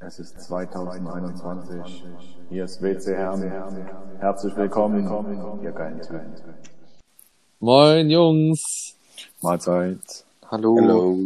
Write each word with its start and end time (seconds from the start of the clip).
Es 0.00 0.18
ist 0.18 0.40
2021. 0.40 2.06
Hier 2.48 2.64
ist 2.64 2.82
WC 2.82 3.14
Herm. 3.14 3.42
Herzlich 4.18 4.56
willkommen, 4.56 5.60
ihr 5.62 5.72
geilen 5.72 6.00
Typen. 6.00 6.77
Moin 7.60 8.08
Jungs. 8.10 8.94
Mahlzeit. 9.42 10.24
Hallo. 10.50 10.76
Hallo. 10.80 11.18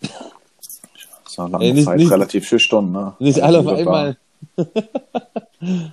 Das 0.00 1.38
war 1.38 1.48
lange 1.48 1.64
Ey, 1.64 1.72
nicht- 1.72 1.84
Zeit 1.84 1.98
nicht- 1.98 2.10
relativ 2.10 2.46
schüchtern, 2.46 2.92
ne? 2.92 3.14
Nicht 3.18 3.40
alle 3.40 3.60
auf 3.60 3.66
einmal. 3.66 4.16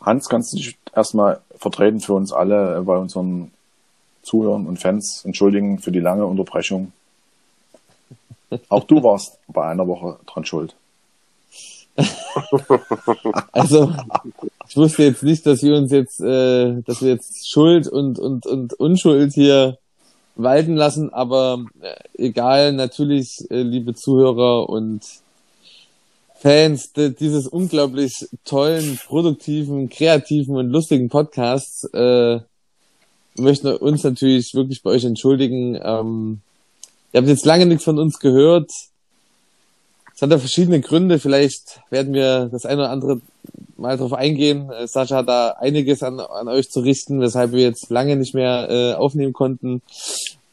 Hans, 0.00 0.28
kannst 0.28 0.52
du 0.52 0.56
dich 0.56 0.78
erstmal 0.94 1.40
vertreten 1.56 2.00
für 2.00 2.14
uns 2.14 2.32
alle 2.32 2.80
bei 2.82 2.96
unseren 2.96 3.50
Zuhörern 4.22 4.66
und 4.66 4.78
Fans 4.78 5.24
entschuldigen 5.24 5.78
für 5.80 5.92
die 5.92 6.00
lange 6.00 6.24
Unterbrechung? 6.24 6.92
Auch 8.70 8.84
du 8.84 9.02
warst 9.02 9.38
bei 9.48 9.66
einer 9.66 9.86
Woche 9.86 10.18
dran 10.26 10.44
schuld. 10.46 10.74
Also 13.52 13.92
ich 14.68 14.76
wusste 14.76 15.02
jetzt 15.02 15.22
nicht, 15.22 15.44
dass 15.46 15.62
wir 15.62 15.74
uns 15.74 15.90
jetzt, 15.90 16.20
äh, 16.20 16.80
dass 16.82 17.02
wir 17.02 17.10
jetzt 17.10 17.48
Schuld 17.50 17.88
und 17.88 18.18
und 18.18 18.46
und 18.46 18.74
Unschuld 18.74 19.32
hier 19.32 19.78
walten 20.36 20.76
lassen, 20.76 21.12
aber 21.12 21.64
äh, 21.80 22.26
egal, 22.26 22.72
natürlich, 22.72 23.44
äh, 23.50 23.62
liebe 23.62 23.94
Zuhörer 23.94 24.68
und 24.68 25.02
Fans 26.36 26.92
dieses 26.92 27.48
unglaublich 27.48 28.28
tollen, 28.44 29.00
produktiven, 29.04 29.88
kreativen 29.88 30.56
und 30.56 30.68
lustigen 30.68 31.08
Podcasts, 31.08 31.84
äh, 31.92 32.40
wir 33.38 33.44
möchten 33.44 33.68
uns 33.68 34.04
natürlich 34.04 34.54
wirklich 34.54 34.82
bei 34.82 34.90
euch 34.90 35.04
entschuldigen. 35.04 35.78
Ähm, 35.82 36.40
ihr 37.12 37.18
habt 37.18 37.28
jetzt 37.28 37.46
lange 37.46 37.66
nichts 37.66 37.84
von 37.84 37.98
uns 37.98 38.18
gehört. 38.18 38.70
Es 40.18 40.22
hat 40.22 40.32
ja 40.32 40.38
verschiedene 40.38 40.80
Gründe. 40.80 41.20
Vielleicht 41.20 41.80
werden 41.90 42.12
wir 42.12 42.46
das 42.46 42.66
eine 42.66 42.80
oder 42.80 42.90
andere 42.90 43.20
mal 43.76 43.96
drauf 43.96 44.12
eingehen. 44.12 44.68
Äh, 44.68 44.88
Sascha 44.88 45.18
hat 45.18 45.28
da 45.28 45.50
einiges 45.60 46.02
an, 46.02 46.18
an 46.18 46.48
euch 46.48 46.68
zu 46.70 46.80
richten, 46.80 47.20
weshalb 47.20 47.52
wir 47.52 47.60
jetzt 47.60 47.88
lange 47.88 48.16
nicht 48.16 48.34
mehr 48.34 48.66
äh, 48.68 48.94
aufnehmen 48.94 49.32
konnten. 49.32 49.80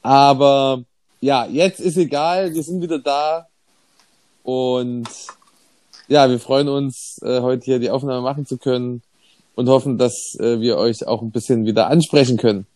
Aber 0.03 0.83
ja, 1.19 1.47
jetzt 1.47 1.80
ist 1.80 1.97
egal. 1.97 2.53
Wir 2.53 2.61
sind 2.61 2.83
wieder 2.83 2.99
da. 2.99 3.47
Und 4.43 5.09
ja, 6.09 6.30
wir 6.30 6.39
freuen 6.39 6.69
uns, 6.69 7.19
äh, 7.23 7.41
heute 7.41 7.66
hier 7.66 7.80
die 7.80 7.89
Aufnahme 7.89 8.21
machen 8.21 8.45
zu 8.45 8.59
können 8.59 9.02
und 9.55 9.67
hoffen, 9.67 9.97
dass 9.97 10.38
äh, 10.39 10.59
wir 10.59 10.77
euch 10.77 11.08
auch 11.08 11.23
ein 11.23 11.31
bisschen 11.31 11.66
wieder 11.66 11.88
ansprechen 11.88 12.38
können. 12.38 12.67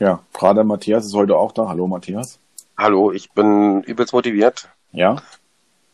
Ja, 0.00 0.18
gerade 0.34 0.64
Matthias 0.64 1.06
ist 1.06 1.14
heute 1.14 1.36
auch 1.36 1.52
da. 1.52 1.68
Hallo 1.68 1.86
Matthias. 1.86 2.40
Hallo, 2.76 3.12
ich 3.12 3.30
bin 3.30 3.84
übelst 3.84 4.12
motiviert. 4.12 4.68
Ja, 4.90 5.22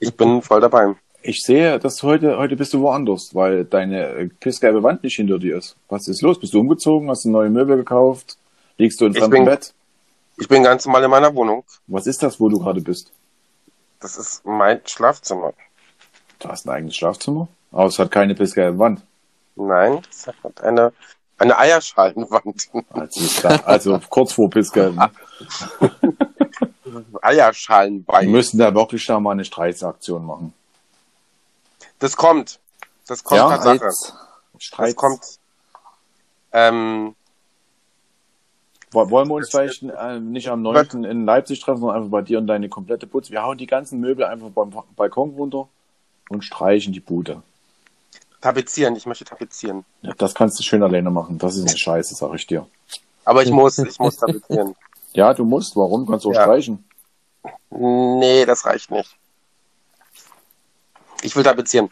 Ich 0.00 0.16
bin 0.16 0.42
voll 0.42 0.60
dabei. 0.60 0.94
ich 1.22 1.42
sehe, 1.42 1.78
dass 1.78 2.02
heute, 2.02 2.38
heute 2.38 2.56
bist 2.56 2.72
du 2.72 2.80
woanders, 2.80 3.34
weil 3.34 3.64
deine 3.64 4.08
äh, 4.08 4.28
pissgelbe 4.28 4.82
Wand 4.82 5.02
nicht 5.02 5.16
hinter 5.16 5.38
dir 5.38 5.58
ist. 5.58 5.76
Was 5.88 6.08
ist 6.08 6.22
los? 6.22 6.38
Bist 6.38 6.54
du 6.54 6.60
umgezogen? 6.60 7.10
Hast 7.10 7.24
du 7.24 7.30
neue 7.30 7.50
Möbel 7.50 7.76
gekauft? 7.76 8.38
Liegst 8.76 9.00
du 9.00 9.06
in 9.06 9.14
fremdem 9.14 9.44
Bett? 9.44 9.74
Ich 10.36 10.46
bin 10.46 10.62
ganz 10.62 10.86
normal 10.86 11.02
in 11.04 11.10
meiner 11.10 11.34
Wohnung. 11.34 11.64
Was 11.88 12.06
ist 12.06 12.22
das, 12.22 12.38
wo 12.38 12.48
du 12.48 12.60
gerade 12.60 12.80
bist? 12.80 13.10
Das 14.00 14.16
ist 14.16 14.46
mein 14.46 14.80
Schlafzimmer. 14.84 15.52
Du 16.38 16.48
hast 16.48 16.66
ein 16.66 16.70
eigenes 16.70 16.94
Schlafzimmer? 16.96 17.48
Aber 17.72 17.86
es 17.86 17.98
hat 17.98 18.12
keine 18.12 18.36
pissgelbe 18.36 18.78
Wand. 18.78 19.02
Nein, 19.56 20.00
es 20.08 20.28
hat 20.28 20.62
eine, 20.62 20.92
eine 21.38 21.58
Eierschalenwand. 21.58 22.68
Also, 22.90 23.48
also 23.64 24.00
kurz 24.08 24.32
vor 24.32 24.48
pissgelb. 26.92 27.12
Wir 27.12 27.24
Eierschalenbein. 27.24 28.30
müssen 28.30 28.58
da 28.58 28.74
wirklich 28.74 29.04
da 29.06 29.18
mal 29.20 29.32
eine 29.32 29.44
Streitsaktion 29.44 30.24
machen. 30.24 30.52
Das 31.98 32.16
kommt. 32.16 32.58
Das 33.06 33.24
kommt 33.24 33.38
Ja, 33.38 33.48
Tatsache. 33.48 33.84
Jetzt. 33.84 34.14
Das 34.54 34.62
Streit. 34.62 34.96
kommt. 34.96 35.20
Ähm, 36.52 37.14
Wo- 38.90 39.10
Wollen 39.10 39.28
wir 39.28 39.34
uns 39.34 39.50
vielleicht 39.50 39.82
äh, 39.82 40.18
nicht 40.18 40.48
am 40.48 40.62
9. 40.62 41.04
in 41.04 41.24
Leipzig 41.26 41.60
treffen, 41.60 41.80
sondern 41.80 41.98
einfach 41.98 42.10
bei 42.10 42.22
dir 42.22 42.38
und 42.38 42.46
deine 42.46 42.68
komplette 42.70 43.06
Putz. 43.06 43.30
Wir 43.30 43.42
hauen 43.42 43.58
die 43.58 43.66
ganzen 43.66 44.00
Möbel 44.00 44.24
einfach 44.24 44.48
beim 44.50 44.72
Balkon 44.96 45.30
runter 45.30 45.68
und 46.30 46.42
streichen 46.42 46.92
die 46.94 47.00
Bude. 47.00 47.42
tapezieren. 48.40 48.96
Ich 48.96 49.04
möchte 49.04 49.24
tapezieren. 49.26 49.84
Ja, 50.02 50.14
das 50.16 50.34
kannst 50.34 50.58
du 50.58 50.62
schön 50.62 50.82
alleine 50.82 51.10
machen. 51.10 51.38
Das 51.38 51.56
ist 51.56 51.68
eine 51.68 51.76
Scheiße, 51.76 52.14
sag 52.14 52.32
ich 52.34 52.46
dir. 52.46 52.66
Aber 53.26 53.42
ich 53.42 53.50
muss, 53.50 53.76
ich 53.78 53.98
muss 53.98 54.16
tapezieren. 54.16 54.74
Ja, 55.12 55.34
du 55.34 55.44
musst. 55.44 55.76
Warum? 55.76 56.06
Kannst 56.06 56.24
du 56.24 56.30
auch 56.30 56.34
Ja. 56.34 56.42
streichen. 56.42 56.84
Nee, 57.70 58.44
das 58.46 58.64
reicht 58.64 58.90
nicht. 58.90 59.16
Ich 61.22 61.34
will 61.34 61.42
tapezieren. 61.42 61.88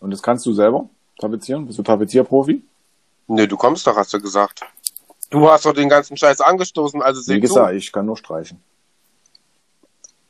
Und 0.00 0.10
das 0.10 0.22
kannst 0.22 0.44
du 0.46 0.52
selber 0.52 0.88
tapezieren? 1.18 1.66
Bist 1.66 1.78
du 1.78 1.82
Tapezierprofi? 1.82 2.62
Nee, 3.28 3.46
du 3.46 3.56
kommst 3.56 3.86
doch, 3.86 3.96
hast 3.96 4.12
du 4.12 4.20
gesagt. 4.20 4.62
Du 5.30 5.48
hast 5.48 5.64
doch 5.64 5.72
den 5.72 5.88
ganzen 5.88 6.16
Scheiß 6.16 6.40
angestoßen, 6.40 7.00
also 7.00 7.20
Wie 7.32 7.40
gesagt, 7.40 7.72
ich 7.74 7.90
kann 7.92 8.04
nur 8.04 8.16
streichen. 8.16 8.62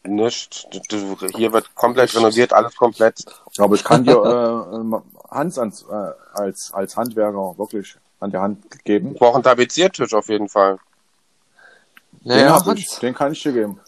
Nicht. 0.05 0.69
Du, 0.91 1.17
hier 1.37 1.53
wird 1.53 1.75
komplett 1.75 2.15
renoviert, 2.15 2.53
alles 2.53 2.77
komplett. 2.77 3.25
Aber 3.59 3.75
ich 3.75 3.85
kann 3.85 4.05
dir 4.05 4.17
äh, 4.73 4.77
äh, 4.77 5.01
Hans 5.31 5.59
ans, 5.59 5.85
äh, 5.89 6.13
als, 6.35 6.73
als 6.73 6.97
Handwerker 6.97 7.57
wirklich 7.57 7.97
an 8.21 8.31
der 8.31 8.43
Hand 8.43 8.85
geben. 8.85 9.13
Ich 9.13 9.19
brauche 9.19 9.35
einen 9.35 9.45
Tapeziertisch 9.45 10.13
auf 10.15 10.29
jeden 10.29 10.49
Fall. 10.49 10.79
Den, 12.25 12.29
Naja, 12.29 12.57
ich, 12.59 12.67
Hans. 12.67 12.99
den 13.01 13.15
kann 13.15 13.33
ich 13.33 13.43
dir 13.43 13.53
geben. 13.53 13.81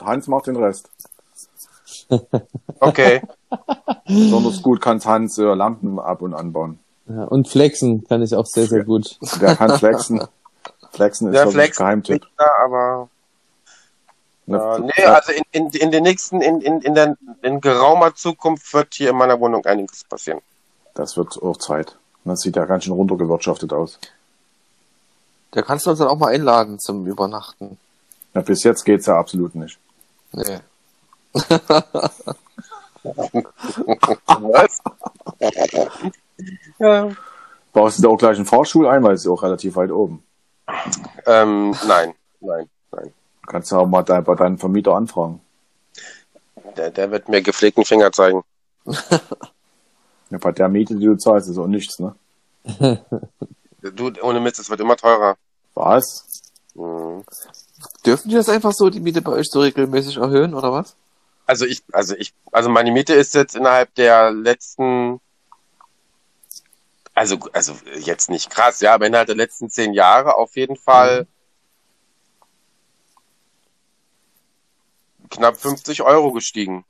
Hans 0.00 0.26
macht 0.26 0.46
den 0.46 0.56
Rest. 0.56 0.90
Okay. 2.80 3.22
Besonders 4.06 4.60
gut 4.62 4.80
kann 4.82 5.02
Hans 5.04 5.38
äh, 5.38 5.42
Lampen 5.54 5.98
ab 5.98 6.20
und 6.22 6.34
anbauen. 6.34 6.78
Ja, 7.06 7.24
und 7.24 7.48
flexen 7.48 8.04
kann 8.04 8.22
ich 8.22 8.34
auch 8.34 8.46
sehr, 8.46 8.66
sehr 8.66 8.84
gut. 8.84 9.18
Der 9.40 9.56
kann 9.56 9.78
flexen. 9.78 10.26
Flexen 10.92 11.28
ist 11.28 11.34
wirklich 11.34 11.54
Flex 11.54 11.76
Geheimtipp. 11.78 12.22
nicht 12.22 12.34
da, 12.36 12.46
aber 12.64 13.08
Ne, 14.46 14.58
äh, 14.58 14.78
nee, 14.80 15.04
also 15.06 15.32
in, 15.32 15.42
in, 15.52 15.68
in 15.70 15.90
den 15.90 16.02
nächsten, 16.02 16.42
in, 16.42 16.60
in, 16.60 16.80
in 16.82 16.94
der 16.94 17.16
in 17.42 17.60
geraumer 17.62 18.14
Zukunft 18.14 18.72
wird 18.74 18.92
hier 18.94 19.10
in 19.10 19.16
meiner 19.16 19.40
Wohnung 19.40 19.64
einiges 19.64 20.04
passieren. 20.04 20.40
Das 20.94 21.16
wird 21.16 21.40
auch 21.42 21.56
Zeit. 21.56 21.96
Das 22.24 22.40
sieht 22.40 22.56
ja 22.56 22.66
ganz 22.66 22.84
schön 22.84 22.92
runtergewirtschaftet 22.92 23.72
aus. 23.72 23.98
Da 25.54 25.62
kannst 25.62 25.86
du 25.86 25.90
uns 25.90 26.00
dann 26.00 26.08
auch 26.08 26.18
mal 26.18 26.34
einladen 26.34 26.80
zum 26.80 27.06
Übernachten. 27.06 27.78
Ja, 28.34 28.40
bis 28.40 28.64
jetzt 28.64 28.84
geht's 28.84 29.06
ja 29.06 29.16
absolut 29.16 29.54
nicht. 29.54 29.78
Nee. 30.32 30.58
Was? 34.26 34.80
ja. 36.80 37.08
Baust 37.72 37.98
du 37.98 38.02
da 38.02 38.08
auch 38.08 38.18
gleich 38.18 38.36
einen 38.36 38.46
Fahrstuhl 38.46 38.88
ein, 38.88 39.04
weil 39.04 39.14
es 39.14 39.20
ist 39.20 39.26
ja 39.26 39.32
auch 39.32 39.44
relativ 39.44 39.76
weit 39.76 39.92
oben. 39.92 40.24
Ähm, 41.24 41.76
nein, 41.86 42.14
nein, 42.40 42.68
nein. 42.90 43.12
Kannst 43.46 43.70
du 43.70 43.76
auch 43.76 43.86
mal 43.86 44.02
da, 44.02 44.20
bei 44.22 44.34
deinem 44.34 44.58
Vermieter 44.58 44.96
anfragen. 44.96 45.40
Der, 46.76 46.90
der 46.90 47.12
wird 47.12 47.28
mir 47.28 47.42
gepflegten 47.42 47.84
Finger 47.84 48.10
zeigen. 48.10 48.42
Ja, 50.30 50.38
bei 50.38 50.52
der 50.52 50.68
Miete, 50.68 50.96
die 50.96 51.04
du 51.04 51.16
zahlst, 51.16 51.48
ist 51.48 51.58
auch 51.58 51.66
nichts, 51.68 52.00
ne? 52.00 52.16
Du, 53.82 54.10
ohne 54.22 54.40
Mist, 54.40 54.58
es 54.58 54.70
wird 54.70 54.80
immer 54.80 54.96
teurer. 54.96 55.36
Was? 55.74 56.42
Hm. 56.74 57.24
Dürfen 58.06 58.28
die 58.28 58.34
das 58.36 58.48
einfach 58.48 58.72
so, 58.72 58.90
die 58.90 59.00
Miete 59.00 59.22
bei 59.22 59.32
euch 59.32 59.48
so 59.50 59.60
regelmäßig 59.60 60.16
erhöhen, 60.16 60.54
oder 60.54 60.72
was? 60.72 60.96
Also 61.46 61.66
ich, 61.66 61.82
also 61.92 62.14
ich, 62.16 62.32
also 62.52 62.68
meine 62.70 62.90
Miete 62.90 63.14
ist 63.14 63.34
jetzt 63.34 63.54
innerhalb 63.54 63.94
der 63.96 64.30
letzten, 64.30 65.20
also, 67.14 67.38
also 67.52 67.74
jetzt 68.00 68.30
nicht 68.30 68.50
krass, 68.50 68.80
ja, 68.80 68.94
aber 68.94 69.06
innerhalb 69.06 69.26
der 69.26 69.36
letzten 69.36 69.68
zehn 69.68 69.92
Jahre 69.92 70.36
auf 70.36 70.56
jeden 70.56 70.76
Fall 70.76 71.26
knapp 75.30 75.56
50 75.56 76.02
Euro 76.02 76.32
gestiegen. 76.32 76.84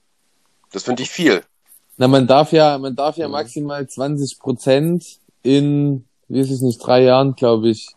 Das 0.73 0.85
finde 0.85 1.03
ich 1.03 1.11
viel. 1.11 1.43
Na, 1.97 2.09
man 2.09 2.27
darf 2.27 2.53
ja, 2.53 2.79
man 2.79 2.95
darf 2.97 3.17
Mhm. 3.17 3.23
ja 3.23 3.29
maximal 3.29 3.89
20 3.89 4.39
Prozent 4.39 5.21
in, 5.43 6.05
wie 6.29 6.41
ist 6.41 6.51
es 6.51 6.61
nicht, 6.61 6.79
drei 6.85 7.03
Jahren, 7.03 7.35
glaube 7.35 7.69
ich. 7.71 7.95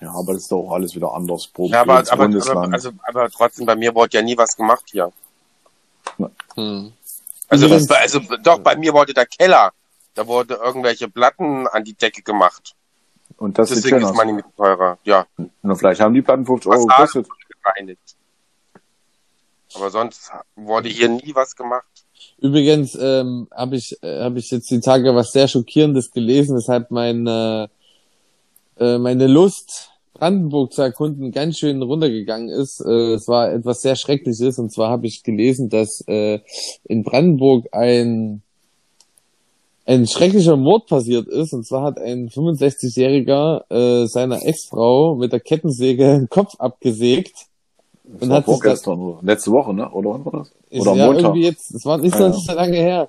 Ja, 0.00 0.12
aber 0.12 0.34
das 0.34 0.42
ist 0.42 0.52
doch 0.52 0.58
auch 0.58 0.72
alles 0.72 0.94
wieder 0.94 1.12
anders 1.12 1.46
pro 1.46 1.68
Ja, 1.68 1.80
aber, 1.80 1.98
aber, 1.98 2.12
aber, 2.12 2.24
Bundesland. 2.24 2.74
also, 2.74 2.90
aber 3.06 3.30
trotzdem, 3.30 3.66
bei 3.66 3.76
mir 3.76 3.94
wurde 3.94 4.18
ja 4.18 4.22
nie 4.22 4.36
was 4.36 4.56
gemacht 4.56 4.84
hier. 4.90 5.10
Hm. 6.54 6.92
Also, 7.48 7.70
was, 7.70 7.90
also 7.90 8.20
doch, 8.42 8.58
bei 8.58 8.76
mir 8.76 8.92
wurde 8.92 9.14
der 9.14 9.26
Keller, 9.26 9.72
da 10.14 10.26
wurde 10.26 10.54
irgendwelche 10.54 11.08
Platten 11.08 11.66
an 11.66 11.84
die 11.84 11.94
Decke 11.94 12.22
gemacht. 12.22 12.74
Und 13.38 13.58
das 13.58 13.70
Deswegen 13.70 14.02
ist. 14.02 14.14
Money 14.14 14.32
mit 14.32 14.44
teurer. 14.56 14.98
Ja, 15.04 15.26
Und 15.36 15.76
vielleicht 15.76 16.00
haben 16.00 16.14
die 16.14 16.22
Platten 16.22 16.46
50 16.46 16.70
Euro 16.70 16.86
gekostet. 16.86 17.26
Aber 19.74 19.90
sonst 19.90 20.30
wurde 20.54 20.88
hier 20.88 21.08
nie 21.08 21.34
was 21.34 21.54
gemacht. 21.54 21.86
Übrigens 22.38 22.94
ähm, 22.94 23.48
habe 23.54 23.76
ich, 23.76 24.02
äh, 24.02 24.22
hab 24.22 24.36
ich 24.36 24.50
jetzt 24.50 24.70
die 24.70 24.80
Tage 24.80 25.14
was 25.14 25.32
sehr 25.32 25.48
Schockierendes 25.48 26.10
gelesen, 26.10 26.56
weshalb 26.56 26.90
meine, 26.90 27.68
äh, 27.70 27.75
meine 28.78 29.26
Lust, 29.26 29.90
Brandenburg 30.18 30.72
zu 30.72 30.82
erkunden, 30.82 31.30
ganz 31.30 31.58
schön 31.58 31.82
runtergegangen 31.82 32.48
ist. 32.48 32.80
Äh, 32.80 33.14
es 33.14 33.28
war 33.28 33.52
etwas 33.52 33.82
sehr 33.82 33.96
Schreckliches 33.96 34.58
und 34.58 34.72
zwar 34.72 34.90
habe 34.90 35.06
ich 35.06 35.22
gelesen, 35.22 35.68
dass 35.68 36.02
äh, 36.06 36.40
in 36.84 37.02
Brandenburg 37.02 37.66
ein 37.72 38.42
ein 39.88 40.06
schrecklicher 40.08 40.56
Mord 40.56 40.88
passiert 40.88 41.28
ist. 41.28 41.52
Und 41.52 41.64
zwar 41.64 41.84
hat 41.84 41.98
ein 42.00 42.28
65-Jähriger 42.28 43.70
äh, 43.70 44.06
seiner 44.06 44.44
Ex-Frau 44.44 45.14
mit 45.14 45.32
der 45.32 45.38
Kettensäge 45.38 46.04
den 46.18 46.28
Kopf 46.28 46.56
abgesägt. 46.58 47.46
Das 48.02 48.22
Und 48.22 48.28
war 48.30 48.36
hat 48.38 48.46
sich 48.46 48.54
vorgestern 48.54 49.00
oder 49.00 49.18
letzte 49.22 49.52
Woche, 49.52 49.72
ne? 49.74 49.88
Oder 49.90 50.10
wann 50.10 50.24
war 50.24 50.32
das? 50.32 50.52
Ist 50.70 50.80
Oder 50.80 50.94
ja 50.94 51.06
Montag. 51.06 51.24
irgendwie 51.24 51.44
jetzt, 51.44 51.72
es 51.72 51.84
war 51.84 51.98
nicht 51.98 52.16
so, 52.16 52.24
ja. 52.24 52.28
nicht 52.30 52.46
so 52.46 52.52
lange 52.52 52.76
her. 52.76 53.08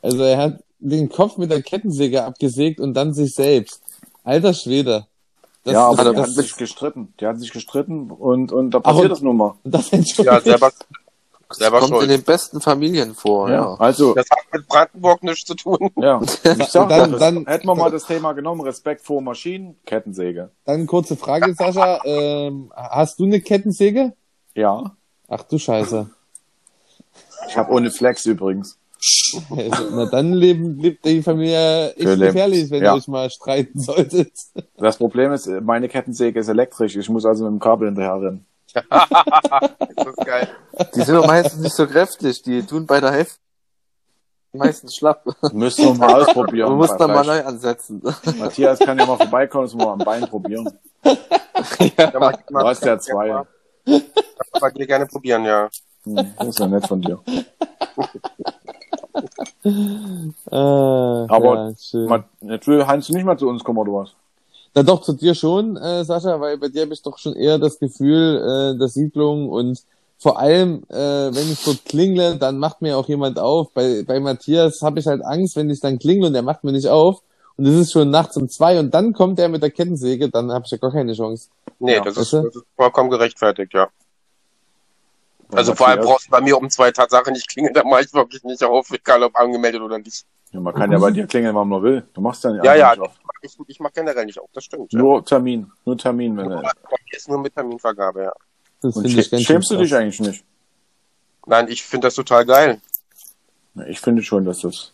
Also 0.00 0.22
er 0.22 0.38
hat 0.38 0.60
den 0.78 1.08
Kopf 1.08 1.36
mit 1.36 1.50
der 1.50 1.62
Kettensäge 1.62 2.24
abgesägt 2.24 2.80
und 2.80 2.94
dann 2.94 3.12
sich 3.12 3.34
selbst. 3.34 3.82
Alter 4.26 4.52
Schwede. 4.54 5.06
Das, 5.64 5.72
ja, 5.74 5.86
aber 5.88 5.96
das, 5.96 6.04
die 6.04 6.12
das, 6.16 6.22
hatten 6.22 6.32
sich 6.34 6.56
gestritten. 6.56 7.14
Die 7.20 7.26
hatten 7.26 7.38
sich 7.40 7.52
gestritten 7.52 8.10
und, 8.10 8.52
und 8.52 8.70
da 8.72 8.80
passiert 8.80 9.04
und- 9.04 9.10
das 9.10 9.20
nun 9.22 9.36
mal. 9.36 9.54
das. 9.64 9.90
Ja, 10.18 10.40
selber, 10.40 10.70
selber 11.50 11.80
kommt 11.80 12.02
in 12.02 12.08
den 12.08 12.22
besten 12.22 12.60
Familien 12.60 13.14
vor, 13.14 13.48
ja. 13.50 13.74
Also, 13.74 14.14
Das 14.14 14.26
hat 14.30 14.38
mit 14.52 14.66
Brandenburg 14.68 15.22
nichts 15.22 15.44
zu 15.44 15.54
tun. 15.54 15.90
ja. 15.96 16.20
Ich 16.44 16.66
sag, 16.68 16.88
Dann- 16.88 17.12
das, 17.12 17.20
dann- 17.20 17.46
hätten 17.46 17.66
wir 17.66 17.74
mal 17.74 17.90
das 17.90 18.04
Thema 18.06 18.32
genommen, 18.32 18.60
Respekt 18.62 19.02
vor 19.02 19.20
Maschinen, 19.22 19.76
Kettensäge. 19.86 20.50
Dann 20.64 20.86
kurze 20.86 21.16
Frage, 21.16 21.54
Sascha. 21.54 22.00
Ähm, 22.04 22.72
hast 22.74 23.18
du 23.20 23.24
eine 23.24 23.40
Kettensäge? 23.40 24.12
Ja. 24.54 24.94
Ach 25.28 25.42
du 25.44 25.58
Scheiße. 25.58 26.08
Ich 27.48 27.56
habe 27.56 27.72
ohne 27.72 27.90
Flex 27.90 28.26
übrigens. 28.26 28.76
Also, 29.50 29.90
na 29.92 30.06
dann 30.06 30.32
leben, 30.32 30.78
lebt 30.78 31.04
die 31.04 31.22
Familie 31.22 31.92
echt 31.94 32.02
Für 32.02 32.16
gefährlich, 32.16 32.70
wenn 32.70 32.82
Ja. 32.82 32.92
ihr 32.92 32.96
euch 32.98 33.08
mal 33.08 33.28
streiten 33.30 33.78
solltet. 33.80 34.32
Das 34.76 34.96
Problem 34.96 35.32
ist, 35.32 35.46
meine 35.62 35.88
Kettensäge 35.88 36.40
ist 36.40 36.48
elektrisch. 36.48 36.96
Ich 36.96 37.08
muss 37.08 37.24
also 37.24 37.44
mit 37.44 37.52
dem 37.52 37.60
Kabel 37.60 37.88
hinterher 37.88 38.20
rennen. 38.20 38.46
Das 38.74 40.06
ist 40.06 40.26
geil. 40.26 40.48
Die 40.94 41.02
sind 41.02 41.14
doch 41.14 41.26
meistens 41.26 41.60
nicht 41.60 41.74
so 41.74 41.86
kräftig, 41.86 42.42
die 42.42 42.62
tun 42.62 42.86
bei 42.86 43.00
der 43.00 43.12
Hälfte 43.12 43.38
meistens 44.52 44.96
schlapp. 44.96 45.24
Müssen 45.52 45.84
wir 45.84 45.94
mal 45.94 46.22
ausprobieren. 46.22 46.70
Du 46.70 46.76
musst 46.76 46.98
dann 46.98 47.12
mal 47.12 47.24
neu 47.24 47.44
ansetzen. 47.44 48.02
Matthias 48.38 48.78
kann 48.78 48.98
ja 48.98 49.06
mal 49.06 49.16
vorbeikommen, 49.16 49.70
wir 49.70 49.76
mal 49.76 49.92
am 49.92 49.98
Bein 49.98 50.22
probieren. 50.22 50.78
Ja, 51.04 52.10
Du 52.10 52.58
hast 52.58 52.84
ja 52.84 52.98
zwei. 52.98 53.42
Aber 54.52 54.70
dir 54.70 54.86
gerne 54.86 55.06
probieren, 55.06 55.44
ja. 55.44 55.68
Hm, 56.04 56.34
das 56.38 56.48
ist 56.48 56.58
ja 56.58 56.66
nett 56.66 56.86
von 56.86 57.00
dir. 57.00 57.20
Ah, 60.50 61.26
Aber 61.28 61.74
ja, 61.92 62.20
will 62.66 62.86
Heinz 62.86 63.08
nicht 63.08 63.24
mal 63.24 63.38
zu 63.38 63.48
uns 63.48 63.64
kommen, 63.64 63.78
oder 63.78 63.92
was? 63.92 64.10
Na 64.74 64.82
doch, 64.82 65.00
zu 65.00 65.14
dir 65.14 65.34
schon, 65.34 65.76
äh, 65.76 66.04
Sascha, 66.04 66.40
weil 66.40 66.58
bei 66.58 66.68
dir 66.68 66.82
habe 66.82 66.92
ich 66.92 67.02
doch 67.02 67.18
schon 67.18 67.34
eher 67.34 67.58
das 67.58 67.78
Gefühl 67.78 68.74
äh, 68.74 68.78
der 68.78 68.88
Siedlung 68.88 69.48
und 69.48 69.82
vor 70.18 70.38
allem, 70.38 70.82
äh, 70.88 70.94
wenn 70.96 71.52
ich 71.52 71.64
dort 71.64 71.84
klingle, 71.84 72.36
dann 72.36 72.58
macht 72.58 72.80
mir 72.82 72.96
auch 72.96 73.08
jemand 73.08 73.38
auf. 73.38 73.70
Bei, 73.72 74.02
bei 74.06 74.18
Matthias 74.20 74.82
habe 74.82 74.98
ich 75.00 75.06
halt 75.06 75.24
Angst, 75.24 75.56
wenn 75.56 75.70
ich 75.70 75.80
dann 75.80 75.98
klingle 75.98 76.28
und 76.28 76.34
er 76.34 76.42
macht 76.42 76.64
mir 76.64 76.72
nicht 76.72 76.88
auf 76.88 77.22
und 77.56 77.66
es 77.66 77.74
ist 77.74 77.92
schon 77.92 78.10
nachts 78.10 78.36
um 78.36 78.48
zwei 78.48 78.78
und 78.78 78.92
dann 78.94 79.12
kommt 79.12 79.38
er 79.38 79.48
mit 79.48 79.62
der 79.62 79.70
Kettensäge, 79.70 80.28
dann 80.30 80.52
habe 80.52 80.64
ich 80.64 80.70
ja 80.70 80.78
gar 80.78 80.92
keine 80.92 81.14
Chance. 81.14 81.48
Nee, 81.78 81.94
Ja, 81.94 82.04
das, 82.04 82.16
ist, 82.16 82.32
du? 82.32 82.42
das 82.42 82.56
ist 82.56 82.64
vollkommen 82.76 83.10
gerechtfertigt, 83.10 83.72
ja. 83.74 83.88
Also 85.52 85.72
Matthias- 85.72 85.78
vor 85.78 85.88
allem 85.88 86.00
brauchst 86.04 86.26
du 86.26 86.30
bei 86.30 86.40
mir 86.40 86.58
um 86.58 86.68
zwei 86.70 86.90
Tatsachen 86.90 87.32
nicht 87.32 87.48
klingeln, 87.48 87.74
da 87.74 87.84
mache 87.84 88.02
ich 88.02 88.12
wirklich 88.12 88.42
nicht 88.44 88.62
auf, 88.64 88.90
egal 88.90 89.22
ob 89.22 89.36
angemeldet 89.36 89.80
oder 89.80 89.98
nicht. 89.98 90.24
Ja, 90.52 90.60
man 90.60 90.74
kann 90.74 90.90
ja 90.92 90.98
bei 90.98 91.10
dir 91.10 91.26
klingeln, 91.26 91.54
wann 91.54 91.68
man 91.68 91.82
will. 91.82 92.06
Du 92.14 92.20
machst 92.20 92.44
ja 92.44 92.50
nicht 92.52 92.64
Ja, 92.64 92.74
ja, 92.74 92.90
einfach 92.92 93.12
ich, 93.12 93.18
mach- 93.24 93.34
ich, 93.42 93.56
ich 93.68 93.80
mache 93.80 93.92
generell 93.94 94.24
nicht 94.24 94.38
auf, 94.38 94.48
das 94.52 94.64
stimmt. 94.64 94.92
Ja. 94.92 94.98
Nur 94.98 95.24
Termin. 95.24 95.70
Nur 95.84 95.98
Termin. 95.98 96.36
Wenn 96.36 96.48
du, 96.50 96.56
mir 96.56 96.72
ist 97.10 97.28
nur 97.28 97.38
mit 97.40 97.54
Terminvergabe, 97.54 98.22
ja. 98.24 98.32
Das 98.80 98.96
und 98.96 99.04
ich 99.04 99.14
schämst 99.44 99.70
du 99.70 99.76
dich 99.76 99.90
krass. 99.90 100.00
eigentlich 100.00 100.20
nicht? 100.20 100.44
Nein, 101.46 101.68
ich 101.68 101.82
finde 101.82 102.06
das 102.08 102.14
total 102.14 102.44
geil. 102.46 102.80
Ja, 103.74 103.84
Ich 103.86 104.00
finde 104.00 104.22
schon, 104.22 104.44
dass 104.44 104.60
das 104.60 104.92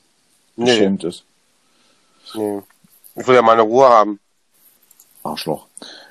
Nee, 0.56 0.66
geschämt 0.66 1.04
ist. 1.04 1.24
nee. 2.34 2.60
Ich 3.14 3.26
will 3.26 3.34
ja 3.34 3.42
meine 3.42 3.62
Ruhe 3.62 3.88
haben. 3.88 4.20
Arschloch. 5.22 5.66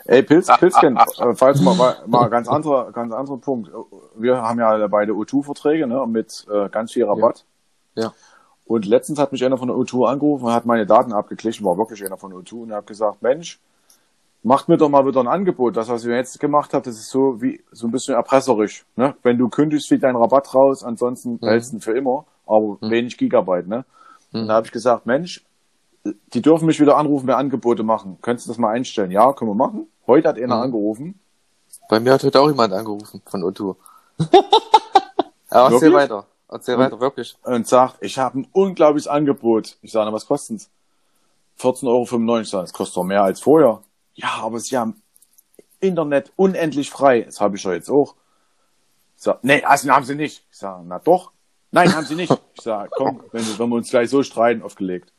Ey, 0.05 0.23
Pilz, 0.23 0.47
Pilzken, 0.57 0.97
äh, 0.97 1.35
falls 1.35 1.61
mal, 1.61 1.75
mal, 2.05 2.29
ganz 2.29 2.47
anderer, 2.47 2.91
ganz 2.91 3.13
anderer 3.13 3.37
Punkt. 3.37 3.71
Wir 4.15 4.41
haben 4.41 4.59
ja 4.59 4.87
beide 4.87 5.13
O2-Verträge, 5.13 5.87
ne, 5.87 6.05
mit 6.07 6.45
äh, 6.51 6.69
ganz 6.69 6.91
viel 6.91 7.05
Rabatt. 7.05 7.45
Ja. 7.95 8.13
Und 8.65 8.85
letztens 8.85 9.19
hat 9.19 9.31
mich 9.31 9.43
einer 9.43 9.57
von 9.57 9.67
der 9.67 9.77
O2 9.77 10.07
angerufen 10.07 10.45
und 10.45 10.53
hat 10.53 10.65
meine 10.65 10.85
Daten 10.85 11.13
abgeglichen, 11.13 11.65
war 11.65 11.77
wirklich 11.77 12.03
einer 12.05 12.17
von 12.17 12.31
der 12.31 12.39
O2 12.39 12.63
und 12.63 12.73
hat 12.73 12.87
gesagt, 12.87 13.21
Mensch, 13.21 13.59
macht 14.43 14.69
mir 14.69 14.77
doch 14.77 14.89
mal 14.89 15.05
wieder 15.05 15.19
ein 15.19 15.27
Angebot. 15.27 15.77
Das, 15.77 15.89
was 15.89 16.05
ihr 16.05 16.15
jetzt 16.15 16.39
gemacht 16.39 16.73
habt, 16.73 16.87
das 16.87 16.95
ist 16.95 17.09
so 17.09 17.41
wie, 17.41 17.63
so 17.71 17.87
ein 17.87 17.91
bisschen 17.91 18.15
erpresserisch, 18.15 18.85
ne. 18.95 19.15
Wenn 19.23 19.37
du 19.37 19.49
kündigst, 19.49 19.87
fliegt 19.87 20.03
dein 20.03 20.15
Rabatt 20.15 20.53
raus, 20.55 20.83
ansonsten 20.83 21.39
behältst 21.39 21.71
du 21.71 21.77
ihn 21.77 21.81
für 21.81 21.97
immer, 21.97 22.25
aber 22.45 22.77
wenig 22.81 23.17
Gigabyte, 23.17 23.67
ne. 23.67 23.85
Und 24.33 24.47
da 24.47 24.55
habe 24.55 24.65
ich 24.65 24.71
gesagt, 24.71 25.05
Mensch, 25.05 25.43
die 26.33 26.41
dürfen 26.41 26.65
mich 26.65 26.79
wieder 26.79 26.97
anrufen, 26.97 27.25
mir 27.27 27.37
Angebote 27.37 27.83
machen. 27.83 28.17
Könntest 28.21 28.47
du 28.47 28.51
das 28.51 28.57
mal 28.57 28.69
einstellen? 28.71 29.11
Ja, 29.11 29.33
können 29.33 29.51
wir 29.51 29.55
machen. 29.55 29.87
Heute 30.07 30.29
hat 30.29 30.37
einer 30.37 30.57
Mhm. 30.57 30.61
angerufen. 30.63 31.19
Bei 31.89 31.99
mir 31.99 32.13
hat 32.13 32.23
heute 32.23 32.39
auch 32.41 32.47
jemand 32.47 32.73
angerufen 32.73 33.21
von 33.25 33.43
O2. 33.43 33.75
Aber 35.49 35.73
erzähl 35.75 35.93
weiter. 35.93 36.25
Erzähl 36.49 36.75
Und- 36.75 36.81
weiter, 36.81 36.99
wirklich. 36.99 37.37
und 37.43 37.67
sagt, 37.67 37.97
ich 38.01 38.17
habe 38.17 38.39
ein 38.39 38.47
unglaubliches 38.51 39.07
Angebot. 39.07 39.77
Ich 39.81 39.91
sage, 39.91 40.05
na, 40.09 40.13
was 40.13 40.25
kostet's? 40.25 40.69
14,95 41.59 41.87
Euro. 41.87 42.39
Ich 42.41 42.49
sage, 42.49 42.63
das 42.63 42.73
kostet 42.73 42.97
doch 42.97 43.03
mehr 43.03 43.23
als 43.23 43.39
vorher. 43.41 43.81
Ja, 44.15 44.29
aber 44.41 44.59
sie 44.59 44.77
haben 44.77 45.01
Internet 45.79 46.31
unendlich 46.35 46.89
frei. 46.89 47.21
Das 47.21 47.39
habe 47.39 47.55
ich 47.57 47.63
ja 47.63 47.73
jetzt 47.73 47.89
auch. 47.89 48.15
Ich 49.17 49.23
sage, 49.23 49.39
nee, 49.43 49.63
also 49.63 49.89
haben 49.91 50.05
sie 50.05 50.15
nicht. 50.15 50.43
Ich 50.51 50.57
sage, 50.57 50.83
na 50.85 50.99
doch. 50.99 51.31
Nein, 51.71 51.93
haben 51.95 52.05
sie 52.05 52.15
nicht. 52.15 52.31
Ich 52.55 52.61
sage, 52.61 52.89
komm, 52.93 53.23
wenn, 53.31 53.45
wenn 53.59 53.69
wir 53.69 53.75
uns 53.75 53.89
gleich 53.89 54.09
so 54.09 54.23
streiten, 54.23 54.61
aufgelegt. 54.63 55.13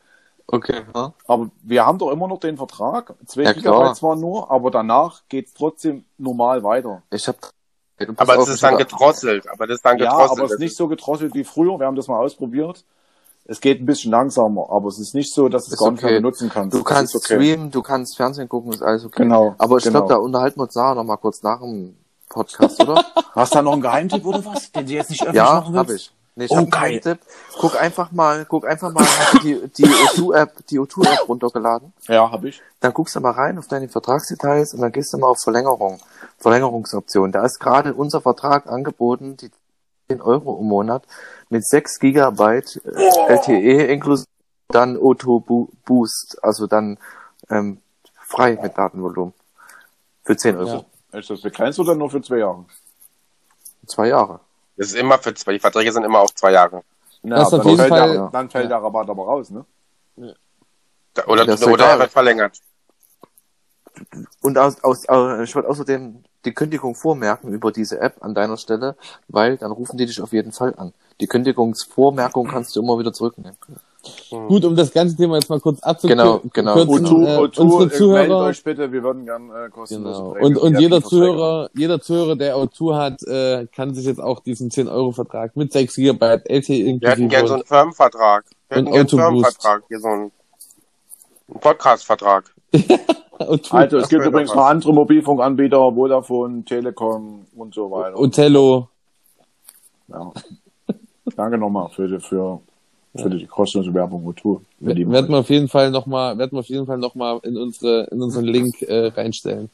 Okay. 0.52 0.82
Ja? 0.94 1.14
Aber 1.26 1.50
wir 1.62 1.86
haben 1.86 1.98
doch 1.98 2.10
immer 2.12 2.28
noch 2.28 2.38
den 2.38 2.56
Vertrag. 2.58 3.14
Zwei 3.26 3.42
Ja, 3.44 3.52
Gigabyte 3.52 3.80
klar. 3.80 3.94
zwar 3.94 4.16
nur, 4.16 4.50
aber 4.50 4.70
danach 4.70 5.22
geht's 5.28 5.54
trotzdem 5.54 6.04
normal 6.18 6.62
weiter. 6.62 7.02
Ich 7.10 7.26
hab. 7.26 7.36
Ey, 7.96 8.06
du 8.06 8.12
pass 8.12 8.28
Aber 8.28 8.40
es 8.42 8.48
ist 8.48 8.62
dann 8.62 8.76
gedrosselt. 8.76 9.48
Aber 9.50 9.66
das 9.66 9.76
ist 9.76 9.84
dann 9.84 9.98
Ja, 9.98 10.10
gedrosselt. 10.10 10.38
aber 10.38 10.44
es 10.46 10.52
ist 10.52 10.58
nicht 10.60 10.76
so 10.76 10.88
gedrosselt 10.88 11.34
wie 11.34 11.44
früher. 11.44 11.78
Wir 11.80 11.86
haben 11.86 11.96
das 11.96 12.06
mal 12.06 12.18
ausprobiert. 12.18 12.84
Es 13.44 13.60
geht 13.60 13.80
ein 13.80 13.86
bisschen 13.86 14.12
langsamer, 14.12 14.70
aber 14.70 14.88
es 14.88 14.98
ist 15.00 15.14
nicht 15.14 15.34
so, 15.34 15.48
dass 15.48 15.66
es 15.66 15.76
gar 15.76 15.90
nicht 15.90 16.02
mehr 16.02 16.12
okay. 16.12 16.20
benutzen 16.20 16.48
kannst. 16.48 16.74
Du 16.74 16.78
Das 16.82 16.86
kannst 16.86 17.16
okay. 17.16 17.34
streamen, 17.34 17.70
du 17.72 17.82
kannst 17.82 18.16
Fernsehen 18.16 18.48
gucken, 18.48 18.72
ist 18.72 18.82
alles 18.82 19.04
okay. 19.04 19.24
Genau, 19.24 19.54
Aber 19.58 19.78
ich 19.78 19.84
genau. 19.84 20.00
glaube, 20.00 20.14
da 20.14 20.20
unterhalten 20.20 20.60
wir 20.60 20.64
uns 20.64 20.74
nachher 20.76 20.94
noch 20.94 21.02
mal 21.04 21.16
kurz 21.16 21.42
nach 21.42 21.58
dem 21.60 21.96
Podcast, 22.28 22.80
oder? 22.80 23.04
Hast 23.34 23.52
du 23.54 23.58
da 23.58 23.62
noch 23.62 23.72
einen 23.72 23.82
Geheimtipp 23.82 24.24
oder 24.24 24.44
was, 24.44 24.70
den 24.70 24.86
du 24.86 24.92
jetzt 24.92 25.10
nicht 25.10 25.22
öffentlich 25.22 25.42
ja, 25.42 25.54
machen 25.54 25.74
willst? 25.74 25.88
habe 25.88 25.94
ich. 25.96 26.12
Nee, 26.34 26.44
ich 26.46 26.50
Oh, 26.50 26.64
geil. 26.66 26.98
Tipp. 27.00 27.18
Guck 27.58 27.78
einfach 27.80 28.10
mal, 28.10 28.46
guck 28.46 28.66
einfach 28.66 28.90
mal, 28.92 29.04
die, 29.42 29.68
die 29.76 29.84
O2-App, 29.86 30.66
die 30.68 30.80
O2-App 30.80 31.28
runtergeladen. 31.28 31.92
Ja, 32.08 32.30
habe 32.30 32.48
ich. 32.48 32.62
Dann 32.80 32.94
guckst 32.94 33.14
du 33.14 33.20
mal 33.20 33.32
rein 33.32 33.58
auf 33.58 33.66
deine 33.68 33.88
Vertragsdetails 33.88 34.72
und 34.74 34.80
dann 34.80 34.92
gehst 34.92 35.12
du 35.12 35.18
mal 35.18 35.28
auf 35.28 35.40
Verlängerung, 35.42 36.00
Verlängerungsoption. 36.38 37.32
Da 37.32 37.44
ist 37.44 37.58
gerade 37.60 37.92
unser 37.94 38.20
Vertrag 38.22 38.66
angeboten, 38.66 39.36
die 39.36 39.50
10 40.08 40.22
Euro 40.22 40.58
im 40.58 40.66
Monat 40.68 41.04
mit 41.50 41.66
6 41.66 41.98
Gigabyte 41.98 42.80
äh, 42.84 43.32
LTE 43.34 43.84
inklusive 43.92 44.26
dann 44.68 44.96
O2 44.96 45.44
Bo- 45.44 45.68
Boost, 45.84 46.38
also 46.42 46.66
dann 46.66 46.98
ähm, 47.50 47.78
frei 48.26 48.58
mit 48.60 48.76
Datenvolumen. 48.78 49.34
Für 50.24 50.36
10 50.36 50.56
Euro. 50.56 50.86
Ja. 51.12 51.18
Ist 51.18 51.28
das 51.28 51.42
begrenzt 51.42 51.78
oder 51.78 51.94
nur 51.94 52.08
für 52.08 52.22
zwei 52.22 52.38
Jahre? 52.38 52.64
Zwei 53.86 54.08
Jahre. 54.08 54.40
Das 54.82 54.88
ist 54.90 54.96
immer 54.98 55.18
für 55.18 55.32
zwei. 55.34 55.52
Die 55.52 55.60
Verträge 55.60 55.92
sind 55.92 56.02
immer 56.04 56.18
auf 56.20 56.34
zwei 56.34 56.52
Jahre. 56.52 56.82
Na, 57.22 57.36
Das 57.36 57.48
ist 57.48 57.54
auf 57.54 57.60
dann 57.60 57.68
jeden 57.68 57.78
fällt, 57.78 57.88
Fall- 57.90 58.12
der, 58.14 58.28
dann 58.32 58.50
fällt 58.50 58.70
der 58.70 58.82
Rabatt 58.82 59.08
aber 59.08 59.24
raus, 59.24 59.50
ne? 59.50 59.64
Da- 61.14 61.24
Oder, 61.26 61.44
Das 61.46 61.62
oder 61.64 61.86
er 61.86 61.98
wird 62.00 62.10
verlängert. 62.10 62.58
Und 64.40 64.58
aus, 64.58 64.82
aus, 64.82 65.02
ich 65.04 65.54
würde 65.54 65.68
außerdem 65.68 66.24
die 66.44 66.52
Kündigung 66.54 66.94
vormerken 66.94 67.52
über 67.52 67.70
diese 67.70 68.00
App 68.00 68.16
an 68.24 68.34
deiner 68.34 68.56
Stelle, 68.56 68.96
weil 69.28 69.56
dann 69.58 69.70
rufen 69.70 69.96
die 69.98 70.06
dich 70.06 70.20
auf 70.20 70.32
jeden 70.32 70.50
Fall 70.50 70.74
an. 70.76 70.92
Die 71.20 71.26
Kündigungsvormerkung 71.28 72.48
kannst 72.48 72.74
du 72.74 72.80
immer 72.82 72.98
wieder 72.98 73.12
zurücknehmen. 73.12 73.56
Gut, 74.30 74.64
um 74.64 74.74
das 74.74 74.92
ganze 74.92 75.16
Thema 75.16 75.36
jetzt 75.36 75.48
mal 75.48 75.60
kurz 75.60 75.80
abzukürzen. 75.80 76.18
Genau, 76.52 76.74
genau. 76.74 76.74
O2, 76.74 77.24
äh, 77.24 77.38
O2, 77.38 77.60
unsere 77.60 77.62
äh, 77.62 77.76
meldet 77.76 77.92
Zuhörer, 77.92 78.44
euch 78.46 78.64
bitte, 78.64 78.92
wir 78.92 79.02
würden 79.02 79.24
gern 79.24 79.50
äh, 79.50 79.68
kostenlose 79.70 80.22
Genau. 80.22 80.44
Und, 80.44 80.56
und 80.58 80.80
jeder. 80.80 81.02
Zuhörer, 81.02 81.70
jeder 81.74 82.00
Zuhörer, 82.00 82.34
der 82.34 82.56
O2 82.56 82.96
hat, 82.96 83.22
äh, 83.22 83.66
kann 83.74 83.94
sich 83.94 84.06
jetzt 84.06 84.20
auch 84.20 84.40
diesen 84.40 84.70
10-Euro-Vertrag 84.70 85.56
mit 85.56 85.72
6 85.72 85.94
GB 85.94 86.40
LTE 86.44 87.00
Wir 87.00 87.10
hätten 87.10 87.28
gern 87.28 87.46
so 87.46 87.54
inklusive 87.54 87.54
einen 87.54 87.64
Firmenvertrag. 87.64 88.44
Wir 88.68 88.76
hätten 88.78 88.90
gern 88.90 89.00
einen. 89.00 89.08
Firmenvertrag. 89.08 89.82
Hier 89.88 90.00
so 90.00 90.08
einen, 90.08 90.32
einen 91.48 91.60
Podcast-Vertrag. 91.60 92.54
Also 93.38 93.98
es 93.98 94.08
gibt 94.08 94.24
übrigens 94.24 94.54
noch 94.54 94.66
andere 94.66 94.94
Mobilfunkanbieter, 94.94 95.92
Vodafone, 95.92 96.64
Telekom 96.64 97.44
und 97.56 97.74
so 97.74 97.90
weiter. 97.90 98.16
Othello. 98.16 98.88
ja. 100.06 100.32
Danke 101.36 101.58
nochmal 101.58 101.88
für 101.88 102.06
die, 102.06 102.20
für, 102.20 102.60
für 103.14 103.28
die 103.30 103.46
kostenlose 103.46 103.92
Werbung. 103.92 104.34
Wir 104.80 104.94
lieben 104.94 105.12
Werden 105.12 105.28
wir 105.30 105.38
auf 105.38 105.50
jeden 105.50 105.68
Fall 105.68 105.90
noch 105.90 106.06
mal, 106.06 106.38
werden 106.38 106.52
wir 106.52 106.60
auf 106.60 106.66
jeden 106.68 106.86
Fall 106.86 106.98
noch 106.98 107.14
mal 107.14 107.38
in 107.42 107.56
unsere, 107.56 108.04
in 108.04 108.22
unseren 108.22 108.44
Link 108.44 108.80
äh, 108.82 109.08
reinstellen. 109.08 109.68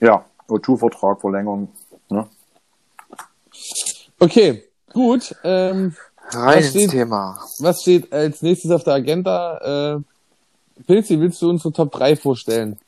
Ja, 0.00 0.24
O2-Vertrag, 0.48 1.20
Verlängerung. 1.20 1.68
Ne? 2.08 2.26
Okay, 4.18 4.64
gut. 4.92 5.34
Ähm, 5.44 5.94
Rein 6.32 6.58
Was 6.58 6.64
ins 6.66 6.70
steht- 6.70 6.90
Thema. 6.90 7.38
was 7.58 7.82
steht 7.82 8.12
als 8.12 8.40
nächstes 8.40 8.70
auf 8.70 8.84
der 8.84 8.94
Agenda? 8.94 9.96
Äh, 9.96 10.82
Pilzi, 10.86 11.18
willst 11.20 11.42
du 11.42 11.50
unsere 11.50 11.72
Top 11.72 11.90
3 11.92 12.16
vorstellen? 12.16 12.78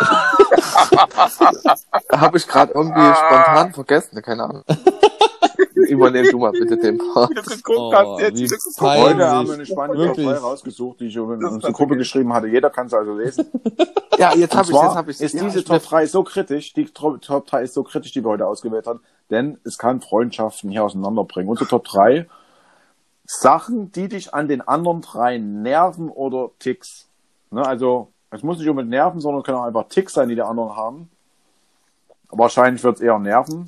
Habe 2.12 2.36
ich 2.38 2.46
gerade 2.46 2.72
irgendwie 2.72 3.00
Ah. 3.00 3.14
spontan 3.14 3.72
vergessen, 3.72 4.22
keine 4.22 4.44
Ahnung. 4.44 4.62
Übernehm 5.74 6.26
du 6.30 6.38
mal 6.38 6.52
bitte 6.52 6.76
den 6.76 6.98
Part. 6.98 7.30
Oh, 7.68 8.18
jetzt, 8.18 8.38
wie 8.38 8.46
peinlich. 8.46 8.52
hast. 8.52 8.80
Heute 8.80 9.28
haben 9.28 9.46
wir 9.46 9.54
eine 9.54 9.66
spannende. 9.66 10.12
3 10.12 10.32
rausgesucht, 10.34 11.00
die 11.00 11.06
ich 11.06 11.16
in 11.16 11.40
Das 11.40 11.52
unsere 11.52 11.60
das 11.60 11.72
Gruppe 11.76 11.92
okay. 11.92 11.98
geschrieben 11.98 12.32
hatte. 12.32 12.48
Jeder 12.48 12.70
kann 12.70 12.86
es 12.86 12.94
also 12.94 13.14
lesen. 13.14 13.46
Ja, 14.18 14.34
jetzt 14.34 14.56
habe 14.56 14.64
ich, 14.64 14.70
zwar 14.70 14.86
jetzt 14.86 14.96
habe 14.96 15.10
ich. 15.10 15.20
ist 15.20 15.34
ja, 15.34 15.44
diese 15.44 15.58
ich 15.58 15.66
Top 15.66 15.82
3 15.82 16.06
so 16.06 16.24
kritisch, 16.24 16.72
die 16.72 16.86
Top 16.86 17.20
3 17.20 17.62
ist 17.64 17.74
so 17.74 17.82
kritisch, 17.82 18.12
die 18.12 18.24
wir 18.24 18.30
heute 18.30 18.46
ausgewählt 18.46 18.86
haben, 18.86 19.00
denn 19.30 19.58
es 19.62 19.76
kann 19.76 20.00
Freundschaften 20.00 20.70
hier 20.70 20.84
auseinanderbringen. 20.84 21.50
Unsere 21.50 21.68
Top 21.68 21.84
3 21.84 22.26
Sachen, 23.26 23.92
die 23.92 24.08
dich 24.08 24.32
an 24.32 24.48
den 24.48 24.62
anderen 24.62 25.02
drei 25.02 25.36
nerven 25.36 26.08
oder 26.08 26.48
Ticks. 26.58 27.08
Ne, 27.50 27.62
also, 27.66 28.10
es 28.36 28.42
muss 28.42 28.58
nicht 28.58 28.68
unbedingt 28.68 28.90
nerven, 28.90 29.20
sondern 29.20 29.42
können 29.42 29.58
auch 29.58 29.64
einfach 29.64 29.88
Ticks 29.88 30.14
sein, 30.14 30.28
die 30.28 30.34
die 30.34 30.42
anderen 30.42 30.76
haben. 30.76 31.10
Wahrscheinlich 32.30 32.82
wird 32.82 32.96
es 32.96 33.02
eher 33.02 33.18
nerven. 33.18 33.66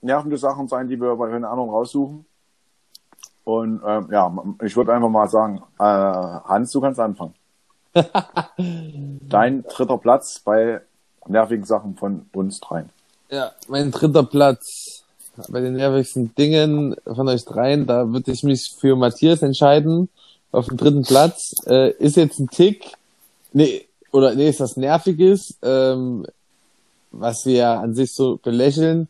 Nervende 0.00 0.38
Sachen 0.38 0.68
sein, 0.68 0.88
die 0.88 1.00
wir 1.00 1.14
bei 1.16 1.30
den 1.30 1.44
anderen 1.44 1.70
raussuchen. 1.70 2.24
Und 3.44 3.82
ähm, 3.86 4.08
ja, 4.10 4.32
ich 4.62 4.76
würde 4.76 4.92
einfach 4.92 5.08
mal 5.08 5.28
sagen, 5.28 5.62
äh, 5.78 5.82
Hans, 5.82 6.70
du 6.72 6.80
kannst 6.80 7.00
anfangen. 7.00 7.34
Dein 9.28 9.64
dritter 9.64 9.98
Platz 9.98 10.40
bei 10.40 10.80
nervigen 11.26 11.64
Sachen 11.64 11.96
von 11.96 12.26
uns 12.32 12.60
dreien. 12.60 12.90
Ja, 13.30 13.52
mein 13.68 13.90
dritter 13.90 14.22
Platz 14.22 15.04
bei 15.48 15.60
den 15.60 15.74
nervigsten 15.74 16.34
Dingen 16.34 16.96
von 17.04 17.28
euch 17.28 17.44
dreien, 17.44 17.86
da 17.86 18.08
würde 18.08 18.32
ich 18.32 18.42
mich 18.42 18.76
für 18.78 18.96
Matthias 18.96 19.42
entscheiden. 19.42 20.08
Auf 20.52 20.66
dem 20.66 20.76
dritten 20.76 21.02
Platz 21.02 21.54
äh, 21.66 21.92
ist 21.92 22.16
jetzt 22.16 22.40
ein 22.40 22.48
Tick, 22.48 22.92
nee, 23.52 23.86
oder 24.12 24.34
nee, 24.34 24.48
ist 24.48 24.60
was 24.60 24.76
Nerviges, 24.76 25.56
ähm, 25.62 26.26
was 27.10 27.46
wir 27.46 27.54
ja 27.54 27.80
an 27.80 27.94
sich 27.94 28.12
so 28.12 28.38
belächeln. 28.42 29.08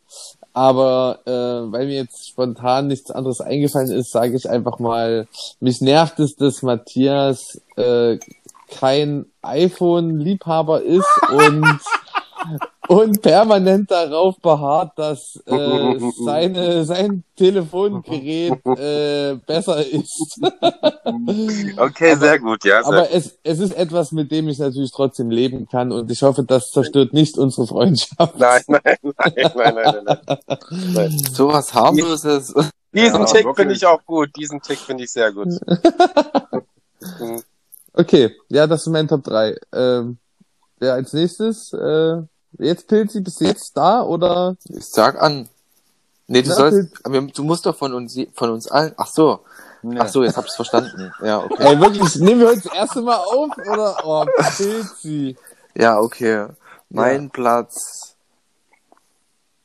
Aber 0.52 1.20
äh, 1.26 1.72
weil 1.72 1.86
mir 1.86 1.96
jetzt 1.96 2.28
spontan 2.28 2.88
nichts 2.88 3.10
anderes 3.10 3.40
eingefallen 3.40 3.90
ist, 3.92 4.10
sage 4.10 4.36
ich 4.36 4.50
einfach 4.50 4.78
mal, 4.80 5.28
mich 5.60 5.80
nervt 5.80 6.18
es, 6.18 6.34
dass 6.34 6.62
Matthias 6.62 7.60
äh, 7.76 8.18
kein 8.68 9.26
iPhone-Liebhaber 9.42 10.82
ist 10.82 11.08
und 11.30 11.64
und 12.88 13.22
permanent 13.22 13.90
darauf 13.90 14.38
beharrt, 14.40 14.92
dass 14.96 15.40
äh, 15.46 15.98
seine, 16.24 16.84
sein 16.84 17.24
Telefongerät 17.36 18.66
äh, 18.66 19.34
besser 19.46 19.86
ist. 19.86 20.40
Okay, 21.76 22.14
sehr 22.16 22.38
gut, 22.38 22.64
ja. 22.64 22.82
Sehr 22.82 22.92
Aber 22.92 23.10
es, 23.10 23.38
es 23.42 23.58
ist 23.58 23.72
etwas, 23.72 24.12
mit 24.12 24.30
dem 24.30 24.48
ich 24.48 24.58
natürlich 24.58 24.92
trotzdem 24.92 25.30
leben 25.30 25.68
kann 25.68 25.92
und 25.92 26.10
ich 26.10 26.22
hoffe, 26.22 26.44
das 26.44 26.70
zerstört 26.70 27.12
nicht 27.12 27.36
unsere 27.38 27.66
Freundschaft. 27.66 28.38
Nein, 28.38 28.62
nein, 28.68 28.80
nein, 28.84 29.32
nein, 29.34 29.74
nein, 29.74 29.74
nein, 30.04 30.18
nein. 30.92 31.18
Sowas 31.32 31.72
harmloses. 31.74 32.54
Diesen 32.92 33.20
Ja, 33.20 33.24
Tick 33.24 33.46
finde 33.56 33.74
ich 33.74 33.86
auch 33.86 34.04
gut. 34.04 34.30
Diesen 34.36 34.60
Tick 34.60 34.78
finde 34.78 35.04
ich 35.04 35.12
sehr 35.12 35.32
gut. 35.32 35.48
Mhm. 37.18 37.42
Okay, 37.92 38.34
ja, 38.48 38.66
das 38.66 38.82
ist 38.82 38.92
mein 38.92 39.08
Top 39.08 39.24
3. 39.24 39.56
Ähm, 39.72 40.18
ja, 40.80 40.94
als 40.94 41.12
nächstes, 41.12 41.72
äh, 41.72 42.22
jetzt 42.58 42.88
Pilzi, 42.88 43.20
bist 43.20 43.40
du 43.40 43.44
jetzt 43.44 43.76
da 43.76 44.02
oder? 44.02 44.56
Ich 44.64 44.86
sag 44.86 45.20
an. 45.20 45.48
Nee, 46.26 46.42
du 46.42 46.50
Ja, 46.50 46.54
sollst, 46.54 47.04
aber 47.04 47.20
du 47.20 47.44
musst 47.44 47.66
doch 47.66 47.76
von 47.76 47.92
uns, 47.92 48.18
von 48.34 48.50
uns 48.50 48.68
allen, 48.70 48.92
ach 48.96 49.08
so. 49.08 49.40
Ach 49.98 50.08
so, 50.08 50.22
jetzt 50.22 50.36
hab 50.36 50.44
ich's 50.44 50.56
verstanden. 50.56 51.12
Ja, 51.22 51.38
okay. 51.38 51.56
Ey, 51.58 51.80
wirklich, 51.80 52.16
nehmen 52.16 52.40
wir 52.40 52.48
heute 52.48 52.62
das 52.62 52.74
erste 52.74 53.00
Mal 53.02 53.16
auf 53.16 53.50
oder? 53.56 53.96
Oh, 54.04 54.26
Pilzi. 54.56 55.36
Ja, 55.74 55.98
okay. 55.98 56.46
Mein 56.90 57.30
Platz 57.30 58.16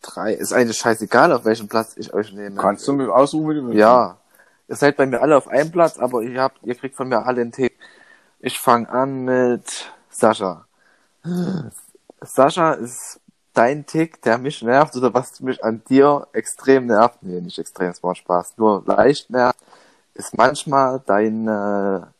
drei 0.01 0.33
ist 0.33 0.53
eigentlich 0.53 0.77
scheißegal, 0.77 1.33
auf 1.33 1.45
welchen 1.45 1.67
Platz 1.67 1.93
ich 1.97 2.13
euch 2.13 2.31
nehme. 2.31 2.55
Kannst 2.55 2.87
du 2.87 2.93
mir 2.93 3.13
aussuchen, 3.13 3.49
wie 3.49 3.55
du 3.55 3.65
willst? 3.67 3.77
Ja. 3.79 4.17
Ihr 4.67 4.75
seid 4.75 4.97
bei 4.97 5.05
mir 5.05 5.21
alle 5.21 5.37
auf 5.37 5.47
einem 5.47 5.71
Platz, 5.71 5.97
aber 5.99 6.21
ihr 6.21 6.41
habt, 6.41 6.63
ihr 6.63 6.75
kriegt 6.75 6.95
von 6.95 7.07
mir 7.07 7.25
alle 7.25 7.41
einen 7.41 7.51
Tick. 7.51 7.77
Ich 8.39 8.59
fange 8.59 8.89
an 8.89 9.25
mit 9.25 9.91
Sascha. 10.09 10.65
Sascha 12.21 12.73
ist 12.73 13.19
dein 13.53 13.85
Tick, 13.85 14.21
der 14.21 14.37
mich 14.37 14.61
nervt 14.61 14.95
oder 14.95 15.13
was 15.13 15.39
mich 15.39 15.63
an 15.63 15.81
dir 15.89 16.27
extrem 16.33 16.87
nervt. 16.87 17.19
Nee, 17.21 17.41
nicht 17.41 17.57
extrem, 17.57 17.89
es 17.89 18.03
macht 18.03 18.17
Spaß. 18.17 18.53
Nur 18.57 18.83
leicht 18.85 19.29
nervt, 19.29 19.59
ist 20.13 20.37
manchmal 20.37 21.01
deine 21.05 22.13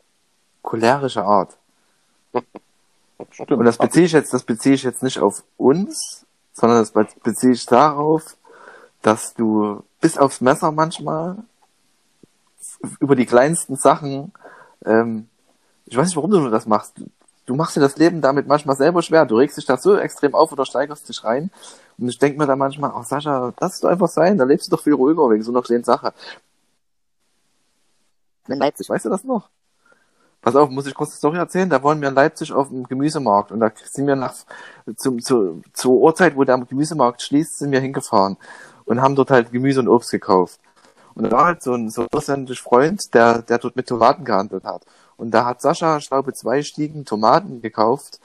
cholerische 0.62 1.24
Art. 1.24 1.56
Stimmt. 3.32 3.52
Und 3.52 3.66
das 3.66 3.78
beziehe 3.78 4.06
ich 4.06 4.12
jetzt, 4.12 4.34
das 4.34 4.44
beziehe 4.44 4.76
ich 4.76 4.84
jetzt 4.84 5.04
nicht 5.04 5.20
auf 5.20 5.44
uns, 5.58 6.26
sondern 6.54 6.80
das 6.80 6.92
beziehe 6.92 7.54
ich 7.54 7.66
darauf, 7.66 8.36
dass 9.02 9.34
du 9.34 9.84
bis 10.02 10.18
aufs 10.18 10.42
Messer 10.42 10.72
manchmal 10.72 11.38
über 13.00 13.16
die 13.16 13.26
kleinsten 13.26 13.76
Sachen, 13.76 14.34
ähm, 14.86 15.28
ich 15.86 15.96
weiß 15.96 16.08
nicht, 16.08 16.16
warum 16.16 16.32
du 16.32 16.50
das 16.50 16.66
machst. 16.66 16.94
Du, 17.46 17.56
machst 17.56 17.75
dir 17.75 17.82
das 17.82 17.98
Leben 17.98 18.22
damit 18.22 18.48
manchmal 18.48 18.75
selber 18.75 19.02
schwer. 19.02 19.25
Du 19.25 19.38
regst 19.38 19.58
dich 19.58 19.66
da 19.66 19.78
so 19.78 19.96
extrem 19.96 20.34
auf 20.34 20.52
oder 20.52 20.66
steigerst 20.66 21.08
dich 21.08 21.24
rein. 21.24 21.52
Und 21.98 22.10
ich 22.10 22.18
denke 22.18 22.40
mir 22.40 22.48
da 22.48 22.56
manchmal, 22.56 22.92
ach 22.94 23.06
Sascha, 23.06 23.54
lass 23.60 23.75
es 23.75 23.80
doch 23.82 23.90
einfach 23.90 24.10
sein, 24.10 24.38
da 24.38 24.44
lebst 24.46 24.68
du 24.68 24.75
doch 24.75 24.84
viel 24.84 24.94
ruhiger 24.94 25.30
wegen 25.30 25.44
so 25.44 25.52
einer 25.52 25.62
kleinen 25.62 25.84
Sache. 25.84 26.14
In 28.48 28.60
Leipzig, 28.60 28.90
weißt 28.90 29.06
du 29.06 29.10
das 29.10 29.24
noch? 29.24 29.50
Pass 30.42 30.56
auf, 30.56 30.70
muss 30.70 30.86
ich 30.86 30.94
kurz 30.94 31.12
die 31.12 31.18
Story 31.18 31.38
erzählen? 31.38 31.70
Da 31.70 31.82
waren 31.84 32.02
wir 32.02 32.10
in 32.10 32.14
Leipzig 32.14 32.52
auf 32.52 32.70
dem 32.70 32.84
Gemüsemarkt 32.84 33.52
und 33.52 33.60
da 33.60 33.72
sind 33.84 34.06
wir 34.06 34.16
nach, 34.16 34.36
zum, 34.96 35.20
zu, 35.20 35.64
zur 35.74 35.94
Uhrzeit, 35.94 36.36
wo 36.36 36.44
der 36.44 36.60
Gemüsemarkt 36.60 37.24
schließt, 37.24 37.58
sind 37.58 37.72
wir 37.72 37.80
hingefahren 37.80 38.38
und 38.86 39.02
haben 39.02 39.16
dort 39.16 39.32
halt 39.32 39.52
Gemüse 39.52 39.80
und 39.80 39.88
Obst 39.88 40.12
gekauft. 40.12 40.60
Und 41.16 41.24
da 41.24 41.32
war 41.32 41.46
halt 41.46 41.64
so 41.64 41.74
ein, 41.74 41.90
so 41.90 42.06
ein 42.12 42.48
Freund, 42.48 43.14
der, 43.14 43.42
der 43.42 43.58
dort 43.58 43.75
mit 43.75 43.88
Tomaten 43.88 44.24
gehandelt 44.24 44.66
hat. 44.66 44.86
Und 45.17 45.31
da 45.31 45.45
hat 45.45 45.62
Sascha, 45.62 45.98
ich 45.98 46.07
glaube, 46.07 46.34
zwei 46.34 46.63
Stiegen 46.63 47.05
Tomaten 47.05 47.62
gekauft 47.62 48.19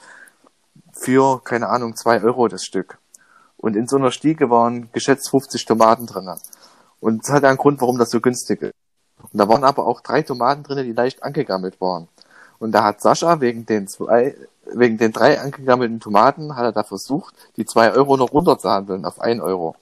für, 0.93 1.41
keine 1.43 1.69
Ahnung, 1.69 1.95
zwei 1.95 2.21
Euro 2.21 2.47
das 2.47 2.63
Stück. 2.63 2.97
Und 3.57 3.75
in 3.75 3.87
so 3.87 3.97
einer 3.97 4.11
Stiege 4.11 4.49
waren 4.49 4.91
geschätzt 4.91 5.29
50 5.29 5.65
Tomaten 5.65 6.07
drin. 6.07 6.29
Und 6.99 7.23
das 7.23 7.31
hat 7.31 7.43
ja 7.43 7.49
einen 7.49 7.57
Grund, 7.57 7.79
warum 7.81 7.97
das 7.97 8.09
so 8.09 8.19
günstig 8.19 8.61
ist. 8.61 8.73
Und 9.31 9.37
da 9.37 9.47
waren 9.47 9.63
aber 9.63 9.85
auch 9.85 10.01
drei 10.01 10.23
Tomaten 10.23 10.63
drin, 10.63 10.85
die 10.85 10.93
leicht 10.93 11.23
angegammelt 11.23 11.79
waren. 11.79 12.07
Und 12.59 12.71
da 12.73 12.83
hat 12.83 13.01
Sascha 13.01 13.39
wegen 13.39 13.65
den 13.65 13.87
zwei, 13.87 14.35
wegen 14.65 14.97
den 14.97 15.11
drei 15.11 15.39
angegammelten 15.39 15.99
Tomaten, 15.99 16.55
hat 16.55 16.63
er 16.63 16.71
da 16.71 16.83
versucht, 16.83 17.33
die 17.55 17.65
zwei 17.65 17.91
Euro 17.91 18.17
noch 18.17 18.31
runterzuhandeln 18.31 19.05
auf 19.05 19.19
ein 19.19 19.41
Euro. 19.41 19.75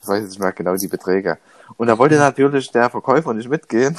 Ich 0.00 0.08
weiß 0.08 0.22
jetzt 0.22 0.30
nicht 0.30 0.40
mehr 0.40 0.52
genau 0.52 0.76
die 0.76 0.88
Beträge. 0.88 1.38
Und 1.76 1.88
da 1.88 1.98
wollte 1.98 2.16
natürlich 2.16 2.70
der 2.70 2.90
Verkäufer 2.90 3.34
nicht 3.34 3.48
mitgehen. 3.48 3.96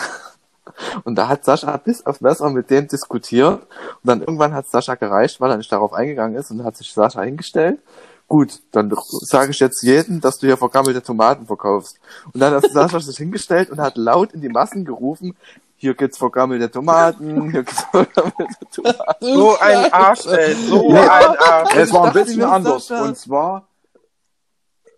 Und 1.03 1.15
da 1.15 1.27
hat 1.27 1.45
Sascha 1.45 1.75
bis 1.77 2.05
aufs 2.05 2.21
Messer 2.21 2.49
mit 2.49 2.69
dem 2.69 2.87
diskutiert. 2.87 3.61
Und 3.61 3.67
dann 4.03 4.19
irgendwann 4.21 4.53
hat 4.53 4.67
Sascha 4.67 4.95
gereicht, 4.95 5.39
weil 5.41 5.51
er 5.51 5.57
nicht 5.57 5.71
darauf 5.71 5.93
eingegangen 5.93 6.37
ist 6.37 6.51
und 6.51 6.63
hat 6.63 6.77
sich 6.77 6.93
Sascha 6.93 7.21
hingestellt. 7.21 7.79
Gut, 8.27 8.59
dann 8.71 8.93
sage 9.21 9.51
ich 9.51 9.59
jetzt 9.59 9.81
jedem, 9.81 10.21
dass 10.21 10.37
du 10.37 10.45
hier 10.45 10.57
vergammelte 10.57 11.01
Tomaten 11.01 11.47
verkaufst. 11.47 11.99
Und 12.31 12.39
dann 12.39 12.53
hat 12.53 12.63
Sascha 12.71 12.99
sich 12.99 13.17
hingestellt 13.17 13.71
und 13.71 13.79
hat 13.79 13.97
laut 13.97 14.33
in 14.33 14.41
die 14.41 14.49
Massen 14.49 14.85
gerufen, 14.85 15.35
hier 15.77 15.93
gibt's 15.95 16.17
vergammelte 16.17 16.69
Tomaten, 16.69 17.49
hier 17.51 17.63
gibt's 17.63 17.81
vergammelte 17.89 18.53
Tomaten. 18.75 19.25
So 19.33 19.57
ein 19.59 19.93
Arsch, 19.93 20.25
ey. 20.27 20.53
So 20.53 20.91
Ja. 20.91 21.11
ein 21.11 21.37
Arsch. 21.37 21.75
Es 21.75 21.93
war 21.93 22.07
ein 22.07 22.13
bisschen 22.13 22.43
anders. 22.43 22.91
Und 22.91 23.17
zwar, 23.17 23.68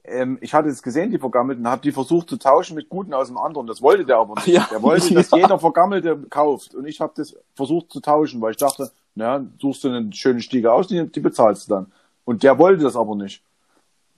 ähm, 0.03 0.37
ich 0.41 0.53
hatte 0.53 0.69
es 0.69 0.81
gesehen, 0.81 1.11
die 1.11 1.19
vergammelten, 1.19 1.67
habe 1.67 1.81
die 1.81 1.91
versucht 1.91 2.29
zu 2.29 2.37
tauschen 2.37 2.75
mit 2.75 2.89
guten 2.89 3.13
aus 3.13 3.27
dem 3.27 3.37
anderen. 3.37 3.67
Das 3.67 3.81
wollte 3.81 4.05
der 4.05 4.17
aber 4.17 4.35
nicht. 4.35 4.47
Ja. 4.47 4.67
Der 4.71 4.81
wollte, 4.81 5.13
dass 5.13 5.29
Ja. 5.31 5.37
jeder 5.37 5.59
vergammelte 5.59 6.17
kauft. 6.29 6.73
Und 6.75 6.85
ich 6.87 6.99
habe 7.01 7.13
das 7.15 7.35
versucht 7.55 7.91
zu 7.91 7.99
tauschen, 7.99 8.41
weil 8.41 8.51
ich 8.51 8.57
dachte, 8.57 8.91
na, 9.15 9.45
suchst 9.59 9.83
du 9.83 9.89
eine 9.89 10.11
schöne 10.13 10.41
Stiege 10.41 10.71
aus, 10.71 10.87
die, 10.87 11.07
die 11.11 11.19
bezahlst 11.19 11.67
du 11.69 11.75
dann. 11.75 11.91
Und 12.25 12.43
der 12.43 12.57
wollte 12.57 12.83
das 12.83 12.95
aber 12.95 13.15
nicht. 13.15 13.43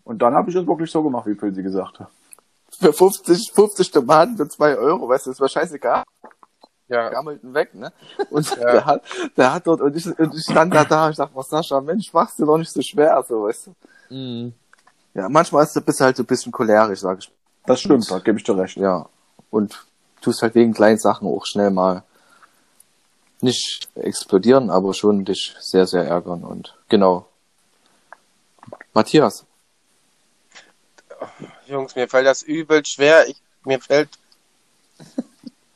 Und 0.04 0.22
dann 0.22 0.34
habe 0.34 0.50
ich 0.50 0.56
es 0.56 0.68
wirklich 0.68 0.92
so 0.92 1.02
gemacht, 1.04 1.26
wie 1.28 1.34
Pilzi 1.36 1.64
gesagt 1.64 2.00
hat. 2.00 2.10
Für 2.80 2.92
50, 2.94 3.52
50 3.54 3.92
Tomaten 3.92 4.36
für 4.38 4.48
zwei 4.50 4.76
Euro, 4.78 5.08
weißt 5.08 5.28
du, 5.28 5.30
das 5.32 5.40
war 5.40 5.48
scheißegal. 5.48 6.04
Ja. 6.90 7.10
gammelten 7.10 7.54
weg, 7.54 7.74
ne? 7.74 7.92
Und 8.30 8.50
Ja. 8.58 8.72
der 8.72 8.86
hat, 8.86 9.02
der 9.38 9.54
hat 9.54 9.66
dort, 9.66 9.82
und 9.82 9.96
ich, 9.96 10.06
und 10.20 10.36
ich 10.36 10.44
stand 10.44 10.74
da 10.76 10.84
da, 10.84 11.10
ich 11.10 11.16
dachte, 11.16 11.34
was 11.36 11.48
Sascha, 11.50 11.80
Mensch, 11.82 12.12
machst 12.14 12.38
du 12.40 12.46
doch 12.46 12.58
nicht 12.58 12.72
so 12.72 12.82
schwer, 12.82 13.24
so, 13.28 13.44
weißt 13.44 13.68
du? 13.68 14.14
Mhm. 14.14 14.54
Ja, 15.14 15.30
manchmal 15.30 15.64
ist 15.64 15.76
du 15.76 15.82
bist 15.82 16.02
halt 16.02 16.18
so 16.18 16.24
ein 16.24 16.26
bisschen 16.28 16.52
cholerisch, 16.52 17.00
sag 17.02 17.20
ich. 17.20 17.32
Das 17.66 17.80
stimmt, 17.82 18.10
da 18.10 18.20
gebe 18.20 18.38
ich 18.38 18.44
dir 18.44 18.58
recht. 18.58 18.78
Ja. 18.78 19.08
Und 19.52 19.86
tust 20.22 20.42
halt 20.42 20.56
wegen 20.56 20.74
kleinen 20.74 20.98
Sachen 20.98 21.28
auch 21.28 21.46
schnell 21.46 21.70
mal 21.70 22.04
nicht 23.42 23.90
explodieren, 23.96 24.70
aber 24.70 24.94
schon 24.94 25.26
dich 25.26 25.54
sehr, 25.60 25.86
sehr 25.86 26.06
ärgern 26.08 26.44
und 26.44 26.76
genau. 26.90 27.28
Matthias. 28.94 29.46
Jungs, 31.68 31.96
mir 31.96 32.08
fällt 32.08 32.26
das 32.26 32.42
übel 32.44 32.86
schwer. 32.86 33.28
Ich, 33.28 33.42
mir 33.66 33.80
fällt. 33.80 34.10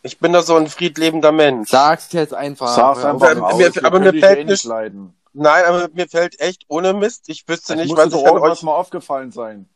Ich 0.03 0.19
bin 0.19 0.31
doch 0.31 0.43
so 0.43 0.55
ein 0.55 0.67
friedlebender 0.69 1.33
Mensch. 1.33 1.69
Sag's 1.69 2.13
jetzt 2.13 2.33
einfach. 2.33 2.73
Sag's 2.73 3.03
einfach 3.03 3.35
mir- 3.57 3.71
aber 3.83 3.99
mir 3.99 4.13
fällt 4.13 4.37
eh 4.39 4.43
nicht- 4.45 4.63
leiden. 4.63 5.13
Nein, 5.39 5.65
aber 5.65 5.87
mir 5.93 6.07
fällt 6.07 6.39
echt 6.39 6.65
ohne 6.67 6.93
Mist. 6.93 7.29
Ich 7.29 7.47
wüsste 7.47 7.73
Es 7.73 7.79
nicht, 7.79 7.95
was 7.95 8.07
ich 8.07 8.15
an 8.15 8.25
irgendwas 8.25 8.57
euch. 8.59 8.63
mal 8.63 8.73
aufgefallen 8.73 9.31
sein. 9.31 9.69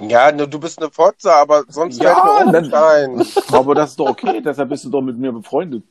Ja, 0.00 0.32
ne, 0.32 0.48
du 0.48 0.58
bist 0.58 0.80
eine 0.80 0.90
Fotze, 0.90 1.32
aber 1.32 1.64
sonst 1.68 2.02
Ja, 2.02 2.14
fällt 2.14 2.52
mir 2.52 2.66
auch 2.66 2.70
dann-. 2.70 3.26
Aber 3.52 3.74
das 3.74 3.90
ist 3.90 4.00
doch 4.00 4.08
okay, 4.08 4.40
deshalb 4.40 4.68
bist 4.70 4.84
du 4.84 4.90
doch 4.90 5.00
mit 5.00 5.18
mir 5.18 5.32
befreundet. 5.32 5.84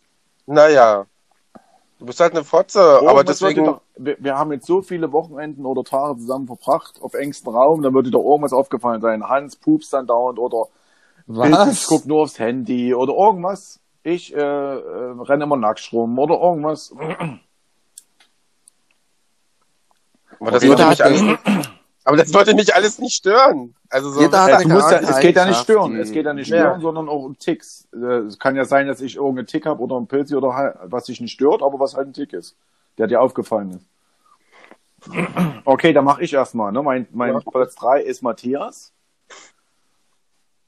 Naja. 0.46 1.06
Du 2.00 2.06
bist 2.06 2.20
halt 2.20 2.34
eine 2.34 2.46
Fotze, 2.46 2.82
aber 2.82 3.16
wird 3.18 3.28
dir 3.28 3.32
deswegen. 3.32 3.66
Doch, 3.66 3.82
wir, 3.98 4.16
wir 4.20 4.38
haben 4.38 4.54
jetzt 4.54 4.66
so 4.68 4.82
viele 4.82 5.12
Wochenenden 5.12 5.66
oder 5.66 5.84
Tage 5.84 6.18
zusammen 6.20 6.48
verbracht 6.48 7.02
auf 7.02 7.14
engstem 7.14 7.54
Raum, 7.54 7.82
dann 7.82 7.94
würde 7.94 8.10
dir 8.10 8.18
doch 8.18 8.24
irgendwas 8.24 8.54
aufgefallen 8.54 9.02
sein. 9.02 9.28
Hans 9.28 9.58
pupst 9.58 9.92
dann 9.92 10.08
dauernd 10.08 10.40
oder 10.40 10.68
Was? 11.28 11.88
guck 11.88 12.06
nur 12.06 12.24
aufs 12.24 12.40
Handy 12.40 12.94
oder 12.94 13.14
irgendwas. 13.14 13.80
Ich 14.04 14.34
äh, 14.34 14.40
äh, 14.40 15.16
renne 15.22 15.44
immer 15.44 15.58
nackt 15.58 15.92
rum 15.92 16.18
oder 16.20 16.40
irgendwas. 16.40 16.94
Aber 20.40 20.52
das, 20.52 20.64
sollte 20.64 20.86
mich 20.88 21.04
alles, 21.04 21.24
aber 22.06 22.18
das 22.18 22.30
sollte 22.30 22.54
mich 22.56 22.74
alles 22.74 23.00
nicht 23.00 23.16
stören. 23.16 23.76
Also 23.90 24.12
so. 24.12 24.22
Jeder 24.22 24.44
hat 24.44 24.66
muss 24.66 24.90
ja, 24.92 25.00
es 25.00 25.20
geht 25.20 25.36
ja 25.36 25.46
nicht 25.46 25.60
stören. 25.60 25.96
Es 25.98 26.12
geht 26.12 26.26
ja 26.26 26.34
nicht 26.34 26.48
Ja. 26.50 26.58
stören, 26.60 26.82
sondern 26.82 27.10
auch 27.10 27.24
um 27.24 27.38
Ticks. 27.38 27.88
Äh, 27.94 27.98
Es 28.28 28.40
kann 28.40 28.56
ja 28.56 28.66
sein, 28.66 28.88
dass 28.88 29.02
ich 29.02 29.16
irgendeinen 29.18 29.48
Tick 29.48 29.66
habe 29.66 29.82
oder 29.82 29.98
einen 29.98 30.08
Pilz 30.08 30.32
oder 30.32 30.54
halt- 30.54 30.76
was 30.84 31.06
dich 31.06 31.20
nicht 31.22 31.34
stört, 31.34 31.62
aber 31.62 31.80
was 31.80 31.96
halt 31.96 32.08
ein 32.08 32.14
Tick 32.14 32.34
ist, 32.34 32.56
der 32.98 33.08
dir 33.08 33.22
aufgefallen 33.22 33.72
ist. 33.72 33.86
Okay, 35.66 35.94
dann 35.94 36.04
mache 36.06 36.24
ich 36.24 36.34
erstmal. 36.34 36.72
Ne? 36.72 36.84
Mein, 36.84 37.08
mein 37.12 37.34
Ja. 37.34 37.40
Platz 37.40 37.76
drei 37.76 38.02
ist 38.02 38.22
Matthias. 38.22 38.92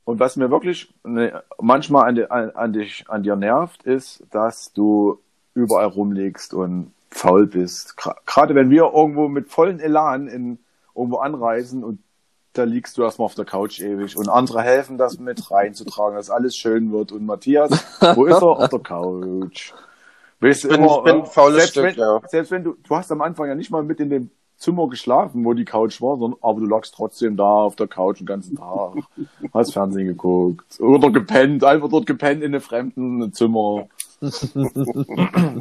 Und 0.04 0.20
was 0.20 0.36
mir 0.36 0.50
wirklich 0.50 0.94
ne, 1.04 1.44
manchmal 1.62 2.10
an, 2.10 2.16
di- 2.16 2.26
an, 2.26 2.50
an, 2.52 2.74
dich, 2.74 3.06
an 3.08 3.24
dir 3.24 3.36
nervt, 3.36 3.84
ist, 3.84 4.24
dass 4.32 4.74
du 4.74 5.20
überall 5.54 5.86
rumliegst 5.88 6.54
und 6.54 6.92
faul 7.12 7.46
bist. 7.48 7.96
Gerade 8.26 8.56
wenn 8.56 8.70
wir 8.70 8.92
irgendwo 8.94 9.28
mit 9.28 9.50
vollen 9.50 9.80
Elan 9.80 10.28
in, 10.28 10.60
irgendwo 10.96 11.18
anreisen 11.18 11.84
und 11.84 12.00
da 12.54 12.64
liegst 12.64 12.98
du 12.98 13.04
erstmal 13.04 13.26
auf 13.28 13.36
der 13.36 13.46
Couch 13.46 13.80
ewig 13.80 14.18
und 14.18 14.28
andere 14.28 14.62
helfen, 14.62 14.98
das 14.98 15.20
mit 15.20 15.52
reinzutragen, 15.52 16.16
dass 16.18 16.30
alles 16.30 16.56
schön 16.56 16.92
wird. 16.92 17.12
Und 17.14 17.26
Matthias, 17.26 17.72
wo 18.16 18.26
ist 18.26 18.42
er? 18.42 18.44
Auf 18.44 18.70
der 18.70 18.80
Couch. 18.80 19.72
Weißt 20.42 20.64
du, 20.66 20.70
Ich 20.70 20.76
bin- 20.76 20.86
ich 20.86 21.04
bin 21.04 21.26
faules 21.26 21.56
selbst 21.58 21.72
Stück, 21.72 21.84
wenn, 21.86 21.96
ja. 21.96 22.22
Selbst 22.28 22.52
wenn 22.52 22.64
du, 22.64 22.76
du 22.84 22.96
hast 22.96 23.12
am 23.12 23.22
Anfang 23.22 23.48
ja 23.48 23.56
nicht 23.56 23.72
mal 23.72 23.84
mit 23.84 24.00
in 24.02 24.10
dem 24.10 24.32
Zimmer 24.58 24.90
geschlafen, 24.90 25.46
wo 25.46 25.54
die 25.54 25.66
Couch 25.66 26.02
war, 26.02 26.18
sondern, 26.18 26.40
aber 26.42 26.60
du 26.60 26.66
lagst 26.66 26.94
trotzdem 26.94 27.38
da 27.38 27.46
auf 27.64 27.76
der 27.78 27.88
Couch 27.88 28.20
den 28.20 28.26
ganzen 28.28 28.56
Tag, 28.58 28.96
hast 29.54 29.74
Fernsehen 29.74 30.08
geguckt 30.08 30.80
oder 30.80 31.10
gepennt, 31.10 31.64
einfach 31.64 31.90
dort 31.90 32.06
gepennt 32.06 32.44
in 32.44 32.54
einem 32.54 32.62
fremden 32.62 33.32
Zimmer. 33.34 33.88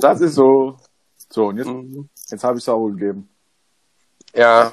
das 0.00 0.20
ist 0.20 0.34
so. 0.34 0.76
So, 1.30 1.46
und 1.46 1.56
jetzt, 1.58 1.68
Mhm. 1.68 2.08
jetzt 2.28 2.44
habe 2.44 2.58
ich 2.58 2.64
es 2.64 2.68
auch 2.68 2.88
gegeben. 2.88 3.28
Ja. 4.34 4.72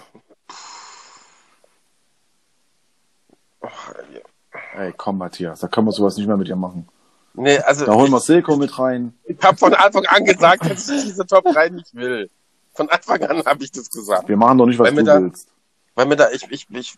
Ey, 4.75 4.93
komm, 4.95 5.17
Matthias, 5.17 5.59
da 5.59 5.67
können 5.67 5.87
wir 5.87 5.91
sowas 5.91 6.17
nicht 6.17 6.27
mehr 6.27 6.37
mit 6.37 6.47
dir 6.47 6.55
machen. 6.55 6.87
Nee, 7.33 7.57
also 7.59 7.85
Da 7.85 7.93
holen 7.93 8.11
wir 8.11 8.19
Silko 8.19 8.55
mit 8.57 8.77
rein. 8.79 9.13
ich 9.25 9.37
habe 9.43 9.57
von 9.57 9.73
Anfang 9.73 10.05
an 10.07 10.25
gesagt, 10.25 10.67
dass 10.69 10.89
ich 10.89 11.03
diese 11.03 11.25
Top 11.25 11.43
3 11.45 11.69
nicht 11.69 11.93
will. 11.93 12.29
Von 12.73 12.89
Anfang 12.89 13.21
an 13.23 13.43
habe 13.45 13.63
ich 13.63 13.71
das 13.71 13.89
gesagt. 13.89 14.27
Wir 14.27 14.37
machen 14.37 14.57
doch 14.57 14.65
nicht, 14.65 14.79
was 14.79 14.87
Weil 14.89 14.95
du 14.95 15.03
da- 15.03 15.21
willst. 15.21 15.47
Weil 15.95 16.05
mir 16.05 16.15
da, 16.15 16.29
ich, 16.31 16.49
ich, 16.51 16.67
ich, 16.69 16.97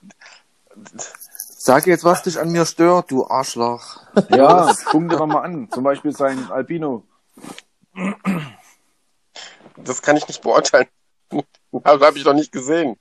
Sag 1.62 1.88
jetzt, 1.88 2.04
was 2.06 2.24
dich 2.24 2.40
an 2.40 2.52
mir 2.52 2.66
stört, 2.66 3.12
du 3.12 3.26
Arschloch. 3.28 4.02
Ja, 4.30 4.74
guck 4.86 5.10
dir 5.10 5.18
doch 5.18 5.26
mal 5.26 5.42
an. 5.42 5.70
Zum 5.72 5.84
Beispiel 5.84 6.12
sein 6.14 6.50
Albino. 6.52 7.04
Das 9.86 10.02
kann 10.02 10.18
ich 10.18 10.28
nicht 10.28 10.42
beurteilen. 10.42 10.88
Das 11.72 12.02
habe 12.02 12.18
ich 12.18 12.26
noch 12.26 12.34
nicht 12.34 12.52
gesehen. 12.52 12.98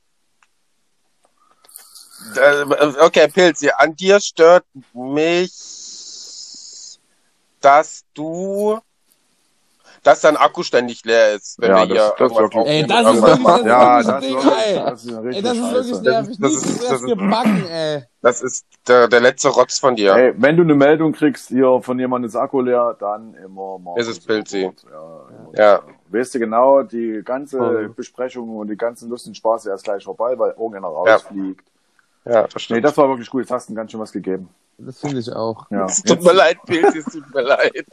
Okay, 3.00 3.28
Pilzi, 3.28 3.70
an 3.76 3.96
dir 3.96 4.20
stört 4.20 4.64
mich, 4.92 5.50
dass 7.60 8.04
du, 8.12 8.78
dass 10.02 10.20
dein 10.20 10.36
Akku 10.36 10.62
ständig 10.62 11.04
leer 11.04 11.34
ist, 11.34 11.58
wenn 11.58 11.70
Ja, 11.70 11.88
wir 11.88 11.94
das- 11.94 12.14
hier 12.18 12.28
das 12.28 12.32
irgendwas. 12.38 12.66
Ey, 12.66 12.86
das 12.86 13.14
ist 13.14 13.22
wirklich 13.22 13.42
das 13.42 13.64
Ja, 13.64 13.98
ist 14.00 14.06
das 14.08 14.14
das 14.14 14.20
Ding, 14.20 14.36
ist- 14.38 14.46
ey. 14.46 14.74
das 14.84 15.04
ist 15.04 15.08
eine 15.08 15.18
Ey, 15.18 15.26
richtige 15.26 15.42
das 15.42 15.56
ist 15.56 15.72
wirklich 15.72 16.00
nervig. 16.02 16.36
Das 16.40 16.52
ist- 16.52 16.66
ist 16.66 16.82
das 16.90 17.00
ist- 17.00 17.06
gebacken, 17.06 17.66
ey. 17.68 18.02
Das 18.20 18.42
ist 18.42 18.66
der, 18.86 19.08
der 19.08 19.20
letzte 19.20 19.48
Rotz 19.48 19.78
von 19.78 19.96
dir. 19.96 20.14
Ey, 20.14 20.34
wenn 20.36 20.56
du 20.56 20.62
eine 20.64 20.74
Meldung 20.74 21.12
kriegst 21.12 21.48
hier 21.48 21.80
von 21.82 21.98
jemandem 21.98 22.28
ist 22.28 22.36
Akku 22.36 22.60
leer, 22.60 22.96
dann 23.00 23.34
immer 23.34 23.78
mal. 23.78 23.98
Ist 23.98 24.08
es 24.08 24.20
Pilzi. 24.20 24.70
Ja, 24.92 25.52
Ja. 25.54 25.82
Weißt 26.10 26.34
du 26.34 26.38
genau, 26.38 26.82
die 26.82 27.22
ganze 27.24 27.58
Voll. 27.58 27.88
Besprechung 27.90 28.56
und 28.56 28.68
die 28.68 28.76
ganzen 28.76 29.08
lustigen 29.10 29.34
Spaß 29.34 29.66
ist 29.66 29.70
erst 29.70 29.84
gleich 29.84 30.04
vorbei, 30.04 30.38
weil 30.38 30.50
irgendeiner 30.50 30.88
rausfliegt. 30.88 31.64
Ja, 32.24 32.46
das 32.46 32.68
Nee, 32.70 32.80
das 32.80 32.96
war 32.96 33.08
wirklich 33.08 33.30
gut. 33.30 33.42
Jetzt 33.42 33.50
hast 33.50 33.68
du 33.70 33.74
ganz 33.74 33.90
schön 33.90 34.00
was 34.00 34.12
gegeben. 34.12 34.48
Das 34.78 35.00
finde 35.00 35.18
ich 35.18 35.32
auch. 35.32 35.68
Ja. 35.70 35.86
es 35.86 36.02
tut 36.02 36.22
mir 36.22 36.32
leid, 36.32 36.58
Pilzi, 36.64 36.98
es 36.98 37.04
tut 37.06 37.34
mir 37.34 37.42
leid. 37.42 37.84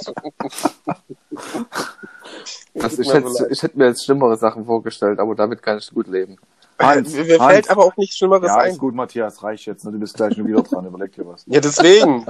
Also 2.79 3.01
ich, 3.01 3.13
hätte, 3.13 3.29
so 3.29 3.47
ich 3.47 3.63
hätte 3.63 3.77
mir 3.77 3.87
jetzt 3.87 4.03
schlimmere 4.05 4.37
Sachen 4.37 4.65
vorgestellt, 4.65 5.19
aber 5.19 5.33
damit 5.35 5.61
kann 5.63 5.77
ich 5.77 5.89
gut 5.91 6.07
leben. 6.07 6.37
Hans, 6.79 7.13
Mir 7.13 7.23
mir 7.23 7.39
Hans. 7.39 7.53
fällt 7.53 7.69
aber 7.69 7.85
auch 7.85 7.95
nichts 7.97 8.17
Schlimmeres 8.17 8.47
Ja, 8.49 8.61
ist 8.63 8.73
ein. 8.73 8.77
gut, 8.77 8.93
Matthias, 8.93 9.41
reicht 9.41 9.65
jetzt. 9.65 9.85
Ne? 9.85 9.93
Du 9.93 9.99
bist 9.99 10.15
gleich 10.15 10.35
schon 10.35 10.45
wieder 10.45 10.61
dran. 10.61 10.85
Überleg 10.87 11.13
dir 11.13 11.25
was. 11.25 11.43
Ja, 11.47 11.61
deswegen. 11.61 12.25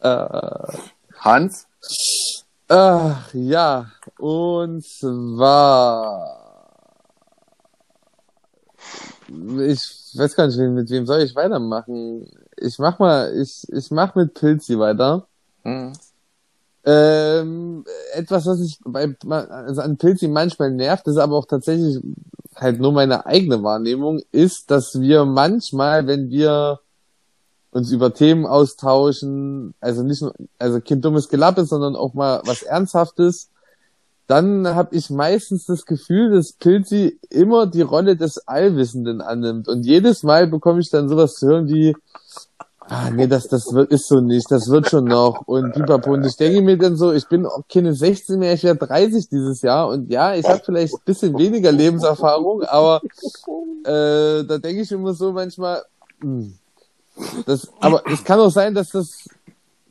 Hans? 1.18 1.66
ach, 2.68 3.34
ja. 3.34 3.86
Und 4.18 4.84
zwar. 4.84 6.34
Ich 9.28 10.14
weiß 10.14 10.34
gar 10.34 10.46
nicht, 10.46 10.58
mit 10.58 10.90
wem 10.90 11.06
soll 11.06 11.20
ich 11.20 11.34
weitermachen. 11.36 12.30
Ich 12.56 12.78
mach 12.78 12.98
mal, 12.98 13.34
ich, 13.38 13.66
ich 13.70 13.90
mach 13.90 14.14
mit 14.14 14.34
Pilzi 14.34 14.78
weiter. 14.78 15.26
Hm. 15.62 15.92
Ähm, 16.84 17.84
etwas, 18.14 18.46
was 18.46 18.60
ich 18.60 18.78
bei, 18.84 19.14
also 19.28 19.82
an 19.82 19.98
Pilzi 19.98 20.28
manchmal 20.28 20.70
nervt, 20.70 21.06
ist 21.06 21.18
aber 21.18 21.36
auch 21.36 21.46
tatsächlich 21.46 22.00
halt 22.56 22.80
nur 22.80 22.92
meine 22.92 23.26
eigene 23.26 23.62
Wahrnehmung, 23.62 24.22
ist, 24.32 24.70
dass 24.70 24.98
wir 25.00 25.24
manchmal, 25.26 26.06
wenn 26.06 26.30
wir 26.30 26.80
uns 27.70 27.92
über 27.92 28.14
Themen 28.14 28.46
austauschen, 28.46 29.74
also 29.80 30.02
nicht 30.02 30.22
nur, 30.22 30.34
also 30.58 30.80
kein 30.80 31.02
dummes 31.02 31.28
Gelappe, 31.28 31.64
sondern 31.66 31.94
auch 31.94 32.14
mal 32.14 32.40
was 32.46 32.62
Ernsthaftes, 32.62 33.50
dann 34.28 34.74
habe 34.74 34.94
ich 34.94 35.08
meistens 35.08 35.64
das 35.64 35.86
Gefühl, 35.86 36.30
dass 36.30 36.52
Pilzi 36.52 37.18
immer 37.30 37.66
die 37.66 37.80
Rolle 37.80 38.14
des 38.14 38.46
Allwissenden 38.46 39.22
annimmt. 39.22 39.68
Und 39.68 39.84
jedes 39.84 40.22
Mal 40.22 40.46
bekomme 40.46 40.80
ich 40.80 40.90
dann 40.90 41.08
sowas 41.08 41.34
zu 41.34 41.48
hören 41.48 41.68
wie, 41.68 41.96
ah, 42.88 43.10
nee, 43.10 43.26
das, 43.26 43.48
das 43.48 43.72
wird, 43.72 43.90
ist 43.90 44.06
so 44.06 44.20
nicht, 44.20 44.50
das 44.50 44.68
wird 44.68 44.90
schon 44.90 45.04
noch. 45.04 45.46
Und 45.46 45.72
pipapo. 45.72 46.12
Und 46.12 46.26
ich 46.26 46.36
denke 46.36 46.60
mir 46.60 46.76
dann 46.76 46.96
so, 46.96 47.10
ich 47.12 47.26
bin 47.26 47.46
auch 47.46 47.62
keine 47.72 47.94
16 47.94 48.38
mehr, 48.38 48.52
ich 48.52 48.64
werde 48.64 48.86
30 48.86 49.30
dieses 49.30 49.62
Jahr. 49.62 49.88
Und 49.88 50.10
ja, 50.10 50.34
ich 50.34 50.46
habe 50.46 50.60
vielleicht 50.62 50.92
ein 50.92 51.02
bisschen 51.06 51.38
weniger 51.38 51.72
Lebenserfahrung, 51.72 52.64
aber 52.64 53.00
äh, 53.84 54.44
da 54.44 54.58
denke 54.58 54.82
ich 54.82 54.92
immer 54.92 55.14
so 55.14 55.32
manchmal, 55.32 55.82
hm, 56.20 56.52
das, 57.46 57.66
aber 57.80 58.02
es 58.12 58.22
kann 58.24 58.40
auch 58.40 58.50
sein, 58.50 58.74
dass 58.74 58.90
das 58.90 59.26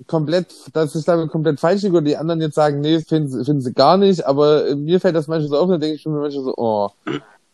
komplett, 0.05 0.53
dass 0.73 0.93
ich 0.95 1.05
damit 1.05 1.29
komplett 1.31 1.59
falsch 1.59 1.81
liege 1.83 1.97
und 1.97 2.05
die 2.05 2.17
anderen 2.17 2.41
jetzt 2.41 2.55
sagen, 2.55 2.81
nee, 2.81 2.99
finden, 2.99 3.29
sie- 3.29 3.43
finden 3.45 3.61
sie 3.61 3.73
gar 3.73 3.97
nicht, 3.97 4.25
aber 4.25 4.67
äh, 4.67 4.75
mir 4.75 4.99
fällt 4.99 5.15
das 5.15 5.27
manchmal 5.27 5.49
so 5.49 5.57
auf, 5.57 5.63
und 5.65 5.71
dann 5.71 5.81
denke 5.81 5.95
ich 5.95 6.05
mir 6.05 6.19
manchmal 6.19 6.43
so, 6.43 6.53
oh, 6.57 6.89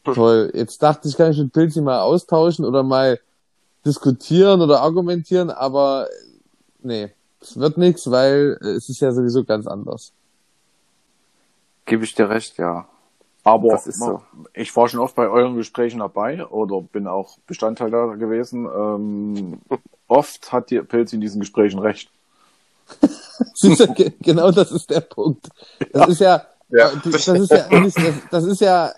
toll, 0.14 0.52
jetzt 0.54 0.82
dachte 0.84 1.08
ich, 1.08 1.16
kann 1.16 1.32
ich 1.32 1.38
mit 1.38 1.54
Pilzi 1.54 1.82
mal 1.82 2.02
austauschen 2.02 2.66
oder 2.66 2.84
mal 2.84 3.20
diskutieren 3.86 4.62
oder 4.62 4.82
argumentieren, 4.82 5.50
aber 5.50 6.08
äh, 6.10 6.16
nee, 6.82 7.12
es 7.42 7.58
wird 7.58 7.78
nichts, 7.78 8.10
weil 8.10 8.58
es 8.62 8.90
ist 8.90 9.00
ja 9.02 9.12
sowieso 9.12 9.44
ganz 9.44 9.68
anders. 9.68 10.12
Gebe 11.86 12.04
ich 12.06 12.16
dir 12.16 12.30
recht, 12.30 12.58
ja. 12.58 12.88
Aber 13.44 13.70
Das 13.70 13.88
ist 13.88 14.00
so. 14.00 14.22
ich 14.54 14.74
war 14.76 14.88
schon 14.88 15.02
oft 15.02 15.16
bei 15.16 15.28
euren 15.28 15.58
Gesprächen 15.58 16.00
dabei 16.00 16.46
oder 16.48 16.82
bin 16.82 17.08
auch 17.08 17.38
Bestandteil 17.46 17.92
da 17.92 18.16
gewesen. 18.16 18.66
Ähm, 18.74 19.60
oft 20.08 20.54
hat 20.54 20.70
die 20.70 20.80
Pilz 20.82 21.12
in 21.12 21.20
diesen 21.20 21.42
Gesprächen 21.42 21.80
recht. 21.80 22.10
Ge- 23.96 24.14
genau 24.22 24.52
das 24.52 24.72
ist 24.72 24.90
der 24.90 25.02
Punkt. 25.02 25.48
Das 25.92 26.10
ist 26.10 26.20
ja, 26.20 26.46
Ja. 26.70 26.90
äh, 26.90 26.96
das 27.04 27.16
ist 27.28 27.28
ja 27.28 27.34
nicht, 27.80 27.98
das, 27.98 28.14
das 28.32 28.44
ist 28.46 28.62
ja 28.62 28.94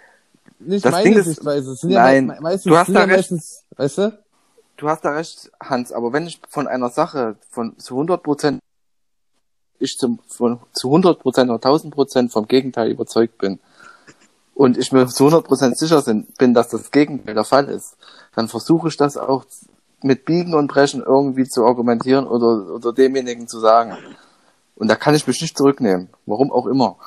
nicht 0.59 0.85
Das 0.85 0.91
meine 0.91 1.15
ist- 1.19 1.25
Sichtweise. 1.25 1.77
Nein, 1.87 2.27
ja 2.27 2.33
me- 2.35 2.41
meistens, 2.41 2.63
du 2.71 2.77
hast 2.77 2.89
da 2.89 2.93
ja 2.93 2.99
recht. 3.05 3.17
meistens, 3.31 3.63
weißt 3.75 3.97
du? 3.99 4.19
Du 4.77 4.89
hast 4.89 5.05
da 5.05 5.11
recht, 5.11 5.51
Hans, 5.61 5.91
aber 5.93 6.11
wenn 6.13 6.27
ich 6.27 6.41
von 6.49 6.67
einer 6.67 6.89
Sache 6.89 7.37
von 7.49 7.77
zu 7.79 7.95
100 7.95 8.23
Prozent, 8.23 8.59
ich 9.79 9.97
zum, 9.97 10.19
von, 10.27 10.59
zu 10.73 10.87
100 10.89 11.19
Prozent 11.19 11.49
oder 11.49 11.57
1000 11.63 11.93
Prozent 11.93 12.31
vom 12.31 12.47
Gegenteil 12.47 12.89
überzeugt 12.91 13.37
bin 13.37 13.59
und 14.53 14.77
ich 14.77 14.91
mir 14.91 15.07
zu 15.07 15.25
100 15.25 15.45
Prozent 15.45 15.77
sicher 15.77 16.01
bin, 16.37 16.53
dass 16.53 16.69
das 16.69 16.91
Gegenteil 16.91 17.35
der 17.35 17.43
Fall 17.45 17.69
ist, 17.69 17.95
dann 18.35 18.47
versuche 18.49 18.87
ich 18.89 18.97
das 18.97 19.15
auch 19.17 19.45
mit 20.05 20.23
Biegen 20.23 20.53
und 20.53 20.67
Brechen 20.67 21.01
irgendwie 21.01 21.45
zu 21.45 21.65
argumentieren 21.65 22.27
oder, 22.27 22.75
oder 22.75 22.93
demjenigen 22.93 23.47
zu 23.47 23.59
sagen. 23.59 23.97
Und 24.75 24.87
da 24.87 24.95
kann 24.95 25.15
ich 25.15 25.25
mich 25.25 25.41
nicht 25.41 25.57
zurücknehmen. 25.57 26.09
Warum 26.27 26.51
auch 26.51 26.67
immer. 26.67 26.97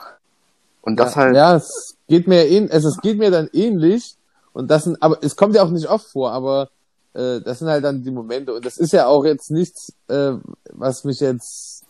Und 0.82 0.96
das 0.96 1.14
ja, 1.14 1.20
halt, 1.20 1.36
ja, 1.36 1.56
es 1.56 1.96
geht 2.08 2.26
mir 2.26 2.46
ähn, 2.46 2.70
also 2.70 2.88
es 2.88 2.98
geht 3.00 3.18
mir 3.18 3.30
dann 3.30 3.48
ähnlich 3.52 4.16
und 4.52 4.68
das 4.70 4.84
sind, 4.84 5.00
aber 5.00 5.18
es 5.22 5.36
kommt 5.36 5.54
ja 5.54 5.62
auch 5.62 5.70
nicht 5.70 5.88
oft 5.88 6.06
vor, 6.06 6.32
aber 6.32 6.70
äh, 7.14 7.40
das 7.40 7.60
sind 7.60 7.68
halt 7.68 7.84
dann 7.84 8.02
die 8.02 8.10
Momente 8.10 8.54
und 8.54 8.64
das 8.64 8.78
ist 8.78 8.92
ja 8.92 9.06
auch 9.06 9.24
jetzt 9.24 9.50
nichts, 9.50 9.92
äh, 10.08 10.32
was 10.72 11.04
mich 11.04 11.20
jetzt 11.20 11.84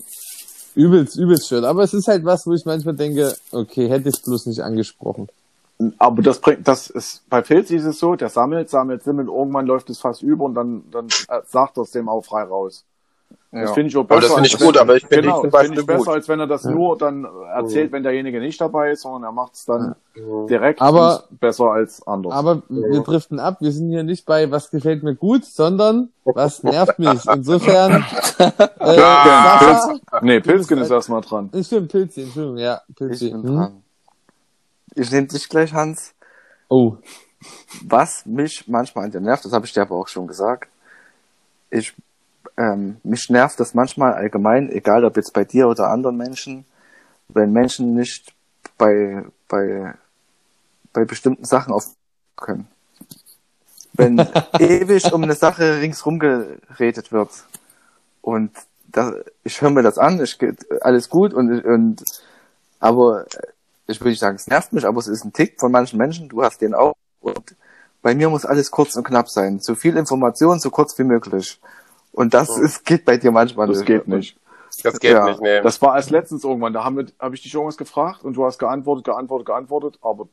übelst, 0.74 1.16
übelst 1.16 1.46
stört, 1.46 1.64
aber 1.64 1.84
es 1.84 1.94
ist 1.94 2.08
halt 2.08 2.24
was, 2.24 2.46
wo 2.46 2.52
ich 2.52 2.64
manchmal 2.64 2.96
denke, 2.96 3.34
okay, 3.52 3.88
hätte 3.88 4.08
ich 4.08 4.16
es 4.16 4.22
bloß 4.22 4.46
nicht 4.46 4.60
angesprochen. 4.62 5.28
Aber 5.98 6.22
das 6.22 6.40
bringt, 6.40 6.66
das 6.66 6.90
ist, 6.90 7.22
bei 7.30 7.40
Pilz 7.40 7.70
ist 7.70 7.84
es 7.84 7.98
so, 8.00 8.16
der 8.16 8.28
sammelt, 8.28 8.68
sammelt, 8.68 9.02
sammelt, 9.04 9.28
irgendwann 9.28 9.66
läuft 9.66 9.90
es 9.90 9.98
fast 10.00 10.22
über 10.22 10.44
und 10.44 10.54
dann, 10.54 10.82
dann 10.90 11.06
äh, 11.28 11.40
sagt 11.46 11.76
er 11.78 11.82
es 11.84 11.92
dem 11.92 12.08
auch 12.08 12.24
frei 12.24 12.42
raus. 12.42 12.84
Das 13.50 13.70
ja. 13.70 13.74
finde 13.74 13.88
ich 13.88 13.96
auch 13.96 14.00
Aber 14.00 14.16
besser. 14.16 14.22
das 14.26 14.34
finde 14.34 14.48
ich 14.48 14.60
wenn- 14.60 14.66
gut, 14.66 14.76
aber 14.76 14.96
ich 14.96 15.06
finde 15.06 15.22
genau, 15.22 15.42
die 15.42 15.50
zum 15.50 15.60
finde 15.60 15.80
ich 15.80 15.86
besser, 15.86 16.04
gut. 16.04 16.08
als 16.14 16.28
wenn 16.28 16.40
er 16.40 16.46
das 16.48 16.64
nur 16.64 16.98
dann 16.98 17.26
erzählt, 17.54 17.92
wenn 17.92 18.02
derjenige 18.02 18.40
nicht 18.40 18.60
dabei 18.60 18.90
ist, 18.90 19.02
sondern 19.02 19.22
er 19.22 19.32
macht 19.32 19.54
es 19.54 19.64
dann 19.64 19.94
direkt 20.50 20.82
Aber- 20.82 21.24
besser 21.30 21.66
als 21.70 22.06
anders. 22.06 22.32
Aber 22.34 22.62
wir 22.68 23.00
driften 23.02 23.38
ab, 23.38 23.58
wir 23.60 23.72
sind 23.72 23.88
hier 23.88 24.02
nicht 24.02 24.26
bei, 24.26 24.50
was 24.50 24.70
gefällt 24.70 25.02
mir 25.02 25.14
gut, 25.14 25.44
sondern 25.46 26.10
was 26.24 26.62
nervt 26.62 26.98
mich. 26.98 27.24
Insofern, 27.32 28.04
äh, 28.38 28.96
Ja, 28.96 29.58
Sascha, 29.60 29.88
Pilz, 29.88 30.22
nee, 30.22 30.40
bist 30.40 30.70
ist 30.72 30.90
erstmal 30.90 31.20
dran. 31.22 31.48
ich 31.54 31.66
stimmt, 31.68 31.90
Pilzi, 31.90 32.22
Entschuldigung, 32.22 32.58
ja, 32.58 32.80
Ich 32.88 32.96
Pilzi. 32.96 33.30
bin 33.30 33.42
Hm? 33.44 33.56
dran. 33.56 33.82
Ich 34.94 35.10
nehme 35.10 35.26
dich 35.26 35.48
gleich, 35.48 35.72
Hans. 35.72 36.14
Oh, 36.68 36.96
Was 37.84 38.26
mich 38.26 38.66
manchmal 38.68 39.04
an 39.04 39.10
dir 39.10 39.20
nervt, 39.20 39.44
das 39.44 39.52
habe 39.52 39.66
ich 39.66 39.72
dir 39.72 39.82
aber 39.82 39.96
auch 39.96 40.08
schon 40.08 40.26
gesagt, 40.26 40.68
ich, 41.70 41.94
ähm, 42.56 42.96
mich 43.02 43.30
nervt 43.30 43.60
das 43.60 43.74
manchmal 43.74 44.14
allgemein, 44.14 44.70
egal 44.70 45.04
ob 45.04 45.16
jetzt 45.16 45.32
bei 45.32 45.44
dir 45.44 45.68
oder 45.68 45.88
anderen 45.88 46.16
Menschen, 46.16 46.64
wenn 47.28 47.52
Menschen 47.52 47.94
nicht 47.94 48.34
bei, 48.76 49.24
bei, 49.48 49.94
bei 50.92 51.04
bestimmten 51.04 51.44
Sachen 51.44 51.72
auf 51.72 51.84
können. 52.36 52.68
Wenn 53.92 54.18
ewig 54.58 55.12
um 55.12 55.22
eine 55.22 55.34
Sache 55.34 55.80
ringsrum 55.80 56.18
geredet 56.18 57.12
wird 57.12 57.30
und 58.22 58.52
da, 58.86 59.14
ich 59.44 59.60
höre 59.60 59.70
mir 59.70 59.82
das 59.82 59.98
an, 59.98 60.22
ich 60.22 60.38
geht 60.38 60.66
alles 60.82 61.08
gut 61.08 61.34
und, 61.34 61.64
und 61.64 62.02
aber 62.80 63.26
ich 63.88 64.00
will 64.00 64.10
nicht 64.10 64.20
sagen, 64.20 64.36
es 64.36 64.46
nervt 64.46 64.72
mich, 64.72 64.86
aber 64.86 64.98
es 64.98 65.08
ist 65.08 65.24
ein 65.24 65.32
Tick 65.32 65.58
von 65.58 65.72
manchen 65.72 65.98
Menschen, 65.98 66.28
du 66.28 66.42
hast 66.42 66.60
den 66.60 66.74
auch. 66.74 66.94
Und 67.20 67.56
bei 68.02 68.14
mir 68.14 68.28
muss 68.28 68.44
alles 68.44 68.70
kurz 68.70 68.94
und 68.96 69.04
knapp 69.04 69.28
sein. 69.28 69.58
So 69.60 69.74
viel 69.74 69.96
Information, 69.96 70.60
so 70.60 70.70
kurz 70.70 70.96
wie 70.98 71.04
möglich. 71.04 71.60
Und 72.12 72.34
das 72.34 72.56
ist, 72.56 72.84
geht 72.84 73.04
bei 73.04 73.16
dir 73.16 73.30
manchmal 73.30 73.66
Das 73.66 73.84
geht 73.84 74.06
nicht. 74.06 74.38
Das 74.82 75.00
geht 75.00 75.12
Ja, 75.12 75.24
nicht, 75.24 75.40
nee. 75.40 75.60
Das 75.62 75.80
war 75.80 75.96
erst 75.96 76.10
letztens 76.10 76.44
irgendwann, 76.44 76.74
da 76.74 76.84
habe 76.84 77.06
hab 77.18 77.32
ich 77.32 77.42
dich 77.42 77.54
irgendwas 77.54 77.78
gefragt 77.78 78.22
und 78.22 78.34
du 78.34 78.44
hast 78.44 78.58
geantwortet, 78.58 79.04
geantwortet, 79.04 79.46
geantwortet, 79.46 79.98
aber 80.02 80.28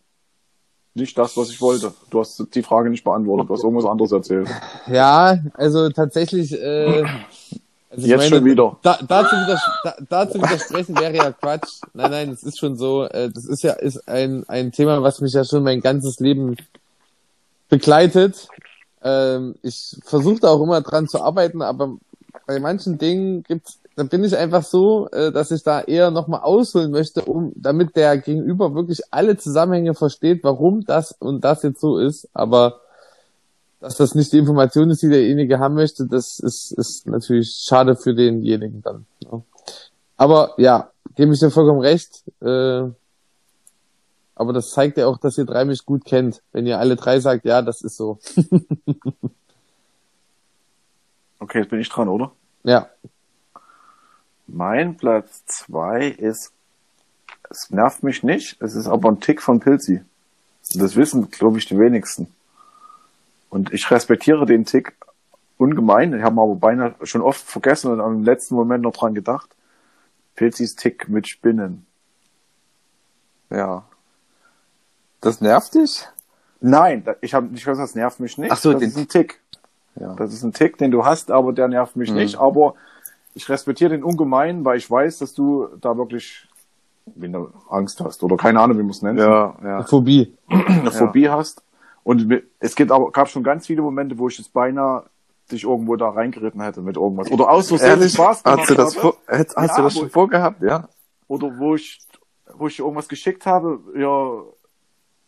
nicht 0.93 1.17
das, 1.17 1.35
was 1.37 1.49
ich 1.49 1.61
wollte. 1.61 1.93
Du 2.09 2.19
hast 2.19 2.53
die 2.53 2.63
Frage 2.63 2.89
nicht 2.89 3.03
beantwortet, 3.03 3.49
du 3.49 3.53
hast 3.53 3.63
irgendwas 3.63 3.85
anderes 3.85 4.11
erzählt. 4.11 4.49
ja, 4.87 5.39
also 5.53 5.89
tatsächlich, 5.89 6.53
äh, 6.61 7.05
also 7.95 8.07
Jetzt 8.07 8.29
schon 8.29 8.45
wieder. 8.45 8.77
Da, 8.81 8.99
dazu, 9.07 9.35
dazu 10.09 10.37
widersprechen 10.39 10.97
wäre 10.99 11.15
ja 11.15 11.31
Quatsch. 11.31 11.81
Nein, 11.93 12.11
nein, 12.11 12.29
es 12.29 12.43
ist 12.43 12.59
schon 12.59 12.75
so, 12.75 13.05
äh, 13.05 13.29
das 13.29 13.45
ist 13.45 13.63
ja 13.63 13.73
ist 13.73 14.07
ein, 14.07 14.43
ein 14.47 14.71
Thema, 14.71 15.01
was 15.01 15.21
mich 15.21 15.33
ja 15.33 15.43
schon 15.43 15.63
mein 15.63 15.81
ganzes 15.81 16.19
Leben 16.19 16.55
begleitet. 17.69 18.47
Ähm, 19.03 19.55
ich 19.61 19.97
versuche 20.03 20.39
da 20.41 20.49
auch 20.49 20.61
immer 20.61 20.81
dran 20.81 21.07
zu 21.07 21.21
arbeiten, 21.21 21.61
aber 21.61 21.97
bei 22.47 22.59
manchen 22.59 22.97
Dingen 22.97 23.43
gibt's, 23.43 23.79
da 23.95 24.03
bin 24.03 24.23
ich 24.23 24.35
einfach 24.35 24.63
so, 24.63 25.09
äh, 25.11 25.31
dass 25.31 25.51
ich 25.51 25.63
da 25.63 25.81
eher 25.81 26.11
nochmal 26.11 26.41
ausholen 26.41 26.91
möchte, 26.91 27.23
um, 27.23 27.53
damit 27.55 27.95
der 27.95 28.17
Gegenüber 28.17 28.75
wirklich 28.75 29.01
alle 29.11 29.37
Zusammenhänge 29.37 29.93
versteht, 29.93 30.43
warum 30.43 30.85
das 30.85 31.13
und 31.13 31.43
das 31.45 31.63
jetzt 31.63 31.79
so 31.79 31.97
ist. 31.97 32.27
Aber 32.33 32.81
dass 33.79 33.97
das 33.97 34.15
nicht 34.15 34.31
die 34.33 34.37
Information 34.37 34.89
ist, 34.89 35.01
die 35.01 35.09
derjenige 35.09 35.59
haben 35.59 35.75
möchte, 35.75 36.07
das 36.07 36.39
ist, 36.39 36.71
ist 36.71 37.07
natürlich 37.07 37.63
schade 37.67 37.95
für 37.95 38.13
denjenigen 38.13 38.81
dann. 38.81 39.05
Ja. 39.19 39.41
Aber 40.17 40.53
ja, 40.57 40.91
gebe 41.15 41.33
ich 41.33 41.39
dir 41.39 41.51
vollkommen 41.51 41.81
recht. 41.81 42.23
Äh, 42.41 42.89
aber 44.37 44.51
das 44.51 44.71
zeigt 44.71 44.97
ja 44.97 45.07
auch, 45.07 45.17
dass 45.17 45.37
ihr 45.37 45.45
drei 45.45 45.65
mich 45.65 45.85
gut 45.85 46.03
kennt. 46.03 46.41
Wenn 46.51 46.65
ihr 46.65 46.79
alle 46.79 46.95
drei 46.95 47.19
sagt, 47.19 47.45
ja, 47.45 47.61
das 47.61 47.81
ist 47.81 47.97
so. 47.97 48.19
Okay, 51.37 51.59
jetzt 51.59 51.69
bin 51.69 51.79
ich 51.79 51.89
dran, 51.89 52.07
oder? 52.07 52.31
Ja. 52.63 52.89
Mein 54.47 54.97
Platz 54.97 55.45
zwei 55.45 56.07
ist, 56.07 56.53
es 57.49 57.69
nervt 57.69 58.01
mich 58.03 58.23
nicht, 58.23 58.59
es 58.61 58.73
ist 58.73 58.87
aber 58.87 59.09
ein 59.09 59.19
Tick 59.19 59.41
von 59.41 59.59
Pilzi. 59.59 60.03
Das 60.73 60.95
wissen, 60.95 61.29
glaube 61.29 61.59
ich, 61.59 61.67
die 61.67 61.77
wenigsten. 61.77 62.33
Und 63.55 63.71
ich 63.71 63.89
respektiere 63.89 64.45
den 64.45 64.65
Tick 64.65 64.97
ungemein. 65.57 66.11
Ich 66.13 66.21
habe 66.23 66.41
aber 66.41 66.55
beinahe 66.55 66.93
schon 67.03 67.21
oft 67.21 67.39
vergessen 67.41 67.89
und 67.89 68.01
im 68.01 68.21
letzten 68.23 68.53
Moment 68.53 68.83
noch 68.83 68.91
dran 68.91 69.13
gedacht. 69.15 69.55
Pilzis 70.35 70.75
Tick 70.75 71.07
mit 71.07 71.25
Spinnen. 71.29 71.85
Ja. 73.49 73.85
Das 75.21 75.39
nervt 75.39 75.73
dich? 75.75 76.05
Nein, 76.59 77.05
ich 77.21 77.33
habe 77.33 77.47
nicht 77.47 77.63
gesagt, 77.63 77.79
das 77.81 77.95
nervt 77.95 78.19
mich 78.19 78.37
nicht. 78.37 78.51
Ach 78.51 78.57
so, 78.57 78.73
das 78.73 78.81
den- 78.81 78.89
ist 78.89 78.97
ein 78.97 79.07
Tick. 79.07 79.39
Ja. 79.97 80.13
Das 80.15 80.33
ist 80.33 80.43
ein 80.43 80.51
Tick, 80.51 80.77
den 80.77 80.91
du 80.91 81.05
hast, 81.05 81.31
aber 81.31 81.53
der 81.53 81.69
nervt 81.69 81.95
mich 81.95 82.09
Mhm. 82.09 82.17
nicht. 82.17 82.35
Aber 82.37 82.75
ich 83.35 83.47
respektiere 83.47 83.91
den 83.91 84.03
ungemein, 84.03 84.65
weil 84.65 84.77
ich 84.77 84.91
weiß, 84.91 85.19
dass 85.19 85.33
du 85.33 85.69
da 85.79 85.95
wirklich 85.95 86.49
wie 87.05 87.27
eine 87.27 87.47
Angst 87.69 88.01
hast 88.01 88.21
oder 88.21 88.35
keine 88.35 88.59
Ahnung, 88.59 88.77
wie 88.79 88.81
man 88.83 88.89
es 88.91 89.01
nennt, 89.01 89.17
Ja, 89.17 89.55
ja. 89.63 89.83
Phobie. 89.83 90.35
eine 90.49 90.91
Phobie 90.91 91.29
hast. 91.29 91.61
Und 92.05 92.31
es 92.59 92.75
gibt 92.75 92.91
aber, 92.91 93.11
gab 93.11 93.27
schon 93.29 93.43
ganz 93.43 93.65
viele 93.65 93.81
Momente, 93.81 94.17
wo 94.19 94.27
ich 94.27 94.37
jetzt 94.37 94.53
beinahe 94.53 95.05
dich 95.51 95.63
irgendwo 95.63 95.95
da 95.95 96.09
reingeritten 96.09 96.61
hätte 96.61 96.81
mit 96.81 96.97
irgendwas. 96.97 97.31
Oder 97.31 97.49
aus 97.49 97.67
Versehen 97.69 97.89
Ehrlich? 97.89 98.13
Spaß 98.13 98.43
gemacht 98.43 98.59
Hast 98.59 98.69
du 98.69 98.75
das, 98.75 98.95
vor, 98.95 99.17
hast, 99.27 99.55
hast 99.57 99.69
Ja, 99.71 99.75
du 99.77 99.81
das 99.81 99.93
schon 99.97 100.09
vorgehabt? 100.11 100.61
Ja. 100.61 100.87
Oder 101.27 101.57
wo 101.57 101.73
ich, 101.73 101.99
wo 102.53 102.67
ich 102.67 102.75
dir 102.75 102.83
irgendwas 102.83 103.07
geschickt 103.09 103.47
habe, 103.47 103.79
ja, 103.97 104.43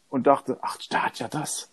und 0.10 0.28
dachte, 0.28 0.60
ach, 0.62 0.78
da 0.92 1.00
hat 1.08 1.18
ja 1.18 1.28
das. 1.28 1.72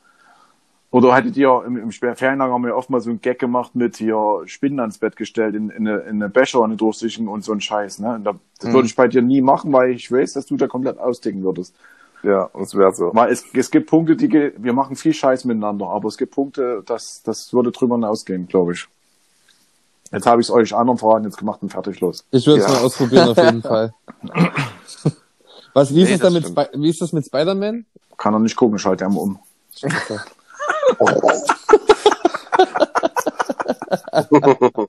Oder 0.91 1.15
hättet 1.15 1.37
ihr 1.37 1.63
im, 1.67 1.77
im 1.77 1.91
Ferienlager 1.91 2.55
haben 2.55 2.65
wir 2.65 2.75
oft 2.75 2.89
mal 2.89 3.01
so 3.03 3.11
einen 3.11 3.21
Gag 3.21 3.39
gemacht 3.39 3.75
mit 3.75 3.97
hier 3.97 4.41
Spinnen 4.47 4.81
ans 4.81 4.97
Bett 4.97 5.17
gestellt, 5.17 5.55
in, 5.55 5.69
in, 5.69 5.87
eine, 5.87 5.99
in 6.01 6.23
eine 6.23 6.31
Becher, 6.31 6.63
eine 6.65 6.77
durchsichtigen 6.77 7.29
und 7.29 7.45
so 7.45 7.53
ein 7.53 7.61
Scheiß, 7.61 7.99
ne? 7.99 8.15
Und 8.15 8.25
da, 8.25 8.37
das 8.59 8.71
Mhm. 8.71 8.75
würde 8.75 8.87
ich 8.87 8.97
bei 8.97 9.09
dir 9.09 9.21
nie 9.21 9.43
machen, 9.43 9.71
weil 9.71 9.91
ich 9.91 10.11
weiß, 10.11 10.33
dass 10.33 10.47
du 10.47 10.57
da 10.57 10.67
komplett 10.67 10.99
austicken 10.99 11.43
würdest. 11.43 11.77
Ja, 12.25 12.49
das 12.55 12.75
wäre 12.75 12.93
so. 12.95 13.11
Weil 13.15 13.31
es, 13.31 13.45
es 13.53 13.71
gibt 13.71 13.89
Punkte, 13.91 14.17
die, 14.17 14.33
wir 14.57 14.73
machen 14.73 14.97
viel 14.97 15.13
Scheiß 15.13 15.45
miteinander, 15.45 15.87
aber 15.89 16.09
es 16.09 16.17
gibt 16.17 16.35
Punkte, 16.35 16.83
das, 16.87 17.23
das 17.23 17.53
würde 17.53 17.71
drüber 17.71 17.97
hinausgehen, 17.97 18.49
glaube 18.49 18.73
ich. 18.73 18.89
Jetzt 20.11 20.27
habe 20.27 20.41
ich 20.41 20.47
es 20.49 20.51
euch 20.51 20.75
anderen 20.75 20.97
verraten, 20.99 21.25
jetzt 21.25 21.37
gemacht 21.37 21.61
und 21.63 21.69
fertig 21.71 22.01
los. 22.01 22.25
Ich 22.31 22.47
würde 22.47 22.63
es 22.63 22.67
Ja. 22.69 22.73
mal 22.75 22.85
ausprobieren 22.85 23.29
auf 23.29 23.37
jeden 23.37 23.63
Fall. 23.63 23.93
Was, 25.75 25.95
wie 25.95 26.03
ist 26.03 26.09
Nee, 26.09 26.15
es 26.15 26.21
da 26.21 26.25
das 26.31 26.33
mit, 26.35 26.43
stimmt. 26.47 26.71
Wie 26.83 26.89
ist 26.89 27.01
das 27.03 27.13
mit 27.13 27.27
Spider-Man? 27.27 27.85
Kann 28.17 28.33
er 28.35 28.39
nicht 28.41 28.57
gucken, 28.57 28.79
schalte 28.79 29.05
einmal 29.05 29.23
um. 29.23 29.39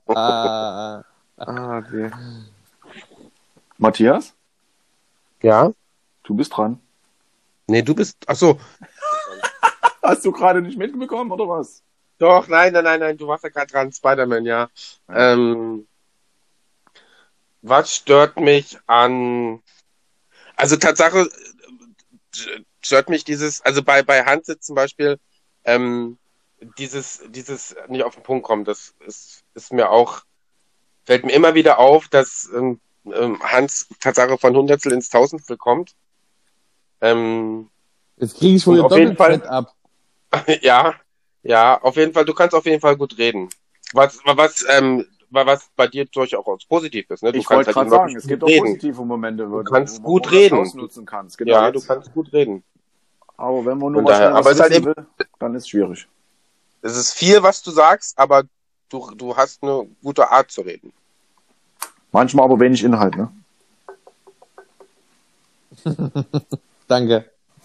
Ah, 0.08 1.02
Ah, 1.38 1.78
okay. 1.78 2.10
Matthias, 3.78 4.32
Ja? 5.42 5.70
du 6.24 6.34
bist 6.34 6.56
dran. 6.56 6.80
Nee, 7.66 7.82
du 7.82 7.94
bist. 7.94 8.16
Ach 8.26 8.36
so. 8.36 8.58
Hast 10.02 10.24
du 10.24 10.32
gerade 10.32 10.62
nicht 10.62 10.78
mitbekommen, 10.78 11.32
oder 11.32 11.48
was? 11.48 11.82
Doch, 12.18 12.48
nein, 12.48 12.72
nein, 12.72 12.84
nein, 12.84 13.00
nein, 13.00 13.16
du 13.18 13.26
warst 13.26 13.44
ja 13.44 13.50
gerade 13.50 13.66
dran. 13.66 13.92
Spider-Man, 13.92 14.44
ja. 14.44 14.70
Ähm, 15.08 15.86
was 17.62 17.94
stört 17.94 18.38
mich 18.38 18.78
an. 18.86 19.62
Also 20.54 20.76
Tatsache 20.76 21.28
stört 22.80 23.10
mich 23.10 23.24
dieses, 23.24 23.60
also 23.62 23.82
bei, 23.82 24.02
bei 24.02 24.24
Hans 24.24 24.46
jetzt 24.46 24.66
zum 24.66 24.76
Beispiel, 24.76 25.18
ähm, 25.64 26.18
dieses, 26.78 27.22
dieses 27.28 27.74
nicht 27.88 28.04
auf 28.04 28.14
den 28.14 28.22
Punkt 28.22 28.46
kommen, 28.46 28.64
das 28.64 28.94
ist, 29.06 29.42
ist 29.54 29.72
mir 29.72 29.90
auch, 29.90 30.22
fällt 31.04 31.24
mir 31.24 31.32
immer 31.32 31.54
wieder 31.54 31.78
auf, 31.78 32.08
dass 32.08 32.48
ähm, 32.54 32.80
ähm, 33.12 33.40
Hans 33.42 33.88
Tatsache 34.00 34.38
von 34.38 34.56
Hundertstel 34.56 34.92
ins 34.92 35.10
Tausendstel 35.10 35.56
kommt. 35.56 35.94
Ähm, 37.00 37.68
Jetzt 38.16 38.36
kriege 38.38 38.56
ich 38.56 38.66
wohl 38.66 38.80
auf 38.80 38.96
jeden 38.96 39.16
Fall- 39.16 39.42
ab. 39.46 39.72
ja, 40.62 40.94
ja, 41.42 41.80
auf 41.82 41.96
jeden 41.96 42.12
Fall, 42.12 42.24
du 42.24 42.34
kannst 42.34 42.54
auf 42.54 42.64
jeden 42.66 42.80
Fall 42.80 42.96
gut 42.96 43.16
reden. 43.18 43.48
Was, 43.92 44.18
was, 44.24 44.64
ähm, 44.70 45.06
was 45.30 45.68
bei 45.76 45.86
dir 45.86 46.06
durchaus 46.06 46.64
positiv 46.64 47.08
ist, 47.10 47.22
ne? 47.22 47.32
Du 47.32 47.38
Ich 47.38 47.48
wollte 47.50 47.72
kannst 47.72 47.90
gerade 47.90 47.90
halt 47.90 48.10
sagen, 48.10 48.16
es 48.16 48.26
gibt 48.26 48.42
auch 48.42 48.48
reden. 48.48 48.64
positive 48.64 49.04
Momente, 49.04 49.50
wo 49.50 49.62
Du 49.62 49.70
kannst 49.70 50.02
wo 50.02 50.06
gut 50.08 50.26
das 50.26 50.32
reden. 50.32 50.58
ausnutzen 50.58 51.04
kannst. 51.06 51.38
Genau. 51.38 51.52
Ja, 51.52 51.68
jetzt- 51.68 51.82
du 51.82 51.86
kannst 51.86 52.12
gut 52.12 52.32
reden. 52.32 52.62
aber 53.36 53.64
wenn 53.66 53.78
man 53.78 53.92
nur 53.92 54.04
was 54.04 54.10
daher, 54.12 54.34
aber 54.34 54.50
ist 54.50 54.60
halt 54.60 54.70
wissen 54.72 54.86
will, 54.86 55.06
dann 55.38 55.54
ist 55.54 55.64
es 55.64 55.68
schwierig. 55.68 56.08
Es 56.82 56.96
ist 56.96 57.12
viel, 57.14 57.42
was 57.42 57.62
du 57.62 57.70
sagst, 57.70 58.18
aber 58.18 58.44
du, 58.88 59.10
du 59.14 59.36
hast 59.36 59.62
eine 59.62 59.86
gute 60.02 60.30
Art 60.30 60.50
zu 60.50 60.62
reden. 60.62 60.92
Manchmal 62.12 62.44
aber 62.46 62.58
wenig 62.60 62.82
Inhalt, 62.82 63.14
ne? 63.16 63.30
Danke. 66.86 67.24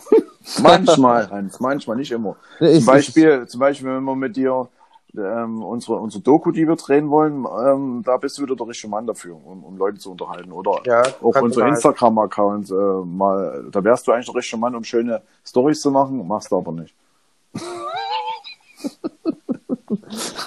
Manchmal, 0.62 1.29
Hans, 1.29 1.60
manchmal, 1.60 1.97
nicht 1.97 2.12
immer. 2.12 2.36
Ich, 2.60 2.77
Zum 2.77 2.86
Beispiel, 2.88 3.47
zum 3.47 3.60
Beispiel, 3.60 3.88
wenn 3.89 4.03
wir 4.03 4.15
mit 4.15 4.36
dir 4.36 4.67
ähm, 5.15 5.62
unsere, 5.62 5.97
unsere 5.97 6.23
Doku, 6.23 6.51
die 6.51 6.67
wir 6.67 6.75
drehen 6.75 7.10
wollen, 7.10 7.45
ähm, 7.45 8.01
da 8.03 8.17
bist 8.17 8.38
du 8.38 8.43
wieder 8.43 8.55
der 8.55 8.67
richtige 8.67 8.89
Mann 8.89 9.05
dafür, 9.05 9.36
um, 9.36 9.63
um 9.63 9.77
Leute 9.77 9.99
zu 9.99 10.12
unterhalten. 10.12 10.51
Oder 10.51 10.81
Ja, 10.86 11.01
auch 11.21 11.31
kannst 11.31 11.43
unser 11.43 11.62
du 11.62 11.65
halt. 11.65 11.75
Instagram-Account, 11.75 12.71
äh, 12.71 12.73
mal, 12.73 13.65
da 13.71 13.84
wärst 13.84 14.07
du 14.07 14.12
eigentlich 14.12 14.25
der 14.25 14.36
richtige 14.36 14.57
Mann, 14.57 14.75
um 14.75 14.84
schöne 14.84 15.21
Stories 15.45 15.81
zu 15.81 15.91
machen, 15.91 16.27
machst 16.27 16.51
du 16.51 16.57
aber 16.57 16.71
nicht. 16.71 16.93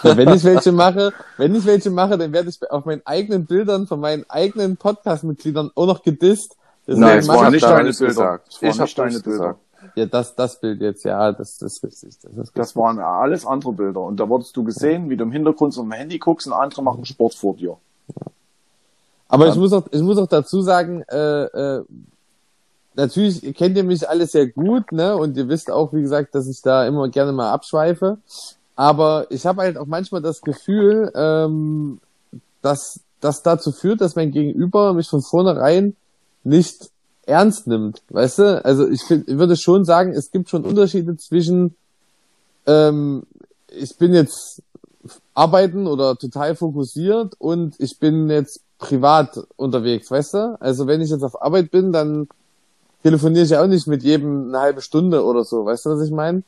Ja, 0.02 0.16
wenn 0.16 0.28
ich 0.30 0.44
welche 0.44 0.72
mache, 0.72 1.12
wenn 1.37 1.54
ich 1.54 1.64
welche 1.64 1.90
mache, 1.90 2.18
dann 2.18 2.32
werde 2.32 2.48
ich 2.48 2.70
auf 2.70 2.84
meinen 2.84 3.02
eigenen 3.04 3.46
Bildern 3.46 3.87
von 3.87 4.00
meinen 4.00 4.24
eigenen 4.28 4.76
Podcast-Mitgliedern 4.76 5.70
auch 5.74 5.87
noch 5.87 6.02
gedisst. 6.02 6.56
Deswegen 6.86 7.00
Nein, 7.00 7.18
es 7.18 7.26
ich- 7.28 7.50
nicht 7.50 7.64
deine 7.64 7.90
Bilder. 7.90 8.06
gesagt. 8.06 8.48
Es 8.48 8.62
waren 8.62 8.70
Ich 8.70 8.78
nicht 8.78 8.98
deine 8.98 9.10
Bilder. 9.20 9.30
gesagt. 9.30 9.58
Ja, 9.96 10.06
das, 10.06 10.34
das 10.34 10.60
Bild 10.60 10.80
jetzt, 10.80 11.04
ja, 11.04 11.32
das, 11.32 11.58
das 11.58 11.74
ist 11.74 11.84
richtig. 11.84 12.18
Das 12.22 12.32
ist 12.36 12.52
Das 12.58 12.74
waren 12.76 12.98
alles 12.98 13.44
andere 13.46 13.72
Bilder. 13.72 14.00
Und 14.00 14.18
da 14.18 14.28
wurdest 14.28 14.56
du 14.56 14.64
gesehen, 14.64 15.08
wie 15.10 15.16
du 15.16 15.24
im 15.24 15.32
Hintergrund 15.32 15.74
so 15.74 15.82
am 15.82 15.92
Handy 15.92 16.18
guckst 16.18 16.46
und 16.46 16.52
andere 16.54 16.82
machen 16.82 17.04
Sport 17.04 17.34
vor 17.34 17.54
dir. 17.54 17.76
Aber 19.28 19.46
Ja. 19.46 19.52
ich 19.52 19.58
muss 19.58 19.72
auch, 19.72 19.84
ich 19.90 20.00
muss 20.02 20.18
auch 20.18 20.26
dazu 20.26 20.62
sagen, 20.62 21.02
äh, 21.08 21.44
äh, 21.44 21.84
natürlich 22.94 23.54
kennt 23.56 23.76
ihr 23.76 23.84
mich 23.84 24.08
alle 24.08 24.26
sehr 24.26 24.46
gut, 24.48 24.92
ne? 24.92 25.16
Und 25.16 25.36
ihr 25.36 25.48
wisst 25.48 25.70
auch, 25.70 25.92
wie 25.92 26.02
gesagt, 26.02 26.34
dass 26.34 26.46
ich 26.48 26.62
da 26.62 26.86
immer 26.86 27.08
gerne 27.08 27.32
mal 27.32 27.50
abschweife. 27.52 28.18
Aber 28.76 29.26
ich 29.30 29.46
habe 29.46 29.62
halt 29.62 29.76
auch 29.76 29.86
manchmal 29.86 30.20
das 30.22 30.40
Gefühl, 30.40 31.12
ähm, 31.14 32.00
dass 32.62 33.00
das 33.20 33.42
dazu 33.42 33.72
führt, 33.72 34.00
dass 34.00 34.16
mein 34.16 34.30
Gegenüber 34.32 34.92
mich 34.94 35.08
von 35.08 35.22
vornherein 35.22 35.94
nicht 36.44 36.90
ernst 37.26 37.66
nimmt, 37.66 38.02
weißt 38.11 38.38
du? 38.38 38.64
Also 38.64 38.88
ich, 38.88 39.02
find, 39.02 39.28
ich 39.28 39.38
würde 39.38 39.57
schon 39.57 39.85
sagen, 39.85 40.12
es 40.12 40.30
gibt 40.30 40.50
schon 40.50 40.64
Unterschiede 40.64 41.16
zwischen 41.16 41.74
ähm, 42.66 43.24
ich 43.68 43.96
bin 43.96 44.14
jetzt 44.14 44.62
arbeiten 45.35 45.87
oder 45.87 46.16
total 46.16 46.54
fokussiert 46.54 47.35
und 47.38 47.74
ich 47.78 47.98
bin 47.98 48.30
jetzt 48.30 48.61
privat 48.78 49.38
unterwegs, 49.57 50.11
weißt 50.11 50.35
du? 50.35 50.57
Also 50.61 50.87
wenn 50.87 51.00
ich 51.00 51.11
jetzt 51.11 51.22
auf 51.22 51.40
Arbeit 51.40 51.70
bin, 51.70 51.92
dann 51.92 52.28
telefoniere 53.02 53.44
ich 53.44 53.50
ja 53.50 53.62
auch 53.62 53.66
nicht 53.66 53.87
mit 53.87 54.02
jedem 54.02 54.48
eine 54.48 54.61
halbe 54.61 54.80
Stunde 54.80 55.24
oder 55.24 55.44
so, 55.44 55.64
weißt 55.64 55.87
du, 55.87 55.90
was 55.90 56.07
ich 56.07 56.12
meine? 56.12 56.42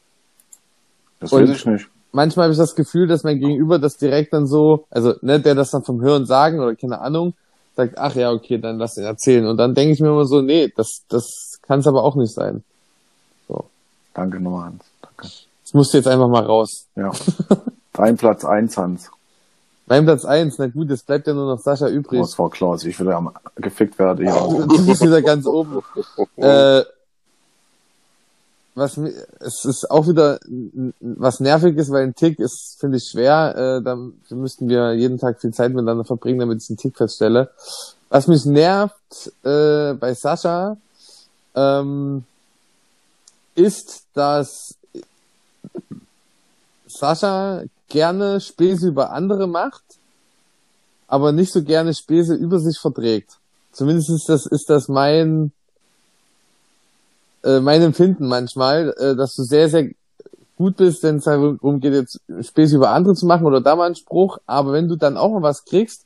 Das 1.21 1.33
weiß 1.33 1.51
ich 1.51 1.67
nicht. 1.67 1.89
Manchmal 2.13 2.45
habe 2.45 2.53
ich 2.53 2.59
das 2.59 2.75
Gefühl, 2.75 3.07
dass 3.07 3.25
mein 3.25 3.41
Gegenüber 3.41 3.79
das 3.79 3.99
direkt 3.99 4.33
dann 4.33 4.47
so, 4.47 4.87
also 4.91 5.15
ne, 5.21 5.41
der 5.41 5.55
das 5.55 5.71
dann 5.71 5.85
vom 5.85 6.01
Hören 6.01 6.25
sagen 6.25 6.61
oder 6.61 6.75
keine 6.75 7.01
Ahnung, 7.01 7.35
sagt, 7.77 7.99
ach 7.99 8.15
ja, 8.15 8.33
okay, 8.33 8.59
dann 8.59 8.79
lass 8.79 8.97
ihn 8.97 9.05
erzählen. 9.05 9.47
Und 9.47 9.59
dann 9.59 9.75
denke 9.75 9.93
ich 9.93 10.01
mir 10.01 10.09
immer 10.09 10.25
so, 10.25 10.41
nee, 10.41 10.73
das, 10.75 11.03
das 11.09 11.61
kann 11.63 11.81
es 11.81 11.87
aber 11.87 12.03
auch 12.03 12.17
nicht 12.17 12.33
sein. 12.33 12.65
Danke 14.17 14.41
nochmal, 14.41 14.65
Hans. 14.65 14.85
Danke. 15.03 15.33
Das 15.63 15.75
musst 15.75 15.93
du 15.93 15.99
jetzt 15.99 16.09
einfach 16.09 16.29
mal 16.29 16.43
raus. 16.43 16.87
Ja. 16.97 17.13
Dein 17.93 18.17
Platz 18.17 18.47
eins, 18.47 18.79
Hans. 18.79 19.11
Mein 19.87 20.05
Platz 20.05 20.25
eins, 20.25 20.59
na 20.59 20.69
gut, 20.69 20.91
es 20.91 21.03
bleibt 21.03 21.27
ja 21.27 21.35
nur 21.35 21.47
noch 21.55 21.61
Sascha 21.61 21.89
übrig. 21.89 22.19
Oh, 22.19 22.23
das 22.23 22.39
war 22.39 22.51
klar, 22.51 22.73
dass 22.73 22.85
ich 22.85 22.99
wieder 22.99 23.15
am 23.15 23.31
gefickt 23.57 23.99
werde. 23.99 24.25
Ja. 24.25 24.35
Du 24.49 24.87
bist 24.87 25.03
wieder 25.03 25.21
ganz 25.23 25.47
oben. 25.47 25.83
Äh, 26.37 26.83
was 28.77 28.99
es 28.99 29.65
ist 29.65 29.91
auch 29.91 30.07
wieder 30.07 30.39
was 31.01 31.41
nervig 31.41 31.77
ist, 31.79 31.91
weil 31.91 32.05
ein 32.05 32.15
Tick 32.15 32.39
ist, 32.39 32.77
finde 32.79 32.99
ich, 32.99 33.09
schwer. 33.11 33.55
Äh, 33.57 33.83
da 33.83 33.97
müssten 34.31 34.69
wir 34.69 34.93
jeden 34.93 35.19
Tag 35.19 35.41
viel 35.41 35.53
Zeit 35.53 35.73
miteinander 35.73 36.05
verbringen, 36.05 36.41
damit 36.41 36.63
ich 36.63 36.69
einen 36.69 36.77
Tick 36.77 36.97
feststelle. 36.97 37.51
Was 38.11 38.29
mich 38.29 38.45
nervt 38.45 39.33
äh, 39.43 39.95
bei 39.95 40.13
Sascha, 40.15 40.77
ähm, 41.55 42.25
ist, 43.55 44.05
dass 44.13 44.77
Sascha 46.87 47.65
gerne 47.89 48.41
Späße 48.41 48.89
über 48.89 49.11
andere 49.11 49.47
macht, 49.47 49.85
aber 51.09 51.33
nicht 51.33 51.53
so 51.53 51.63
gerne 51.63 51.95
Späße 51.95 52.35
über 52.35 52.61
sich 52.61 52.79
verträgt. 52.79 53.39
Zumindest 53.73 54.11
ist 54.11 54.29
das, 54.29 54.45
ist 54.45 54.69
das 54.69 54.89
mein, 54.89 55.53
äh, 57.47 57.61
mein 57.61 57.81
Empfinden 57.83 58.29
manchmal, 58.29 58.95
äh, 58.99 59.15
dass 59.17 59.37
du 59.37 59.45
sehr, 59.45 59.69
sehr 59.69 59.91
gut 60.57 60.77
bist, 60.77 61.03
wenn 61.03 61.17
es 61.17 61.25
darum 61.25 61.81
geht, 61.81 61.93
jetzt 61.93 62.21
Späße 62.41 62.77
über 62.77 62.91
andere 62.91 63.15
zu 63.15 63.27
machen 63.27 63.47
oder 63.47 63.61
da 63.61 63.77
mal 63.77 63.85
einen 63.87 63.95
Spruch, 63.95 64.39
aber 64.47 64.73
wenn 64.73 64.89
du 64.89 64.97
dann 64.97 65.17
auch 65.17 65.31
mal 65.31 65.43
was 65.43 65.65
kriegst, 65.65 66.05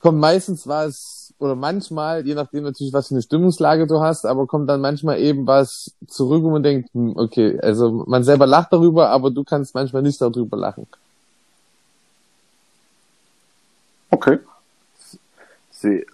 kommt 0.00 0.18
meistens 0.18 0.66
was, 0.68 1.32
oder 1.38 1.54
manchmal, 1.54 2.26
je 2.26 2.34
nachdem 2.34 2.64
natürlich, 2.64 2.92
was 2.92 3.08
für 3.08 3.14
eine 3.14 3.22
Stimmungslage 3.22 3.86
du 3.86 4.00
hast, 4.00 4.24
aber 4.24 4.46
kommt 4.46 4.68
dann 4.68 4.80
manchmal 4.80 5.18
eben 5.20 5.46
was 5.46 5.92
zurück, 6.08 6.42
wo 6.42 6.50
man 6.50 6.62
denkt, 6.62 6.88
hm, 6.94 7.12
okay, 7.16 7.58
also 7.60 8.04
man 8.06 8.24
selber 8.24 8.46
lacht 8.46 8.72
darüber, 8.72 9.10
aber 9.10 9.30
du 9.30 9.44
kannst 9.44 9.74
manchmal 9.74 10.02
nicht 10.02 10.20
darüber 10.20 10.56
lachen. 10.56 10.86
Okay. 14.10 14.38
Sie, 15.70 16.06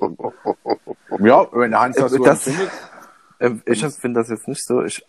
ja, 1.21 1.47
wenn 1.53 1.79
Hans 1.79 1.97
das 1.97 2.13
so 2.13 2.25
Das- 2.25 2.47
empfindet. 2.47 2.71
Ähm, 3.43 3.63
Ich 3.67 3.85
finde 3.85 4.21
das 4.21 4.31
jetzt 4.31 4.49
nicht 4.49 4.65
so. 4.65 4.83
Ich, 4.83 5.05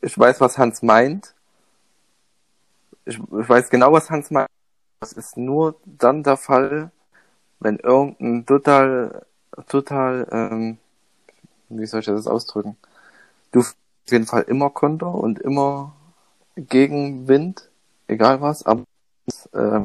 ich 0.00 0.18
weiß, 0.18 0.40
was 0.40 0.58
Hans 0.58 0.82
meint. 0.82 1.34
Ich, 3.04 3.16
ich 3.18 3.48
weiß 3.48 3.70
genau, 3.70 3.92
was 3.92 4.10
Hans 4.10 4.30
meint. 4.30 4.48
Das 5.00 5.12
ist 5.12 5.36
nur 5.36 5.76
dann 5.86 6.22
der 6.24 6.36
Fall, 6.36 6.92
wenn 7.60 7.78
irgendein 7.78 8.46
total, 8.46 9.26
total, 9.68 10.28
ähm, 10.32 10.78
wie 11.70 11.86
soll 11.86 12.00
ich 12.00 12.06
das 12.06 12.26
ausdrücken? 12.28 12.76
Du 13.52 13.60
auf 13.60 13.74
jeden 14.10 14.26
Fall 14.26 14.42
immer 14.44 14.70
Konter 14.70 15.14
und 15.14 15.40
immer 15.40 15.94
Gegenwind, 16.56 17.70
egal 18.08 18.40
was, 18.42 18.66
aber 18.66 18.84
äh, 19.52 19.82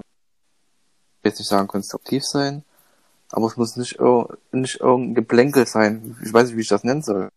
jetzt 1.23 1.39
nicht 1.39 1.49
sagen 1.49 1.67
konstruktiv 1.67 2.23
sein, 2.25 2.63
aber 3.31 3.47
es 3.47 3.57
muss 3.57 3.77
nicht, 3.77 3.99
ir- 3.99 4.37
nicht 4.51 4.79
irgendein 4.81 5.15
Geplänkel 5.15 5.67
sein. 5.67 6.17
Ich 6.23 6.33
weiß 6.33 6.47
nicht, 6.49 6.57
wie 6.57 6.61
ich 6.61 6.69
das 6.69 6.83
nennen 6.83 7.03
soll 7.03 7.29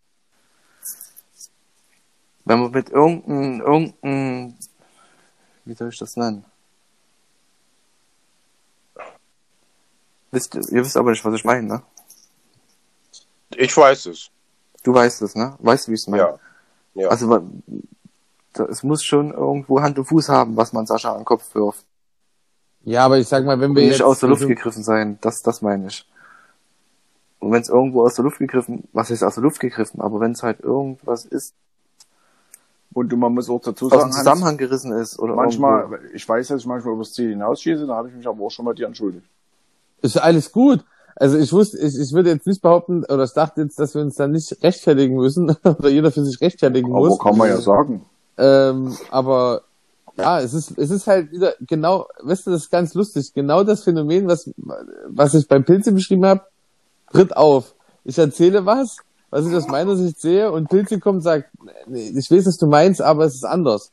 wenn 2.50 2.62
man 2.62 2.72
mit 2.72 2.90
irgendeinem, 2.90 3.60
irgendein, 3.60 4.58
wie 5.64 5.74
soll 5.74 5.90
ich 5.90 5.98
das 5.98 6.16
nennen? 6.16 6.44
Wisst, 10.32 10.56
ihr 10.56 10.84
wisst 10.84 10.96
aber 10.96 11.10
nicht, 11.12 11.24
was 11.24 11.34
ich 11.34 11.44
meine, 11.44 11.68
ne? 11.68 11.82
Ich 13.50 13.76
weiß 13.76 14.06
es. 14.06 14.30
Du 14.82 14.92
weißt 14.92 15.22
es, 15.22 15.36
ne? 15.36 15.54
Weißt 15.60 15.86
du, 15.86 15.92
wie 15.92 15.94
ich 15.94 16.00
es 16.00 16.08
meine? 16.08 16.22
Ja. 16.24 16.38
Ja. 16.94 17.08
Also, 17.08 17.40
es 18.68 18.82
muss 18.82 19.04
schon 19.04 19.32
irgendwo 19.32 19.80
Hand 19.80 19.96
und 20.00 20.06
Fuß 20.06 20.28
haben, 20.28 20.56
was 20.56 20.72
man 20.72 20.86
Sascha 20.86 21.12
an 21.12 21.20
den 21.20 21.24
Kopf 21.26 21.54
wirft. 21.54 21.86
Ja, 22.82 23.04
aber 23.04 23.18
ich 23.18 23.28
sag 23.28 23.44
mal, 23.44 23.60
wenn 23.60 23.70
Und 23.70 23.76
wir 23.76 23.84
nicht 23.84 23.92
jetzt 23.92 24.02
aus 24.02 24.18
der 24.18 24.28
Luft 24.28 24.48
gegriffen 24.48 24.82
sein, 24.82 25.18
das, 25.20 25.42
das 25.42 25.62
meine 25.62 25.86
ich. 25.86 26.04
Und 27.38 27.52
wenn 27.52 27.62
es 27.62 27.68
irgendwo 27.68 28.02
aus 28.02 28.16
der 28.16 28.24
Luft 28.24 28.38
gegriffen, 28.38 28.88
was 28.92 29.10
ist 29.10 29.22
aus 29.22 29.34
der 29.34 29.44
Luft 29.44 29.60
gegriffen, 29.60 30.00
aber 30.00 30.18
wenn 30.18 30.32
es 30.32 30.42
halt 30.42 30.58
irgendwas 30.60 31.24
ist, 31.24 31.54
Und 32.92 33.10
du, 33.10 33.16
man 33.16 33.32
muss 33.34 33.48
auch 33.48 33.60
dazu 33.60 33.86
aus 33.86 33.92
sagen, 33.92 34.10
dem 34.10 34.12
Zusammenhang 34.12 34.56
gerissen 34.56 34.92
ist 34.92 35.18
oder 35.18 35.34
irgendwo- 35.34 35.42
manchmal, 35.42 36.00
ich 36.12 36.28
weiß, 36.28 36.48
dass 36.48 36.60
ich 36.62 36.66
manchmal 36.66 36.94
übers 36.94 37.12
Ziel 37.12 37.30
hinausschieße, 37.30 37.86
da 37.86 37.94
habe 37.96 38.08
ich 38.08 38.14
mich 38.14 38.26
aber 38.26 38.44
auch 38.44 38.50
schon 38.50 38.64
bei 38.64 38.72
dir 38.72 38.86
entschuldigt. 38.86 39.24
Ist 40.02 40.16
alles 40.20 40.50
gut. 40.50 40.80
Also 41.16 41.36
ich 41.38 41.52
wusste, 41.52 41.78
ich, 41.78 41.98
ich 41.98 42.12
würde 42.12 42.30
jetzt 42.30 42.46
nicht 42.46 42.62
behaupten, 42.62 43.04
oder 43.04 43.24
ich 43.24 43.32
dachte 43.32 43.62
jetzt, 43.62 43.78
dass 43.78 43.94
wir 43.94 44.02
uns 44.02 44.16
dann 44.16 44.30
nicht 44.32 44.56
rechtfertigen 44.62 45.16
müssen, 45.16 45.50
oder 45.64 45.88
jeder 45.88 46.10
für 46.10 46.24
sich 46.24 46.40
rechtfertigen 46.40 46.94
Aber 46.94 47.08
muss. 47.08 47.18
kann 47.18 47.36
man 47.36 47.48
ja 47.48 47.58
sagen. 47.60 48.04
Ähm, 48.38 48.96
aber 49.10 49.62
ja, 50.16 50.40
es 50.40 50.54
ist, 50.54 50.76
es 50.78 50.90
ist 50.90 51.06
halt 51.06 51.30
wieder 51.30 51.54
genau, 51.60 52.06
weißt 52.22 52.46
du, 52.46 52.50
das 52.50 52.62
ist 52.62 52.70
ganz 52.70 52.94
lustig. 52.94 53.32
Genau 53.34 53.62
das 53.64 53.84
Phänomen, 53.84 54.26
was, 54.28 54.50
was 55.08 55.34
ich 55.34 55.46
beim 55.46 55.64
Pilze 55.64 55.92
beschrieben 55.92 56.24
habe, 56.26 56.42
tritt 57.12 57.36
auf. 57.36 57.74
Ich 58.04 58.18
erzähle 58.18 58.64
was, 58.66 58.96
was 59.30 59.46
ich 59.46 59.54
aus 59.54 59.68
meiner 59.68 59.96
Sicht 59.96 60.20
sehe, 60.20 60.50
und 60.50 60.68
Pilze 60.68 60.98
kommt 60.98 61.16
und 61.16 61.22
sagt, 61.22 61.48
nee, 61.86 62.12
ich 62.16 62.30
weiß, 62.30 62.46
was 62.46 62.56
du 62.56 62.66
meinst, 62.66 63.00
aber 63.00 63.24
es 63.24 63.34
ist 63.34 63.44
anders. 63.44 63.92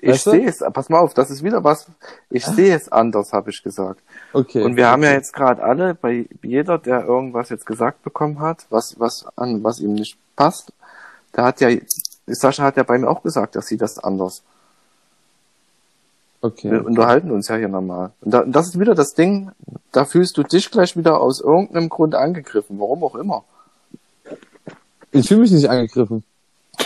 Ich 0.00 0.08
Weißt 0.08 0.26
du? 0.26 0.30
sehe 0.32 0.48
es, 0.48 0.64
pass 0.72 0.88
mal 0.88 0.98
auf, 0.98 1.14
das 1.14 1.30
ist 1.30 1.44
wieder 1.44 1.62
was, 1.62 1.86
ich 2.28 2.44
sehe 2.44 2.74
es 2.74 2.90
anders, 2.90 3.32
habe 3.32 3.50
ich 3.50 3.62
gesagt. 3.62 4.00
Okay. 4.32 4.62
Und 4.62 4.76
wir 4.76 4.88
haben 4.88 5.02
ja 5.02 5.12
jetzt 5.12 5.32
gerade 5.32 5.62
alle, 5.62 5.94
bei 5.94 6.26
jeder, 6.42 6.78
der 6.78 7.04
irgendwas 7.04 7.50
jetzt 7.50 7.66
gesagt 7.66 8.02
bekommen 8.02 8.40
hat, 8.40 8.66
was, 8.70 8.98
was 8.98 9.26
an, 9.36 9.62
was 9.62 9.80
ihm 9.80 9.94
nicht 9.94 10.18
passt, 10.34 10.72
da 11.32 11.44
hat 11.44 11.60
ja, 11.60 11.70
Sascha 12.26 12.64
hat 12.64 12.76
ja 12.76 12.82
bei 12.82 12.98
mir 12.98 13.08
auch 13.08 13.22
gesagt, 13.22 13.54
er 13.54 13.62
sieht 13.62 13.80
das 13.80 13.98
anders. 13.98 14.42
Okay. 16.40 16.72
Wir 16.72 16.84
unterhalten 16.84 17.30
uns 17.30 17.46
ja 17.46 17.54
hier 17.54 17.68
normal. 17.68 18.10
Und, 18.20 18.34
da, 18.34 18.40
und 18.40 18.52
das 18.52 18.66
ist 18.66 18.80
wieder 18.80 18.96
das 18.96 19.14
Ding, 19.14 19.52
da 19.92 20.04
fühlst 20.04 20.36
du 20.36 20.42
dich 20.42 20.70
gleich 20.70 20.96
wieder 20.96 21.20
aus 21.20 21.40
irgendeinem 21.40 21.88
Grund 21.88 22.16
angegriffen, 22.16 22.80
warum 22.80 23.04
auch 23.04 23.14
immer. 23.14 23.44
Ich 25.12 25.28
fühle 25.28 25.40
mich 25.40 25.50
nicht 25.52 25.68
angegriffen. 25.68 26.24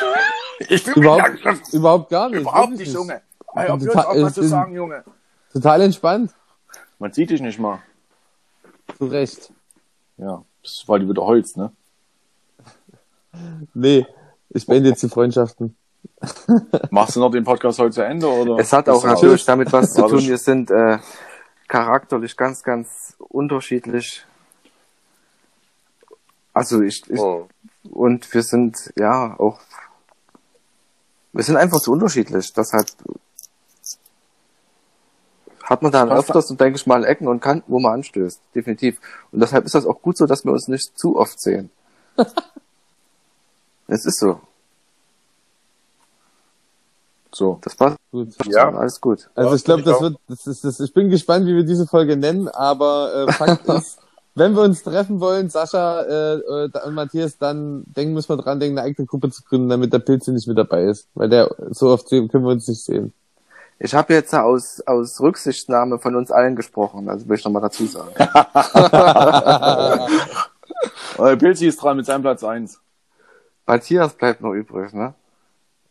Ich 0.68 0.82
bin 0.84 0.94
Überhaupt, 0.94 1.72
überhaupt 1.74 2.08
gar 2.08 2.30
nicht. 2.30 2.40
Überhaupt 2.40 2.70
nicht, 2.72 2.90
Junge. 2.90 3.20
auf 3.46 3.68
uns 3.68 3.84
total- 3.84 4.04
auch 4.06 4.14
was 4.22 4.28
ich 4.30 4.34
zu 4.42 4.48
sagen, 4.48 4.72
Junge. 4.74 5.04
Total 5.52 5.82
entspannt. 5.82 6.32
Man 6.98 7.12
sieht 7.12 7.28
dich 7.28 7.42
nicht 7.42 7.58
mal. 7.58 7.82
Zu 8.96 9.04
Recht. 9.04 9.52
Ja, 10.16 10.42
das 10.62 10.72
ist, 10.72 10.88
weil 10.88 11.00
du 11.00 11.10
wieder 11.10 11.22
heulst, 11.24 11.58
ne? 11.58 11.72
Nee, 13.74 14.06
ich 14.48 14.64
beende 14.66 14.88
jetzt 14.88 15.02
die 15.02 15.10
Freundschaften. 15.10 15.76
Machst 16.90 17.16
du 17.16 17.20
noch 17.20 17.30
den 17.30 17.44
Podcast 17.44 17.78
heute 17.78 17.90
zu 17.96 18.02
Ende, 18.06 18.26
oder? 18.26 18.56
Es 18.58 18.72
hat 18.72 18.88
auch 18.88 19.04
natürlich 19.04 19.40
raus? 19.42 19.44
damit 19.44 19.70
was 19.74 19.92
zu 19.92 20.00
War 20.00 20.08
tun, 20.08 20.20
wir 20.26 20.38
sind 20.38 20.70
äh, 20.70 20.98
charakterlich 21.68 22.34
ganz, 22.34 22.62
ganz 22.62 23.14
unterschiedlich. 23.18 24.24
Also 26.54 26.80
ich, 26.80 27.02
ich 27.10 27.18
Oh. 27.20 27.46
Und 27.92 28.32
wir 28.32 28.42
sind 28.42 28.92
ja 28.96 29.38
auch 29.38 29.60
wir 31.36 31.44
sind 31.44 31.56
einfach 31.56 31.80
zu 31.80 31.92
unterschiedlich. 31.92 32.50
Deshalb 32.54 32.86
hat 35.62 35.82
man 35.82 35.92
dann 35.92 36.10
öfters 36.10 36.50
und 36.50 36.58
denke 36.60 36.78
ich 36.78 36.86
mal 36.86 37.04
Ecken 37.04 37.28
und 37.28 37.40
Kanten, 37.40 37.70
wo 37.70 37.78
man 37.78 37.94
anstößt. 37.94 38.40
Definitiv. 38.54 38.98
Und 39.32 39.40
deshalb 39.40 39.66
ist 39.66 39.74
das 39.74 39.84
auch 39.84 40.00
gut 40.00 40.16
so, 40.16 40.24
dass 40.24 40.46
wir 40.46 40.52
uns 40.52 40.66
nicht 40.68 40.98
zu 40.98 41.18
oft 41.18 41.38
sehen. 41.38 41.68
es 43.86 44.06
ist 44.06 44.18
so. 44.18 44.40
So. 47.32 47.58
Das 47.62 47.74
passt. 47.74 47.98
Gut. 48.12 48.34
Ja. 48.46 48.74
Alles 48.74 48.98
gut. 48.98 49.28
Also 49.34 49.50
Ja, 49.50 49.56
ich 49.56 49.64
glaube, 49.64 49.82
das 49.82 50.00
wird, 50.00 50.16
das 50.28 50.46
ist, 50.46 50.64
das, 50.64 50.80
ich 50.80 50.94
bin 50.94 51.10
gespannt, 51.10 51.46
wie 51.46 51.54
wir 51.54 51.64
diese 51.64 51.86
Folge 51.86 52.16
nennen, 52.16 52.48
aber 52.48 53.26
äh, 53.28 53.32
Fakt 53.32 53.68
ist, 53.68 53.98
wenn 54.36 54.54
wir 54.54 54.62
uns 54.62 54.82
treffen 54.82 55.18
wollen, 55.18 55.48
Sascha 55.48 56.02
äh, 56.02 56.34
äh, 56.34 56.70
und 56.84 56.94
Matthias, 56.94 57.38
dann 57.38 57.84
denken 57.86 58.12
müssen 58.12 58.28
wir 58.28 58.36
dran 58.36 58.60
denken, 58.60 58.78
eine 58.78 58.86
eigene 58.86 59.06
Gruppe 59.06 59.30
zu 59.30 59.42
gründen, 59.42 59.70
damit 59.70 59.92
der 59.92 59.98
Pilze 59.98 60.30
nicht 60.32 60.46
mit 60.46 60.58
dabei 60.58 60.84
ist, 60.84 61.08
weil 61.14 61.30
der 61.30 61.50
so 61.70 61.88
oft 61.88 62.08
können 62.10 62.30
wir 62.30 62.52
uns 62.52 62.68
nicht 62.68 62.84
sehen. 62.84 63.12
Ich 63.78 63.94
habe 63.94 64.14
jetzt 64.14 64.34
aus, 64.34 64.80
aus 64.86 65.20
Rücksichtnahme 65.20 65.98
von 65.98 66.16
uns 66.16 66.30
allen 66.30 66.54
gesprochen, 66.54 67.08
also 67.08 67.26
will 67.28 67.36
ich 67.36 67.44
nochmal 67.44 67.62
dazu 67.62 67.86
sagen. 67.86 68.10
Pilzi 71.38 71.66
ist 71.66 71.82
dran 71.82 71.96
mit 71.96 72.06
seinem 72.06 72.22
Platz 72.22 72.44
1. 72.44 72.80
Matthias 73.66 74.14
bleibt 74.14 74.42
noch 74.42 74.52
übrig, 74.52 74.92
ne? 74.92 75.14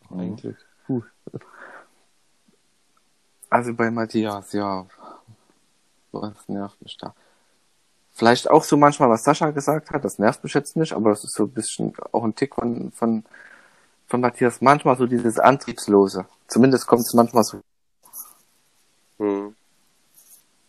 Eigentlich. 0.10 0.56
Also 3.50 3.74
bei 3.74 3.90
Matthias, 3.90 4.54
ja. 4.54 4.86
Was 6.12 6.48
nervt 6.48 6.82
mich 6.82 6.98
da? 6.98 7.14
Vielleicht 8.18 8.50
auch 8.50 8.64
so 8.64 8.78
manchmal, 8.78 9.10
was 9.10 9.26
Sascha 9.26 9.52
gesagt 9.52 9.92
hat, 9.92 10.06
das 10.06 10.20
nervt 10.20 10.42
mich 10.42 10.54
jetzt 10.54 10.78
nicht, 10.78 10.94
aber 10.94 11.10
das 11.10 11.26
ist 11.26 11.34
so 11.34 11.44
ein 11.44 11.52
bisschen 11.52 11.94
auch 12.14 12.24
ein 12.24 12.34
Tick 12.34 12.56
von, 12.56 12.94
von, 12.94 13.26
von 14.08 14.22
Matthias. 14.22 14.62
Manchmal 14.62 14.98
so 14.98 15.06
dieses 15.06 15.38
Antriebslose. 15.38 16.26
Zumindest 16.48 16.88
kommt 16.88 17.02
es 17.02 17.14
manchmal 17.14 17.44
so. 17.44 17.60
Hm. 19.20 19.54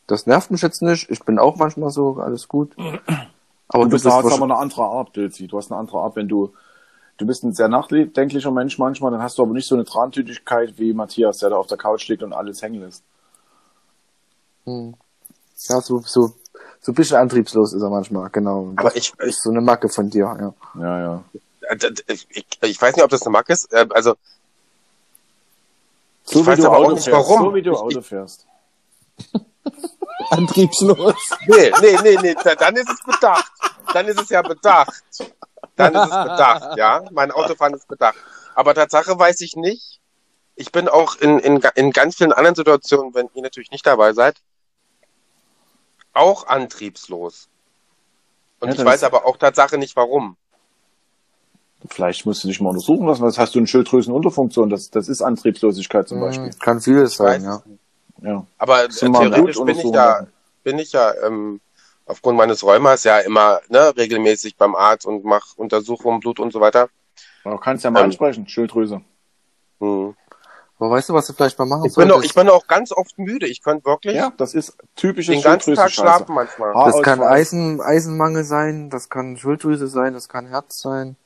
Das 0.09 0.27
nervt 0.27 0.51
mich 0.51 0.61
jetzt 0.61 0.83
nicht. 0.83 1.09
Ich 1.09 1.21
bin 1.21 1.39
auch 1.39 1.55
manchmal 1.55 1.91
so, 1.91 2.17
alles 2.17 2.49
gut. 2.49 2.75
Aber 3.69 3.85
du 3.85 3.91
du 3.91 3.95
bist 3.95 4.07
hast 4.07 4.33
aber 4.33 4.45
eine 4.45 4.57
andere 4.57 4.83
Art, 4.83 5.13
Pilzi. 5.13 5.47
Du 5.49 5.59
hast 5.59 5.73
eine 5.73 5.81
andere 5.81 5.99
Art, 5.99 6.15
wenn 6.15 6.29
du, 6.29 6.53
du 7.17 7.27
bist 7.27 7.43
ein 7.43 7.53
sehr 7.53 7.67
nachdenklicher 7.67 8.53
Mensch 8.53 8.79
manchmal, 8.79 9.11
dann 9.11 9.23
hast 9.23 9.39
du 9.39 9.43
aber 9.43 9.53
nicht 9.53 9.67
so 9.67 9.75
eine 9.75 9.85
Trantütigkeit 9.85 10.79
wie 10.79 10.95
Matthias, 10.95 11.39
der 11.39 11.51
da 11.51 11.57
auf 11.57 11.67
der 11.67 11.77
Couch 11.77 12.07
liegt 12.09 12.23
und 12.23 12.33
alles 12.33 12.63
hängen 12.63 12.81
lässt. 12.81 13.03
hm. 14.65 14.95
ja, 15.69 15.81
so, 15.81 15.99
so, 15.99 16.33
so 16.81 16.93
ein 16.93 16.95
bisschen 16.95 17.17
antriebslos 17.17 17.73
ist 17.73 17.83
er 17.83 17.91
manchmal, 17.91 18.31
genau. 18.31 18.73
Aber 18.77 18.95
ich, 18.97 19.13
Das 19.17 19.27
ich, 19.27 19.33
ist 19.35 19.43
so 19.43 19.51
eine 19.51 19.61
Macke 19.61 19.89
von 19.89 20.09
dir, 20.11 20.37
ja. 20.41 20.55
Ja, 20.81 21.01
ja. 21.01 21.25
äh, 21.69 21.77
ich, 22.09 22.27
ich, 22.31 22.47
ich 22.63 22.81
weiß 22.83 22.95
nicht, 22.97 23.05
ob 23.05 23.11
das 23.11 23.23
eine 23.23 23.31
Macke 23.31 23.53
ist. 23.53 23.73
äh, 23.73 23.87
Also, 23.91 24.15
So 26.25 26.41
Ich 26.41 26.47
weiß 26.47 26.65
aber 26.65 26.79
auch 26.79 26.93
nicht, 26.93 27.11
warum. 27.11 27.41
So 27.43 27.55
wie 27.55 27.63
du 27.63 27.75
Auto 27.77 28.01
fährst. 28.03 28.47
Antriebslos. 30.31 31.15
nee, 31.47 31.73
nee, 31.81 31.97
nee, 32.03 32.17
nee, 32.23 32.35
da- 32.43 32.55
dann 32.55 32.77
ist 32.77 32.89
es 32.89 33.01
bedacht. 33.05 33.51
Dann 33.93 34.07
ist 34.07 34.21
es 34.21 34.29
ja 34.31 34.43
bedacht. 34.43 35.03
Dann 35.77 35.95
ist 35.95 36.03
es 36.03 36.09
bedacht, 36.09 36.77
ja. 36.77 37.03
Mein 37.13 37.31
Autofahren 37.31 37.75
ist 37.75 37.87
bedacht. 37.89 38.17
Aber 38.55 38.75
Tatsache 38.75 39.19
weiß 39.19 39.41
ich 39.43 39.57
nicht. 39.57 40.01
Ich 40.57 40.73
bin 40.73 40.89
auch 40.89 41.17
in, 41.17 41.39
in, 41.39 41.61
in 41.75 41.91
ganz 41.93 42.17
vielen 42.17 42.33
anderen 42.33 42.55
Situationen, 42.55 43.15
wenn 43.15 43.29
ihr 43.35 43.43
natürlich 43.43 43.71
nicht 43.71 43.87
dabei 43.87 44.15
seid, 44.15 44.37
auch 46.17 46.47
antriebslos. 46.47 47.49
Und 48.61 48.69
Ja, 48.69 48.75
ich 48.75 48.85
weiß 48.85 49.05
aber 49.05 49.27
auch 49.27 49.37
Tatsache 49.37 49.79
nicht 49.79 49.97
warum. 49.97 50.37
Vielleicht 51.89 52.25
musst 52.27 52.43
du 52.43 52.49
dich 52.49 52.61
mal 52.61 52.71
untersuchen 52.71 53.07
lassen. 53.07 53.23
Was 53.23 53.39
hast 53.39 53.55
du 53.55 53.59
eine 53.59 53.67
Schilddrüsenunterfunktion? 53.67 54.71
Das, 54.71 54.91
das 54.91 55.09
ist 55.09 55.23
Antriebslosigkeit 55.23 56.09
zum 56.09 56.21
Beispiel. 56.21 56.51
Hm, 56.51 56.59
Kann 56.59 56.81
vieles 56.81 57.15
sein, 57.15 57.45
ja. 57.45 57.63
Ja. 58.23 58.47
Aber 58.59 58.89
du 58.89 58.95
theoretisch 58.95 59.57
bin 59.59 59.79
ich 59.79 59.85
lassen. 59.85 60.33
bin 60.65 60.79
ich 60.79 60.93
ja 60.93 61.13
ähm, 61.23 61.61
aufgrund 62.07 62.39
meines 62.39 62.65
Rheumas 62.65 63.05
ja 63.05 63.19
immer 63.19 63.61
ne, 63.69 63.95
regelmäßig 63.97 64.57
beim 64.57 64.75
Arzt 64.75 65.07
und 65.07 65.25
mache 65.25 65.49
Untersuchungen, 65.57 66.21
Blut 66.21 66.41
und 66.41 66.53
so 66.53 66.61
weiter. 66.61 66.89
Aber 67.45 67.61
kannst 67.61 67.85
ja 67.85 67.91
mal 67.91 68.01
Ähm. 68.01 68.07
ansprechen, 68.07 68.49
Schilddrüse. 68.49 69.03
Hm. 69.81 70.17
Aber 70.79 70.91
weißt 70.91 71.09
du, 71.09 71.15
was 71.15 71.27
du 71.27 71.33
vielleicht 71.33 71.59
mal 71.59 71.65
machen 71.65 71.87
Ich, 71.87 71.95
bin 71.95 72.05
auch, 72.11 72.15
solltest? 72.17 72.31
ich 72.31 72.35
bin 72.35 72.49
auch 72.51 72.67
ganz 72.67 72.93
oft 72.93 73.19
müde. 73.19 73.47
Ich 73.47 73.63
könnte 73.63 73.87
wirklich 73.87 74.15
Ja, 74.15 74.33
das 74.37 74.53
ist 74.55 74.77
typische 74.95 75.33
den 75.33 75.41
ganzen 75.43 75.75
Tag 75.75 75.91
schlafen 75.91 76.35
manchmal. 76.35 76.75
Ha- 76.75 76.85
Das 76.91 77.03
kann 77.03 77.19
Haarausfall. 77.21 77.39
Eisen, 77.39 77.81
Eisenmangel 77.81 78.45
sein, 78.45 78.91
das 78.91 79.09
kann 79.09 79.39
Schilddrüse 79.39 79.89
sein, 79.89 80.13
das 80.13 80.29
kann 80.29 80.47
Herz 80.47 80.81
sein. 80.83 81.17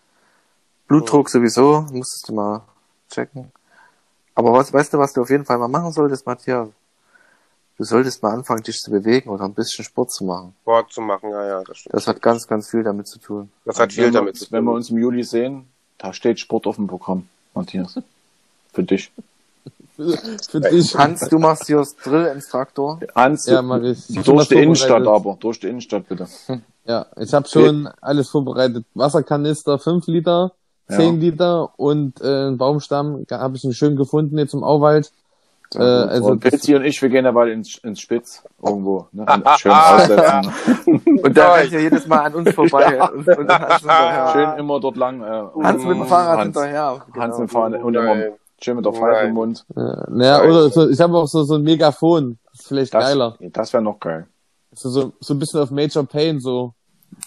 Blutdruck 0.86 1.28
sowieso, 1.30 1.84
musstest 1.92 2.28
du 2.28 2.34
mal 2.34 2.62
checken. 3.10 3.50
Aber 4.34 4.52
was, 4.52 4.72
weißt 4.72 4.92
du, 4.94 4.98
was 4.98 5.12
du 5.12 5.22
auf 5.22 5.30
jeden 5.30 5.44
Fall 5.44 5.58
mal 5.58 5.68
machen 5.68 5.92
solltest, 5.92 6.26
Matthias? 6.26 6.68
Du 7.76 7.84
solltest 7.84 8.22
mal 8.22 8.32
anfangen, 8.34 8.62
dich 8.62 8.78
zu 8.78 8.90
bewegen 8.90 9.30
oder 9.30 9.44
ein 9.44 9.54
bisschen 9.54 9.84
Sport 9.84 10.12
zu 10.12 10.24
machen. 10.24 10.54
Sport 10.62 10.92
zu 10.92 11.00
machen, 11.00 11.30
ja, 11.30 11.46
ja, 11.46 11.64
das 11.64 11.78
stimmt. 11.78 11.94
Das 11.94 12.06
hat 12.06 12.20
ganz, 12.22 12.46
ganz 12.46 12.68
viel 12.70 12.82
damit 12.82 13.08
zu 13.08 13.18
tun. 13.18 13.50
Das 13.64 13.78
hat 13.80 13.92
viel 13.92 14.10
damit 14.10 14.36
zu 14.36 14.44
uns- 14.44 14.52
Wenn 14.52 14.64
wir 14.64 14.70
tun. 14.70 14.76
uns 14.76 14.90
im 14.90 14.98
Juli 14.98 15.24
sehen, 15.24 15.66
da 15.98 16.12
steht 16.12 16.38
Sport 16.38 16.66
auf 16.66 16.76
dem 16.76 16.86
Programm, 16.86 17.28
Matthias. 17.54 17.98
Für 18.72 18.82
dich. 18.84 19.10
Für 20.50 20.60
dich. 20.60 20.96
Hans, 20.96 21.28
du 21.28 21.38
machst 21.38 21.66
hier 21.66 21.78
das 21.78 21.96
Drill-Instruktor. 21.96 23.00
Hans, 23.14 23.46
Ja, 23.46 23.62
mach 23.62 23.82
ich. 23.82 24.06
Durch 24.24 24.48
die 24.48 24.54
Innenstadt 24.56 25.06
aber. 25.06 25.36
Durch 25.40 25.60
die 25.60 25.68
Innenstadt 25.68 26.08
bitte. 26.08 26.26
Ja, 26.84 27.06
ich 27.16 27.32
habe 27.34 27.46
schon 27.48 27.88
alles 28.00 28.28
vorbereitet. 28.30 28.84
Wasserkanister, 28.94 29.78
5 29.78 30.06
Liter, 30.08 30.52
10 30.88 31.00
Ja. 31.00 31.28
Liter 31.30 31.70
und 31.78 32.20
äh, 32.20 32.24
einen 32.26 32.58
Baumstamm 32.58 33.24
habe 33.30 33.56
ich 33.56 33.64
einen 33.64 33.74
schön 33.74 33.96
gefunden 33.96 34.38
jetzt 34.38 34.54
im 34.54 34.64
Auwald. 34.64 35.12
Äh, 35.74 35.82
also 35.82 36.30
und 36.30 36.40
Pilzi 36.40 36.74
und 36.74 36.84
ich, 36.84 37.00
wir 37.00 37.08
gehen 37.10 37.22
dabei 37.24 37.50
ins, 37.52 37.76
ins 37.78 38.00
Spitz 38.00 38.42
irgendwo. 38.60 39.06
Ne? 39.12 39.24
Schön 39.58 39.70
aussetzen. 39.70 40.52
Und 41.22 41.36
da 41.36 41.52
rennt 41.52 41.70
ja 41.70 41.78
jedes 41.78 42.08
Mal 42.08 42.22
an 42.24 42.34
uns 42.34 42.50
vorbei. 42.50 43.00
und, 43.12 43.28
und 43.28 43.48
Hans. 43.48 44.32
Schön 44.32 44.58
immer 44.58 44.80
dort 44.80 44.96
lang. 44.96 45.22
Äh, 45.22 45.44
Hans 45.62 45.84
mit 45.84 45.96
dem 45.96 46.06
Fahrrad 46.06 46.38
Hans, 46.38 46.44
hinterher. 46.46 46.84
Hans 46.90 47.12
Genau. 47.12 47.26
mit 47.28 47.38
dem 47.38 47.48
Fahrrad 47.48 47.82
und 47.84 47.94
immer. 47.94 48.16
Schön 48.62 48.77
mit 48.77 48.85
der 48.85 48.92
Pfeife 48.92 49.27
im 49.27 49.35
Mund. 49.35 49.64
Äh, 49.77 49.81
naja, 50.09 50.42
oder 50.42 50.71
so, 50.71 50.88
ich 50.88 51.00
habe 51.00 51.17
auch 51.17 51.27
so, 51.27 51.42
so 51.44 51.54
ein 51.54 51.63
Megafon. 51.63 52.38
Das 52.50 52.61
ist 52.61 52.69
vielleicht 52.69 52.94
Das, 52.94 53.04
geiler. 53.04 53.37
das 53.40 53.73
wäre 53.73 53.83
noch 53.83 53.98
geil. 54.00 54.27
So, 54.73 54.88
so, 54.90 55.13
so 55.21 55.35
ein 55.35 55.38
bisschen 55.38 55.61
auf 55.61 55.71
Major 55.71 56.04
Pain, 56.04 56.40
so. 56.40 56.75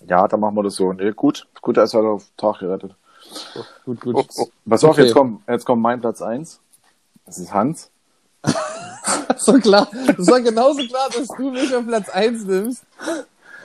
Ja, 0.08 0.28
dann 0.28 0.40
machen 0.40 0.56
wir 0.56 0.64
das 0.64 0.76
so. 0.76 0.94
Nee, 0.94 1.12
gut. 1.12 1.46
Gut, 1.62 1.78
er 1.78 1.84
ist 1.84 1.94
halt 1.94 2.06
auf 2.06 2.26
Tag 2.38 2.60
gerettet. 2.60 2.96
Gut, 3.86 4.00
gut. 4.02 4.28
Pass 4.68 4.84
auf, 4.84 4.92
Okay. 4.92 5.04
jetzt 5.04 5.14
kommt, 5.14 5.42
jetzt 5.48 5.66
kommt 5.66 5.82
mein 5.82 6.00
Platz 6.00 6.22
eins. 6.22 6.60
Das 7.26 7.38
ist 7.38 7.54
Hans. 7.54 7.90
so 9.38 9.54
klar. 9.54 9.88
Das 10.18 10.28
war 10.28 10.42
genauso 10.42 10.86
klar, 10.88 11.08
dass 11.16 11.28
du 11.28 11.50
mich 11.50 11.74
auf 11.76 11.86
Platz 11.86 12.10
1 12.10 12.46
nimmst. 12.46 12.84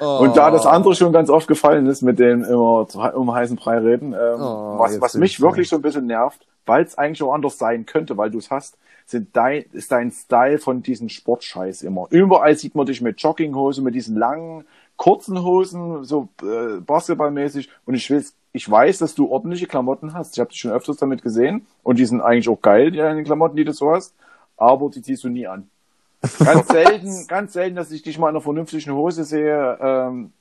Oh. 0.01 0.19
Und 0.21 0.37
da 0.37 0.51
das 0.51 0.67
andere 0.67 0.95
schon 0.95 1.13
ganz 1.13 1.31
oft 1.31 1.49
gefallen 1.49 1.87
ist 1.87 2.03
mit 2.03 2.19
dem 2.19 2.45
immer 2.45 2.87
um 3.15 3.33
heißen 3.33 3.57
Brei 3.57 3.79
reden, 3.79 4.13
ähm, 4.13 4.41
Oh, 4.41 4.79
was, 4.79 5.01
was 5.01 5.15
mich 5.15 5.35
ich 5.35 5.41
wirklich 5.41 5.69
so 5.69 5.77
ein 5.77 5.83
bisschen 5.83 6.07
nervt, 6.07 6.47
weil 6.67 6.85
es 6.85 6.97
eigentlich 6.97 7.23
auch 7.23 7.35
anders 7.35 7.59
sein 7.59 7.87
könnte, 7.87 8.17
weil 8.17 8.31
du 8.31 8.39
es 8.39 8.51
hast, 8.51 8.77
sind 9.07 9.35
dein, 9.35 9.65
ist 9.73 9.91
dein 9.91 10.11
Style 10.11 10.59
von 10.59 10.83
diesem 10.83 11.09
Sportscheiß 11.09 11.83
immer. 11.83 12.07
Überall 12.11 12.55
sieht 12.57 12.75
man 12.75 12.87
dich 12.87 13.01
mit 13.01 13.21
Jogginghose, 13.21 13.81
mit 13.81 13.95
diesen 13.95 14.17
langen 14.17 14.65
kurzen 14.97 15.43
Hosen, 15.43 16.05
so 16.05 16.29
äh, 16.43 16.81
basketballmäßig. 16.81 17.71
Und 17.87 17.95
ich 17.95 18.11
weiß, 18.11 18.35
ich 18.53 18.71
weiß, 18.71 18.99
dass 18.99 19.15
du 19.15 19.31
ordentliche 19.31 19.67
Klamotten 19.67 20.13
hast. 20.13 20.37
Ich 20.37 20.41
habe 20.41 20.51
dich 20.51 20.61
schon 20.61 20.73
öfters 20.73 20.99
damit 20.99 21.23
gesehen. 21.23 21.67
Und 21.83 21.99
die 21.99 22.05
sind 22.05 22.21
eigentlich 22.21 22.49
auch 22.49 22.61
geil, 22.61 22.91
die 22.91 22.99
deine 22.99 23.25
Klamotten, 23.25 23.57
die 23.57 23.65
du 23.65 23.73
so 23.73 23.91
hast. 23.91 24.15
Aber 24.57 24.91
die 24.91 25.01
ziehst 25.01 25.25
du 25.25 25.29
nie 25.31 25.47
an. 25.47 25.71
Ganz 26.45 26.69
selten, 26.73 27.27
ganz 27.27 27.53
selten, 27.53 27.77
dass 27.77 27.91
ich 27.91 28.03
dich 28.03 28.19
mal 28.19 28.29
in 28.29 28.37
einer 28.37 28.41
vernünftigen 28.41 28.93
Hose 28.93 29.25
sehe. 29.25 29.79
Ähm, 29.81 30.33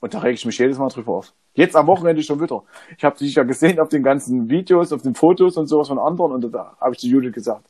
und 0.00 0.14
da 0.14 0.18
reg 0.20 0.34
ich 0.34 0.46
mich 0.46 0.58
jedes 0.58 0.78
Mal 0.78 0.88
drüber 0.88 1.14
auf. 1.14 1.32
Jetzt 1.54 1.74
am 1.74 1.86
Wochenende 1.86 2.22
schon 2.22 2.40
wieder. 2.40 2.62
Ich 2.96 3.04
habe 3.04 3.16
dich 3.16 3.34
ja 3.34 3.42
gesehen 3.42 3.80
auf 3.80 3.88
den 3.88 4.02
ganzen 4.02 4.48
Videos, 4.48 4.92
auf 4.92 5.02
den 5.02 5.14
Fotos 5.14 5.56
und 5.56 5.66
sowas 5.66 5.88
von 5.88 5.98
anderen. 5.98 6.32
Und 6.32 6.52
da 6.52 6.76
habe 6.80 6.94
ich 6.94 7.00
zu 7.00 7.06
Judith 7.06 7.32
gesagt, 7.32 7.66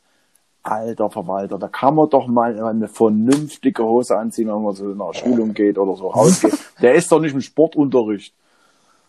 alter 0.61 1.09
Verwalter, 1.09 1.57
da 1.57 1.69
kann 1.69 1.95
man 1.95 2.09
doch 2.09 2.27
mal 2.27 2.61
eine 2.61 2.89
vernünftige 2.89 3.83
Hose 3.83 4.17
anziehen, 4.17 4.49
wenn 4.49 4.61
man 4.61 4.75
so 4.75 4.85
nach 4.85 5.13
Schulung 5.13 5.53
geht 5.53 5.77
oder 5.77 5.95
so 5.95 6.09
rausgeht. 6.09 6.57
Der 6.81 6.95
ist 6.95 7.11
doch 7.11 7.21
nicht 7.21 7.33
im 7.33 7.41
Sportunterricht. 7.41 8.33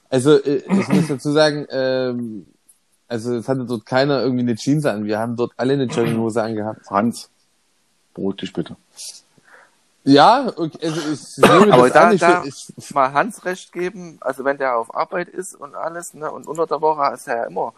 Also 0.09 0.33
äh, 0.43 0.63
ich 0.69 0.89
muss 0.89 1.09
dazu 1.09 1.33
sagen, 1.33 1.67
ähm, 1.71 2.47
also 3.09 3.35
es 3.35 3.49
hatte 3.49 3.65
dort 3.65 3.85
keiner 3.85 4.23
irgendwie 4.23 4.43
eine 4.43 4.55
Jeans 4.55 4.87
an. 4.87 5.05
Wir 5.05 5.19
haben 5.19 5.37
dort 5.37 5.53
alle 5.57 5.73
eine 5.73 5.85
Jogginghose 5.85 6.43
angehabt. 6.43 6.89
Hans, 6.91 7.31
dich 8.41 8.53
bitte. 8.53 8.77
Ja, 10.05 10.51
okay, 10.57 10.79
also 10.83 11.01
ich 11.13 11.73
Aber 11.73 11.89
das 11.89 11.93
da, 11.93 12.09
an. 12.09 12.15
Ich, 12.15 12.21
da 12.21 12.43
ich, 12.45 12.95
mal 12.95 13.13
Hans 13.13 13.45
recht 13.45 13.73
geben, 13.73 14.17
also 14.21 14.45
wenn 14.45 14.57
der 14.57 14.79
auf 14.79 14.95
Arbeit 14.95 15.29
ist 15.29 15.55
und 15.55 15.75
alles, 15.75 16.15
ne, 16.15 16.31
und 16.31 16.47
unter 16.47 16.67
der 16.67 16.81
Woche 16.81 17.13
ist 17.13 17.29
er 17.29 17.37
ja 17.37 17.45
immer 17.45 17.75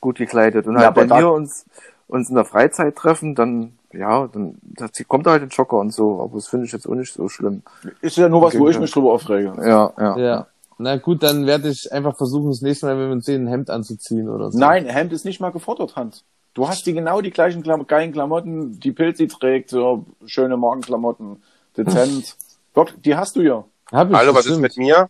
gut 0.00 0.16
gekleidet. 0.16 0.66
Und 0.66 0.74
Ja, 0.74 0.80
halt, 0.80 0.88
aber 0.88 1.00
wenn 1.02 1.10
wir 1.10 1.30
uns, 1.30 1.66
uns 2.08 2.28
in 2.30 2.36
der 2.36 2.46
Freizeit 2.46 2.96
treffen, 2.96 3.34
dann, 3.34 3.78
ja, 3.92 4.26
dann 4.28 4.56
das, 4.62 4.90
kommt 5.06 5.26
er 5.26 5.32
halt 5.32 5.42
in 5.42 5.50
Jogger 5.50 5.76
und 5.76 5.92
so, 5.92 6.22
aber 6.22 6.36
das 6.36 6.46
finde 6.46 6.66
ich 6.66 6.72
jetzt 6.72 6.88
auch 6.88 6.94
nicht 6.94 7.12
so 7.12 7.28
schlimm. 7.28 7.62
Ist 8.00 8.16
ja 8.16 8.30
nur 8.30 8.40
was, 8.40 8.58
wo 8.58 8.68
ich 8.68 8.78
mich 8.78 8.90
drüber 8.90 9.12
aufrege. 9.12 9.52
Ja, 9.62 9.92
ja. 9.98 10.18
ja. 10.18 10.46
Na 10.78 10.96
gut, 10.96 11.22
dann 11.22 11.46
werde 11.46 11.68
ich 11.68 11.92
einfach 11.92 12.16
versuchen, 12.16 12.48
das 12.48 12.62
nächste 12.62 12.86
Mal, 12.86 12.98
wenn 12.98 13.08
wir 13.08 13.12
uns 13.12 13.26
sehen, 13.26 13.44
ein 13.44 13.48
Hemd 13.48 13.70
anzuziehen 13.70 14.28
oder 14.28 14.50
so. 14.50 14.58
Nein, 14.58 14.86
Hemd 14.86 15.12
ist 15.12 15.24
nicht 15.24 15.40
mal 15.40 15.52
gefordert, 15.52 15.96
Hans. 15.96 16.24
Du 16.54 16.68
hast 16.68 16.86
die 16.86 16.94
genau 16.94 17.20
die 17.20 17.32
gleichen 17.32 17.62
Klam 17.62 17.86
geilen 17.86 18.12
Klamotten, 18.12 18.78
die 18.78 18.92
Pilzi 18.92 19.26
trägt, 19.26 19.70
so 19.70 20.06
schöne 20.24 20.56
Magenklamotten, 20.56 21.42
dezent. 21.76 22.36
Gott, 22.72 22.94
die 23.04 23.16
hast 23.16 23.36
du 23.36 23.42
ja. 23.42 23.64
Hab 23.92 24.10
ich, 24.10 24.16
Hallo, 24.16 24.34
was 24.34 24.46
ist 24.46 24.58
mit 24.58 24.76
mir? 24.76 25.08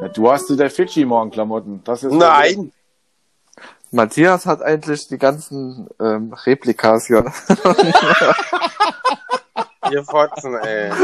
ja 0.00 0.08
du 0.08 0.30
hast 0.30 0.48
der 0.50 0.70
Fidschi-Magenklamotten. 0.70 1.82
Das 1.84 2.04
ist 2.04 2.12
Nein. 2.12 2.72
Matthias 3.90 4.46
hat 4.46 4.62
eigentlich 4.62 5.08
die 5.08 5.18
ganzen 5.18 5.88
ähm, 5.98 6.32
Replikas 6.32 7.06
hier. 7.06 7.24
Ihr 9.90 10.04
Fotzen, 10.04 10.54
ey. 10.56 10.92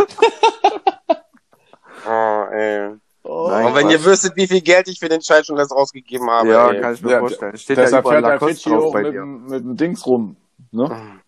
Oh, 2.07 2.45
ey. 2.53 2.97
Oh, 3.45 3.49
Nein, 3.51 3.67
Und 3.67 3.75
wenn 3.75 3.91
ihr 3.91 4.05
wüsstet, 4.05 4.37
wie 4.37 4.47
viel 4.47 4.61
Geld 4.63 4.89
ich 4.89 4.99
für 4.99 5.09
den 5.09 5.21
Scheiß 5.21 5.47
schon 5.47 5.57
das 5.57 5.71
ausgegeben 5.71 6.31
habe, 6.31 6.49
ja, 6.49 6.71
ey. 6.71 6.81
kann 6.81 6.95
ich 6.95 7.03
mir 7.03 7.11
Ja, 7.13 7.19
vorstellen. 7.21 7.57
Steht 7.59 7.77
ja 7.77 7.85
Deshalb 7.85 8.05
überall 8.05 8.21
fährt 8.23 8.25
der 8.25 8.33
Lacoste 8.35 8.55
Fidschi 8.55 8.73
auch 8.75 8.93
bei 8.93 9.03
mit, 9.03 9.15
dem- 9.15 9.45
mit 9.47 9.65
dem 9.65 9.77
Dings 9.77 10.07
rum. 10.07 10.37
Ne? 10.73 11.21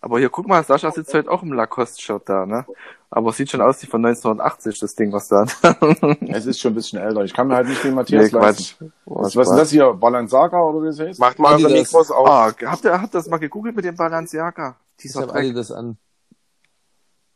Aber 0.00 0.18
hier, 0.20 0.30
guck 0.30 0.46
mal, 0.46 0.62
Sascha 0.64 0.90
sitzt 0.92 1.12
heute 1.14 1.30
auch 1.30 1.42
im 1.42 1.52
Lacoste-Shirt 1.52 2.22
da, 2.28 2.46
ne? 2.46 2.64
Aber 3.10 3.32
sieht 3.32 3.50
schon 3.50 3.60
aus 3.60 3.82
wie 3.82 3.86
von 3.86 4.04
1980, 4.04 4.78
das 4.78 4.94
Ding, 4.94 5.12
was 5.12 5.26
da 5.28 5.44
hat. 5.46 6.18
Es 6.28 6.46
ist 6.46 6.60
schon 6.60 6.72
ein 6.72 6.74
bisschen 6.76 7.00
älter. 7.00 7.22
Ich 7.24 7.34
kann 7.34 7.48
mir 7.48 7.56
halt 7.56 7.66
nicht 7.68 7.82
den 7.82 7.94
Matthias 7.94 8.30
Nee, 8.32 8.38
leisten. 8.38 8.76
Quatsch. 8.78 8.90
Was, 9.06 9.34
was 9.36 9.50
ist 9.50 9.56
das 9.56 9.70
hier? 9.70 9.92
Balenciaga 9.94 10.60
oder 10.60 10.82
wie 10.84 10.88
es 10.88 11.00
heißt? 11.00 11.18
Macht 11.18 11.38
mal 11.40 11.54
eure 11.54 11.64
Adidas. 11.66 11.90
Mikros 11.92 12.10
auf. 12.12 12.28
Ah, 12.28 12.52
habt 12.66 12.84
ihr, 12.84 12.92
habt 12.92 13.12
ihr 13.14 13.18
das 13.18 13.28
mal 13.28 13.38
gegoogelt 13.38 13.74
mit 13.74 13.84
dem 13.84 13.96
Balenciaga? 13.96 14.76
Ich 15.00 15.14
habe 15.16 15.26
Dreck. 15.26 15.36
alle 15.36 15.54
das 15.54 15.72
an. 15.72 15.96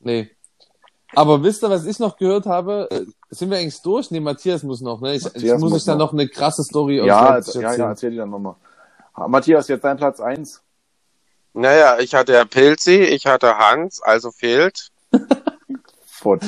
Nee. 0.00 0.30
Aber 1.14 1.42
wisst 1.42 1.62
ihr, 1.62 1.70
was 1.70 1.84
ich 1.84 1.98
noch 1.98 2.16
gehört 2.16 2.46
habe? 2.46 2.88
Äh, 2.90 3.04
Sind 3.30 3.50
wir 3.50 3.58
eigentlich 3.58 3.80
durch? 3.82 4.10
Nee, 4.10 4.20
Matthias 4.20 4.62
muss 4.62 4.80
noch, 4.80 5.00
ne? 5.00 5.14
Ich, 5.14 5.24
Matthias 5.24 5.42
ich 5.42 5.52
muss 5.60 5.70
muss 5.70 5.80
ich 5.80 5.84
dann 5.84 5.98
noch. 5.98 6.12
noch 6.12 6.18
eine 6.18 6.28
krasse 6.28 6.62
Story 6.64 7.00
aus 7.00 7.06
Ja, 7.06 7.30
Leipzig 7.34 7.54
ja, 7.56 7.60
ja, 7.62 7.68
erzählen. 7.68 7.88
erzähl 7.88 8.10
die 8.12 8.16
dann 8.16 8.30
nochmal. 8.30 8.54
Matthias, 9.28 9.68
jetzt 9.68 9.84
dein 9.84 9.96
Platz 9.98 10.20
eins. 10.20 10.62
Naja, 11.54 11.98
ich 11.98 12.14
hatte 12.14 12.32
Herr 12.32 12.46
Pilzi, 12.46 12.96
ich 13.02 13.26
hatte 13.26 13.58
Hans, 13.58 14.00
also 14.02 14.30
fehlt 14.30 14.90
the 16.22 16.38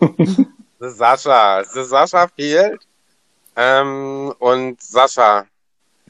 Sascha. 0.80 1.62
The 1.64 1.84
Sascha 1.84 2.26
fehlt. 2.28 2.82
Ähm, 3.56 4.34
und 4.38 4.80
Sascha. 4.82 5.44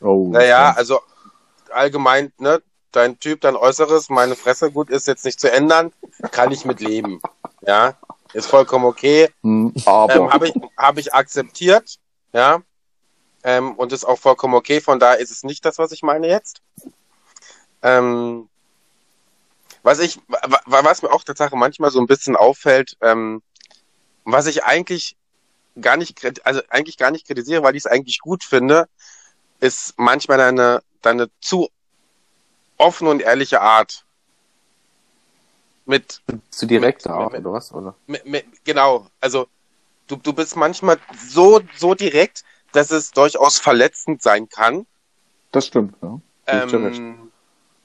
Oh. 0.01 0.29
Naja, 0.31 0.73
also 0.77 1.01
allgemein, 1.71 2.33
ne, 2.39 2.63
dein 2.93 3.19
Typ, 3.19 3.43
dein 3.43 3.57
Äußeres, 3.57 4.09
meine 4.09 4.37
Fresse, 4.37 4.71
gut, 4.71 4.89
ist 4.91 5.07
jetzt 5.07 5.25
nicht 5.25 5.41
zu 5.41 5.51
ändern, 5.53 5.93
kann 6.31 6.51
ich 6.53 6.65
mit 6.65 6.81
leben. 6.81 7.21
Ja, 7.63 7.97
ist 8.33 8.47
vollkommen 8.47 8.85
okay. 8.85 9.29
Hm, 9.43 9.75
aber. 9.85 10.15
Ähm, 10.15 10.33
habe 10.33 10.49
ich, 10.49 10.55
hab 10.77 10.99
ich 10.99 11.13
akzeptiert, 11.15 11.99
ja. 12.33 12.63
Ähm, 13.43 13.75
und 13.75 13.93
ist 13.93 14.05
auch 14.05 14.19
vollkommen 14.19 14.55
okay, 14.55 14.81
von 14.81 14.99
daher 14.99 15.19
ist 15.19 15.31
es 15.31 15.43
nicht 15.45 15.65
das, 15.65 15.79
was 15.79 15.93
ich 15.93 16.03
meine 16.03 16.29
jetzt. 16.29 16.61
Ähm, 17.83 18.49
was 19.83 19.99
ich, 19.99 20.19
wa- 20.29 20.61
wa- 20.67 20.85
was 20.85 21.03
mir 21.03 21.11
auch 21.11 21.25
tatsächlich 21.25 21.59
manchmal 21.59 21.91
so 21.91 22.01
ein 22.01 22.07
bisschen 22.07 22.37
auffällt, 22.37 22.97
ähm, 23.01 23.43
was 24.25 24.47
ich 24.47 24.65
eigentlich 24.65 25.17
gar 25.81 25.97
nicht, 25.97 26.23
also 26.47 26.61
eigentlich 26.69 26.99
gar 26.99 27.11
nicht 27.11 27.27
kritisiere, 27.27 27.63
weil 27.63 27.77
ich 27.77 27.85
es 27.85 27.91
eigentlich 27.91 28.19
gut 28.19 28.45
finde, 28.45 28.89
ist 29.61 29.95
manchmal 29.97 30.37
deine, 30.37 30.83
deine 31.01 31.31
zu 31.41 31.71
offene 32.77 33.11
und 33.11 33.23
ehrliche 33.23 33.63
Art. 33.63 34.05
Mit, 35.91 36.23
Zu 36.51 36.67
direkter 36.67 37.11
Mit- 37.11 37.19
Art, 37.19 37.33
mit- 37.33 37.41
oder 37.43 37.53
was? 37.53 37.73
Oder? 37.75 37.95
mit, 38.07 38.25
mit, 38.25 38.45
genau, 38.65 39.09
also 39.21 39.49
du, 40.07 40.15
du 40.15 40.33
bist 40.33 40.55
manchmal 40.55 40.99
so, 41.29 41.61
so 41.77 41.95
direkt, 41.97 42.45
dass 42.73 42.93
es 42.93 43.11
durchaus 43.11 43.59
verletzend 43.59 44.23
sein 44.23 44.49
kann. 44.49 44.87
Das 45.51 45.67
stimmt, 45.67 45.97
ja. 46.01 46.21
Recht. 46.47 46.73
Ähm, 46.75 47.33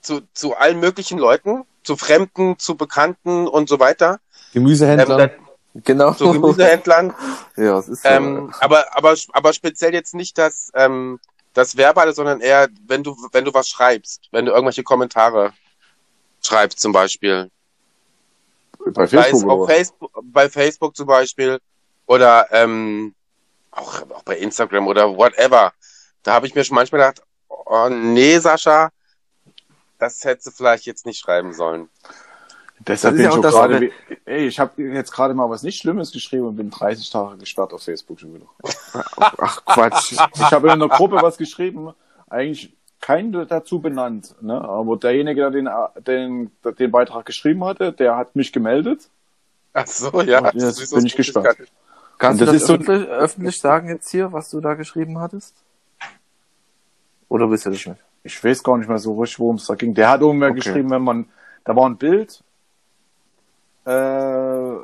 zu, 0.01 0.21
zu 0.33 0.55
allen 0.55 0.79
möglichen 0.79 1.17
Leuten, 1.17 1.63
zu 1.83 1.97
Fremden, 1.97 2.59
zu 2.59 2.75
Bekannten 2.75 3.47
und 3.47 3.67
so 3.69 3.79
weiter. 3.79 4.19
Gemüsehändler. 4.53 5.19
Ähm, 5.19 5.31
Genau. 5.83 6.13
zu 6.13 6.31
Gemüsehändlern. 6.31 7.13
ja, 7.57 7.79
es 7.79 7.89
ist 7.89 8.03
so. 8.03 8.09
ähm, 8.09 8.53
aber, 8.61 8.95
aber, 8.95 9.15
aber 9.33 9.51
speziell 9.51 9.93
jetzt 9.93 10.13
nicht 10.13 10.37
das, 10.37 10.71
ähm, 10.75 11.19
das 11.53 11.75
Verbale, 11.75 12.13
sondern 12.13 12.39
eher, 12.39 12.69
wenn 12.87 13.03
du, 13.03 13.17
wenn 13.31 13.45
du 13.45 13.53
was 13.53 13.67
schreibst, 13.67 14.29
wenn 14.31 14.45
du 14.45 14.51
irgendwelche 14.51 14.83
Kommentare 14.83 15.53
schreibst 16.41 16.79
zum 16.79 16.91
Beispiel. 16.93 17.49
Bei 18.93 19.07
Facebook 19.07 19.51
oder 19.51 19.61
was? 19.61 19.75
Facebook, 19.75 20.11
bei 20.23 20.49
Facebook 20.49 20.95
zum 20.95 21.07
Beispiel 21.07 21.59
oder 22.05 22.47
ähm, 22.51 23.15
auch, 23.71 24.01
auch 24.11 24.23
bei 24.23 24.37
Instagram 24.37 24.87
oder 24.87 25.15
whatever. 25.15 25.73
Da 26.23 26.33
habe 26.33 26.47
ich 26.47 26.55
mir 26.55 26.63
schon 26.63 26.75
manchmal 26.75 27.01
gedacht, 27.01 27.21
oh 27.49 27.89
nee, 27.89 28.37
Sascha, 28.39 28.89
das 29.97 30.23
hättest 30.23 30.47
du 30.47 30.51
vielleicht 30.51 30.85
jetzt 30.85 31.05
nicht 31.05 31.19
schreiben 31.19 31.53
sollen. 31.53 31.89
Deshalb 32.79 33.15
bin 33.15 33.25
ich 33.25 33.31
auch 33.31 33.37
auch 33.37 33.41
gerade, 33.41 33.91
ey, 34.25 34.47
ich 34.47 34.59
habe 34.59 34.81
jetzt 34.81 35.11
gerade 35.11 35.33
mal 35.33 35.49
was 35.49 35.63
nicht 35.63 35.79
Schlimmes 35.79 36.11
geschrieben 36.11 36.47
und 36.47 36.55
bin 36.57 36.69
30 36.69 37.09
Tage 37.09 37.37
gesperrt 37.37 37.73
auf 37.73 37.81
Facebook 37.81 38.19
schon 38.19 38.35
wieder. 38.35 38.47
Ach, 39.17 39.63
Quatsch. 39.65 40.11
Ich 40.11 40.51
habe 40.51 40.67
in 40.67 40.73
einer 40.73 40.89
Gruppe 40.89 41.17
was 41.21 41.37
geschrieben, 41.37 41.93
eigentlich 42.29 42.75
kein 43.05 43.31
dazu 43.31 43.79
benannt, 43.81 44.33
ne? 44.41 44.59
aber 44.59 44.97
derjenige, 44.97 45.41
der 45.41 45.51
den, 45.51 45.69
den, 46.07 46.51
den 46.79 46.89
Beitrag 46.91 47.23
geschrieben 47.27 47.63
hatte, 47.63 47.91
der 47.93 48.17
hat 48.17 48.35
mich 48.35 48.51
gemeldet. 48.51 49.09
Ach 49.73 49.85
so, 49.85 50.21
ja. 50.21 50.39
Und 50.39 50.55
jetzt 50.55 50.89
bin 50.91 51.05
ich 51.05 51.13
ist 51.13 51.17
gespannt. 51.17 51.55
Kannst 52.17 52.41
Und 52.41 52.47
du 52.47 52.51
das 52.51 52.53
das 52.53 52.61
ist 52.63 52.67
so- 52.67 52.73
öffentlich, 52.73 53.07
öffentlich 53.09 53.59
sagen 53.61 53.89
jetzt 53.89 54.09
hier, 54.09 54.33
was 54.33 54.49
du 54.49 54.59
da 54.59 54.73
geschrieben 54.73 55.19
hattest? 55.19 55.53
Oder 57.29 57.51
wisst 57.51 57.67
ihr 57.67 57.73
das 57.73 57.85
nicht? 57.85 58.01
Ich 58.23 58.43
weiß 58.43 58.63
gar 58.63 58.75
nicht 58.79 58.87
mehr 58.87 58.97
so 58.97 59.19
richtig, 59.19 59.39
worum 59.39 59.57
es 59.57 59.67
da 59.67 59.75
ging. 59.75 59.93
Der 59.93 60.09
hat 60.09 60.21
irgendwer 60.21 60.47
Okay. 60.49 60.55
geschrieben, 60.61 60.89
wenn 60.89 61.03
man, 61.03 61.29
da 61.63 61.75
war 61.75 61.87
ein 61.87 61.97
Bild 61.97 62.41
äh, 63.85 64.75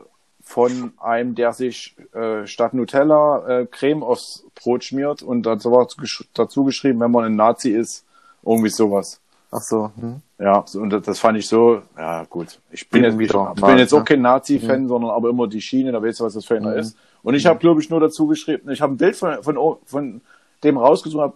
von 0.43 0.93
einem, 0.99 1.33
der 1.33 1.53
sich 1.53 1.95
äh, 2.13 2.45
statt 2.45 2.75
Nutella 2.75 3.61
äh, 3.61 3.65
Creme 3.65 4.03
aufs 4.03 4.45
Brot 4.53 4.83
schmiert 4.83 5.23
und 5.23 5.43
dazu 5.43 5.71
war 5.71 5.87
dazu 6.35 6.63
geschrieben, 6.65 6.99
wenn 6.99 7.09
man 7.11 7.23
ein 7.25 7.35
Nazi 7.35 7.71
ist, 7.71 8.05
irgendwie 8.43 8.69
sowas. 8.69 9.19
Ach 9.51 9.61
so. 9.61 9.91
Hm? 9.99 10.21
Ja, 10.39 10.63
so, 10.65 10.79
und 10.79 10.89
das, 10.89 11.19
fand 11.19 11.37
ich 11.37 11.47
so, 11.47 11.81
ja 11.97 12.23
gut. 12.23 12.59
Ich 12.71 12.89
bin, 12.89 13.03
jetzt, 13.03 13.19
ich 13.19 13.61
bin 13.61 13.77
jetzt 13.77 13.93
auch 13.93 13.99
ne? 13.99 14.05
kein 14.05 14.21
Nazi-Fan, 14.21 14.87
sondern 14.87 15.11
aber 15.11 15.29
immer 15.29 15.47
die 15.47 15.61
Schiene, 15.61 15.91
da 15.91 16.01
weißt 16.01 16.21
du, 16.21 16.23
was 16.23 16.33
das 16.33 16.45
für 16.45 16.55
einer 16.55 16.71
Mhm. 16.71 16.79
ist. 16.79 16.97
Und 17.21 17.35
ich 17.35 17.45
habe, 17.45 17.59
glaube 17.59 17.81
ich, 17.81 17.89
nur 17.89 17.99
dazu 17.99 18.25
geschrieben, 18.27 18.71
ich 18.71 18.81
habe 18.81 18.93
ein 18.93 18.97
Bild 18.97 19.15
von, 19.15 19.43
von, 19.43 19.77
von 19.85 20.21
dem 20.63 20.77
rausgesucht, 20.77 21.21
habe 21.21 21.35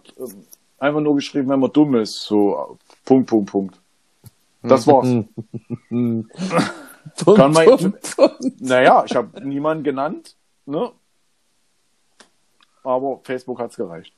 einfach 0.78 1.00
nur 1.00 1.14
geschrieben, 1.14 1.48
wenn 1.50 1.60
man 1.60 1.72
dumm 1.72 1.94
ist, 1.96 2.22
so 2.22 2.78
Punkt, 3.04 3.28
Punkt, 3.28 3.50
Punkt. 3.50 3.78
Das 4.62 4.86
war's. 4.88 5.08
Kann 5.88 7.52
man-. 7.52 7.94
Naja, 8.58 9.04
ich 9.06 9.14
habe 9.14 9.46
niemanden 9.46 9.84
genannt, 9.84 10.34
ne? 10.64 10.90
Aber 12.82 13.20
Facebook 13.22 13.60
hat's 13.60 13.76
gereicht. 13.76 14.12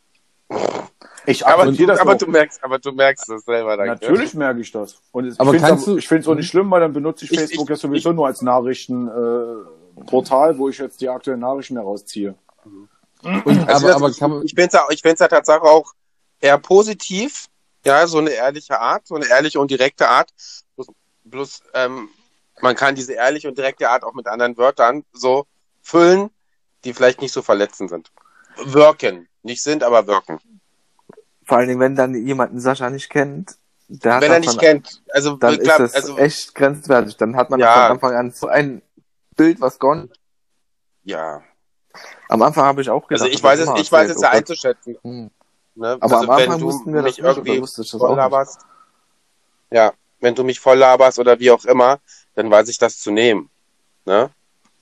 Ich 1.30 1.46
Aber, 1.46 1.62
akzeptiere 1.64 1.88
du, 1.88 1.92
das 1.92 2.00
aber 2.00 2.14
auch. 2.14 2.18
du 2.18 2.26
merkst, 2.26 2.64
aber 2.64 2.78
du 2.78 2.92
merkst 2.92 3.28
es 3.28 3.44
selber. 3.44 3.76
danke. 3.76 3.92
Natürlich 4.06 4.32
merke 4.34 4.60
ich 4.60 4.72
das. 4.72 4.96
Und 5.12 5.26
es, 5.26 5.38
Aber 5.38 5.52
ich 5.54 5.60
finde 5.60 5.98
es 5.98 6.24
ich 6.24 6.28
auch 6.28 6.34
nicht 6.34 6.48
schlimm, 6.48 6.70
weil 6.70 6.80
dann 6.80 6.92
benutze 6.92 7.24
ich 7.26 7.32
Ich- 7.32 7.38
Facebook 7.38 7.64
ich- 7.66 7.70
ja 7.70 7.76
sowieso 7.76 8.12
nur 8.12 8.26
als 8.26 8.40
Nachrichten 8.40 9.08
äh, 9.08 10.02
Portal, 10.06 10.56
wo 10.58 10.68
ich 10.70 10.78
jetzt 10.78 11.00
die 11.02 11.08
aktuellen 11.08 11.40
Nachrichten 11.40 11.76
herausziehe. 11.76 12.34
Und, 13.22 13.36
Also 13.46 13.58
aber, 13.58 13.68
das- 13.68 13.96
aber 13.96 14.08
ich, 14.08 14.18
kann 14.18 14.30
man, 14.30 14.42
ich 14.44 14.54
finde 14.54 14.68
es 14.68 14.72
ja, 14.72 14.86
ich 14.90 15.02
find's 15.02 15.20
ja 15.20 15.28
tatsächlich 15.28 15.68
auch 15.70 15.92
eher 16.40 16.56
positiv, 16.58 17.46
ja, 17.84 18.06
so 18.06 18.18
eine 18.18 18.30
ehrliche 18.30 18.80
Art, 18.80 19.06
so 19.06 19.14
eine 19.16 19.26
ehrliche 19.28 19.60
und 19.60 19.70
direkte 19.70 20.08
Art. 20.08 20.30
Bloß, 20.76 20.86
bloß 21.24 21.62
ähm, 21.74 22.08
man 22.62 22.74
kann 22.74 22.94
diese 22.94 23.12
ehrliche 23.12 23.48
und 23.48 23.58
direkte 23.58 23.90
Art 23.90 24.02
auch 24.02 24.14
mit 24.14 24.26
anderen 24.28 24.56
Wörtern 24.56 25.04
so 25.12 25.46
füllen, 25.82 26.30
die 26.84 26.94
vielleicht 26.94 27.20
nicht 27.20 27.32
so 27.32 27.42
verletzend 27.42 27.90
sind. 27.90 28.10
Wirken. 28.64 29.28
Nicht 29.42 29.62
sind, 29.62 29.82
aber 29.82 30.06
wirken. 30.06 30.38
Vor 31.48 31.56
allen 31.56 31.68
Dingen, 31.68 31.80
wenn 31.80 31.96
dann 31.96 32.14
jemanden 32.14 32.60
Sascha 32.60 32.90
nicht 32.90 33.08
kennt, 33.08 33.56
der 33.88 34.16
hat 34.16 34.22
Wenn 34.22 34.32
er 34.32 34.40
nicht 34.40 34.58
kennt. 34.58 35.02
Also, 35.14 35.36
dann 35.36 35.58
klar, 35.58 35.80
ist 35.80 35.94
das 35.94 36.04
also, 36.04 36.18
echt 36.18 36.54
grenzwertig. 36.54 37.16
Dann 37.16 37.36
hat 37.36 37.48
man 37.48 37.58
Ja. 37.58 37.72
von 37.72 37.82
Anfang 37.92 38.14
an 38.14 38.30
so 38.32 38.48
ein 38.48 38.82
Bild, 39.34 39.58
was 39.62 39.78
gone. 39.78 40.10
ja. 41.04 41.42
Am 42.28 42.42
Anfang 42.42 42.64
habe 42.64 42.82
ich 42.82 42.90
auch 42.90 43.08
gedacht. 43.08 43.22
Also, 43.22 43.34
ich 43.34 43.42
weiß 43.42 43.60
es, 43.60 43.70
ich 43.80 43.90
weiß 43.90 44.10
es 44.10 44.20
ja 44.20 44.28
einzuschätzen. 44.28 44.98
Hm. 45.02 45.30
Ne? 45.74 45.96
Aber 45.98 46.02
also, 46.02 46.16
am 46.16 46.30
Anfang 46.30 46.60
wussten 46.60 46.92
wir 46.92 47.00
das 47.00 47.16
nicht, 47.16 47.24
irgendwie 47.24 47.62
wusste 47.62 47.80
ich 47.80 47.90
das 47.90 47.98
voll 47.98 48.14
laberst, 48.14 48.60
ja, 49.70 49.92
wenn 50.20 50.34
du 50.34 50.44
mich 50.44 50.60
voll 50.60 50.76
laberst 50.76 51.18
oder 51.18 51.38
wie 51.38 51.50
auch 51.50 51.64
immer, 51.64 51.98
dann 52.34 52.50
weiß 52.50 52.68
ich 52.68 52.76
das 52.76 52.98
zu 52.98 53.10
nehmen. 53.10 53.48
Ne? 54.04 54.28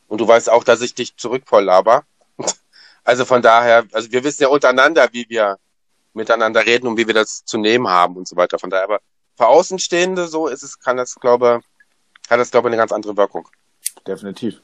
Und 0.08 0.20
du 0.20 0.26
weißt 0.26 0.50
auch, 0.50 0.64
dass 0.64 0.80
ich 0.80 0.94
dich 0.96 1.16
zurück 1.16 1.44
voll 1.46 1.62
laber. 1.64 2.02
Also 3.04 3.24
von 3.24 3.40
daher, 3.40 3.84
also 3.92 4.10
wir 4.10 4.24
wissen 4.24 4.42
ja 4.42 4.48
untereinander, 4.48 5.08
wie 5.12 5.26
wir 5.28 5.58
miteinander 6.16 6.64
reden 6.66 6.88
und 6.88 6.96
wie 6.96 7.06
wir 7.06 7.14
das 7.14 7.44
zu 7.44 7.58
nehmen 7.58 7.88
haben 7.88 8.16
und 8.16 8.26
so 8.26 8.36
weiter. 8.36 8.58
Von 8.58 8.70
daher, 8.70 8.84
aber 8.84 9.00
für 9.36 9.46
Außenstehende 9.46 10.26
so 10.28 10.48
ist 10.48 10.62
es, 10.62 10.78
kann 10.80 10.96
das, 10.96 11.14
glaube, 11.16 11.60
hat 12.28 12.40
das, 12.40 12.50
glaube 12.50 12.68
ich, 12.68 12.72
eine 12.72 12.80
ganz 12.80 12.90
andere 12.92 13.16
Wirkung. 13.16 13.46
Definitiv. 14.06 14.60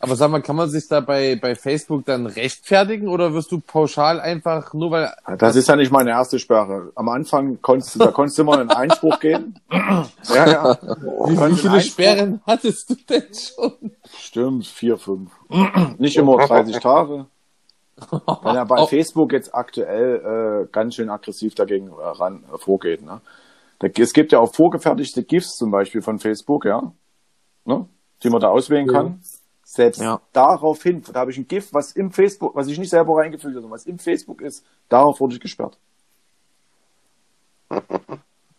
aber 0.00 0.14
sag 0.16 0.30
mal, 0.30 0.40
kann 0.42 0.54
man 0.56 0.70
sich 0.70 0.86
da 0.88 1.00
bei, 1.00 1.34
bei 1.36 1.54
Facebook 1.56 2.04
dann 2.06 2.26
rechtfertigen 2.26 3.08
oder 3.08 3.34
wirst 3.34 3.50
du 3.50 3.58
pauschal 3.60 4.20
einfach 4.20 4.72
nur 4.72 4.90
weil, 4.92 5.12
Das 5.38 5.56
ist 5.56 5.68
ja 5.68 5.74
nicht 5.76 5.90
meine 5.90 6.10
erste 6.10 6.38
Sperre. 6.38 6.92
Am 6.94 7.08
Anfang 7.08 7.60
konntest 7.60 7.94
du, 7.96 7.98
da 7.98 8.06
konntest 8.12 8.38
du 8.38 8.42
immer 8.42 8.58
einen 8.58 8.70
Einspruch 8.70 9.18
geben. 9.20 9.56
Ja, 9.70 10.46
ja. 10.48 10.78
wie, 10.82 11.32
wie 11.32 11.56
viele 11.56 11.72
Einspruch- 11.72 11.80
Sperren 11.80 12.40
hattest 12.46 12.90
du 12.90 12.94
denn 12.94 13.26
schon? 13.34 13.92
Stimmt, 14.18 14.66
vier, 14.66 14.96
fünf. 14.98 15.30
Nicht 15.98 16.16
immer 16.16 16.36
30 16.46 16.78
Tage. 16.78 17.26
Wenn 18.42 18.56
er 18.56 18.64
bei 18.66 18.78
Oh. 18.80 18.86
Facebook 18.86 19.32
jetzt 19.32 19.54
aktuell 19.54 20.64
äh, 20.64 20.72
ganz 20.72 20.94
schön 20.94 21.10
aggressiv 21.10 21.54
dagegen 21.54 21.88
äh, 21.88 21.92
ran 22.02 22.44
äh, 22.52 22.58
vorgeht. 22.58 23.02
Ne? 23.02 23.20
Da, 23.80 23.88
es 23.88 24.12
gibt 24.12 24.32
ja 24.32 24.38
auch 24.40 24.54
vorgefertigte 24.54 25.22
GIFs 25.22 25.56
zum 25.56 25.70
Beispiel 25.70 26.02
von 26.02 26.18
Facebook, 26.18 26.64
ja, 26.64 26.92
ne? 27.64 27.86
die 28.22 28.30
man 28.30 28.40
da 28.40 28.48
auswählen 28.48 28.86
Ja. 28.86 28.92
kann. 28.92 29.20
Selbst 29.64 30.00
Ja. 30.00 30.20
daraufhin, 30.32 31.02
da 31.12 31.20
habe 31.20 31.30
ich 31.30 31.36
ein 31.38 31.46
GIF, 31.46 31.72
was 31.74 31.92
im 31.92 32.10
Facebook, 32.10 32.54
was 32.54 32.68
ich 32.68 32.78
nicht 32.78 32.88
selber 32.90 33.16
reingefügt 33.16 33.44
habe, 33.54 33.54
sondern 33.54 33.70
was 33.72 33.84
im 33.86 33.98
Facebook 33.98 34.40
ist, 34.40 34.64
darauf 34.88 35.20
wurde 35.20 35.34
ich 35.34 35.40
gesperrt. 35.40 35.76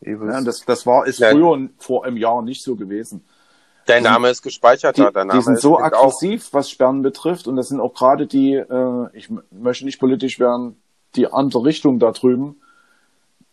Ja, 0.02 0.42
das, 0.42 0.62
das 0.66 0.86
war 0.86 1.06
ist 1.06 1.20
Ja. 1.20 1.30
früher 1.32 1.70
vor 1.78 2.06
einem 2.06 2.18
Jahr 2.18 2.42
nicht 2.42 2.64
so 2.64 2.76
gewesen. 2.76 3.24
Dein 3.90 4.04
Name 4.04 4.30
ist 4.30 4.42
gespeichert 4.42 4.98
die, 4.98 5.02
da, 5.02 5.12
dein 5.12 5.28
Name 5.28 5.40
die 5.40 5.44
sind 5.44 5.60
so 5.60 5.78
auch, 5.78 5.82
aggressiv, 5.82 6.50
was 6.54 6.70
Sperren 6.70 7.02
betrifft, 7.02 7.48
und 7.48 7.56
das 7.56 7.70
sind 7.70 7.80
auch 7.80 7.94
gerade 7.94 8.28
die, 8.28 8.54
äh, 8.54 9.08
ich 9.14 9.30
möchte 9.52 9.86
nicht 9.86 10.00
politisch 10.00 10.40
werden, 10.40 10.78
die 11.16 11.32
andere 11.32 11.64
Richtung 11.64 11.98
da 11.98 12.12
drüben, 12.12 12.62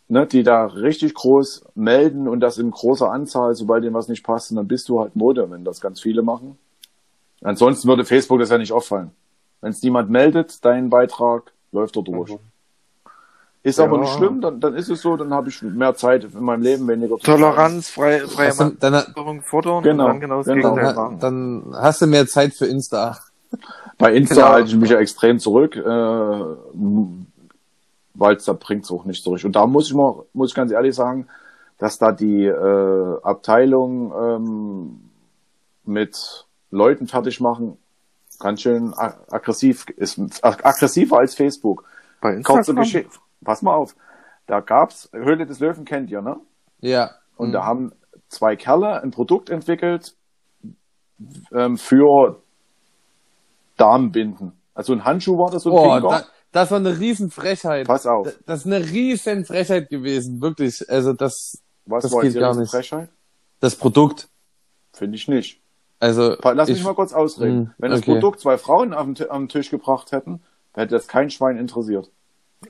ne, 0.09 0.27
die 0.27 0.43
da 0.43 0.67
richtig 0.67 1.15
groß 1.15 1.65
melden 1.75 2.29
und 2.29 2.41
das 2.41 2.59
in 2.59 2.71
großer 2.71 3.11
Anzahl, 3.11 3.55
sobald 3.55 3.85
dem 3.85 3.95
was 3.95 4.09
nicht 4.09 4.25
passt, 4.25 4.51
und 4.51 4.57
dann 4.57 4.69
bist 4.69 4.89
du 4.89 5.01
halt 5.01 5.17
Mode, 5.17 5.51
wenn 5.51 5.65
das 5.65 5.81
ganz 5.81 6.01
viele 6.01 6.23
machen. 6.23 6.59
Ansonsten 7.43 7.89
würde 7.89 8.05
Facebook 8.05 8.39
das 8.39 8.51
ja 8.51 8.59
nicht 8.59 8.73
auffallen. 8.73 9.13
Wenn 9.61 9.71
es 9.71 9.83
niemand 9.83 10.11
meldet, 10.11 10.65
dein 10.65 10.91
Beitrag, 10.91 11.53
läuft 11.73 11.97
er 11.97 12.03
durch. 12.03 12.33
Mhm. 12.33 12.39
Ist 13.67 13.81
aber 13.81 13.97
Ja. 13.97 14.03
nicht 14.03 14.13
schlimm, 14.15 14.41
dann, 14.41 14.61
dann 14.61 14.75
ist 14.75 14.89
es 14.89 15.03
so, 15.03 15.17
dann 15.17 15.35
habe 15.35 15.49
ich 15.49 15.61
mehr 15.61 15.95
Zeit 15.97 16.23
in 16.25 16.41
meinem 16.43 16.63
Leben, 16.63 16.87
weniger 16.87 17.17
zu 17.19 17.25
Toleranz, 17.25 17.91
freie, 17.91 18.27
freie 18.29 18.53
dann, 18.79 18.95
Meinung 19.17 19.43
fordern 19.43 19.83
Genau, 19.83 20.05
und 20.05 20.09
dann 20.11 20.21
genau 20.21 20.37
das 20.39 20.47
genau. 20.47 20.75
Gegenteil 20.75 20.95
dann, 20.95 21.05
machen. 21.05 21.19
dann 21.73 21.83
hast 21.83 22.01
du 22.01 22.07
mehr 22.07 22.27
Zeit 22.29 22.55
für 22.55 22.67
Insta. 22.67 23.19
Bei 23.99 24.13
Insta 24.15 24.35
Genau. 24.37 24.49
halte 24.49 24.69
ich 24.69 24.77
mich 24.77 24.91
ja 24.91 24.99
extrem 24.99 25.41
zurück, 25.41 25.75
äh, 25.75 25.81
weil 28.15 28.37
da 28.37 28.53
bringt's 28.53 28.91
auch 28.91 29.05
nicht 29.05 29.23
zurück. 29.23 29.43
Und 29.45 29.57
da 29.57 29.67
muss 29.67 29.89
ich 29.89 29.95
mal, 29.95 30.25
muss 30.33 30.51
ich 30.51 30.55
ganz 30.55 30.71
ehrlich 30.73 30.95
sagen, 30.95 31.27
dass 31.79 31.99
da 31.99 32.13
die 32.13 32.45
äh, 32.45 33.17
Abteilung 33.23 34.13
ähm, 34.19 35.01
mit 35.85 36.47
Leuten 36.71 37.07
fertig 37.07 37.41
machen 37.41 37.77
ganz 38.39 38.61
schön 38.63 38.93
ag- 38.95 39.17
aggressiv 39.31 39.87
ist, 39.97 40.19
ag- 40.45 40.65
aggressiver 40.65 41.19
als 41.19 41.35
Facebook. 41.35 41.85
Bei 42.21 42.33
Kurze 42.43 42.59
Instagram. 42.73 42.83
Geschichte, 42.85 43.19
pass 43.45 43.63
mal 43.63 43.75
auf, 43.75 43.95
da 44.47 44.61
gab's 44.61 45.09
Höhle 45.13 45.47
des 45.47 45.61
Löwen 45.61 45.85
kennt 45.85 46.11
ihr, 46.11 46.23
ne? 46.23 46.37
Ja. 46.81 47.11
Und 47.37 47.53
da 47.53 47.65
haben 47.65 47.93
zwei 48.29 48.57
Kerle 48.57 49.03
ein 49.03 49.11
Produkt 49.11 49.51
entwickelt 49.51 50.15
ähm, 51.53 51.77
für 51.79 52.41
Damenbinden. 53.77 54.53
Also 54.75 54.93
ein 54.93 55.05
Handschuh 55.05 55.39
war 55.39 55.51
das 55.51 55.63
so 55.63 55.71
ein 55.71 55.77
Oh, 55.79 55.95
Finger. 55.95 56.01
da, 56.11 56.25
das 56.53 56.71
war 56.71 56.79
eine 56.79 56.99
Riesenfrechheit. 56.99 57.87
Pass 57.87 58.07
auf. 58.07 58.29
Das- 58.47 58.61
ist 58.61 58.67
eine 58.67 58.81
riesen 58.85 59.45
Frechheit 59.45 59.89
gewesen, 59.89 60.41
wirklich. 60.41 60.89
Also 60.89 61.13
das, 61.13 61.63
Was 61.85 62.05
das 62.05 62.13
war 62.13 62.23
geht 62.23 62.35
gar 62.35 62.55
nicht. 62.57 62.71
Frechheit? 62.71 63.09
das 63.61 63.75
Produkt. 63.77 64.29
Finde 64.93 65.17
ich 65.17 65.29
nicht. 65.29 65.61
Also 65.99 66.37
Lass 66.43 66.69
ich, 66.69 66.77
mich 66.77 66.85
mal 66.85 66.95
kurz 66.95 67.13
ausreden. 67.15 67.59
Hm, 67.59 67.71
Wenn 67.79 67.91
das 67.91 68.01
okay. 68.01 68.13
Produkt 68.13 68.41
zwei 68.41 68.59
Frauen 68.59 69.15
Ti- 69.15 69.29
am 69.31 69.49
Tisch 69.49 69.71
gebracht 69.71 70.13
hätten, 70.13 70.43
hätte 70.75 70.95
das 70.95 71.09
kein 71.09 71.31
Schwein 71.31 71.57
interessiert. 71.57 72.11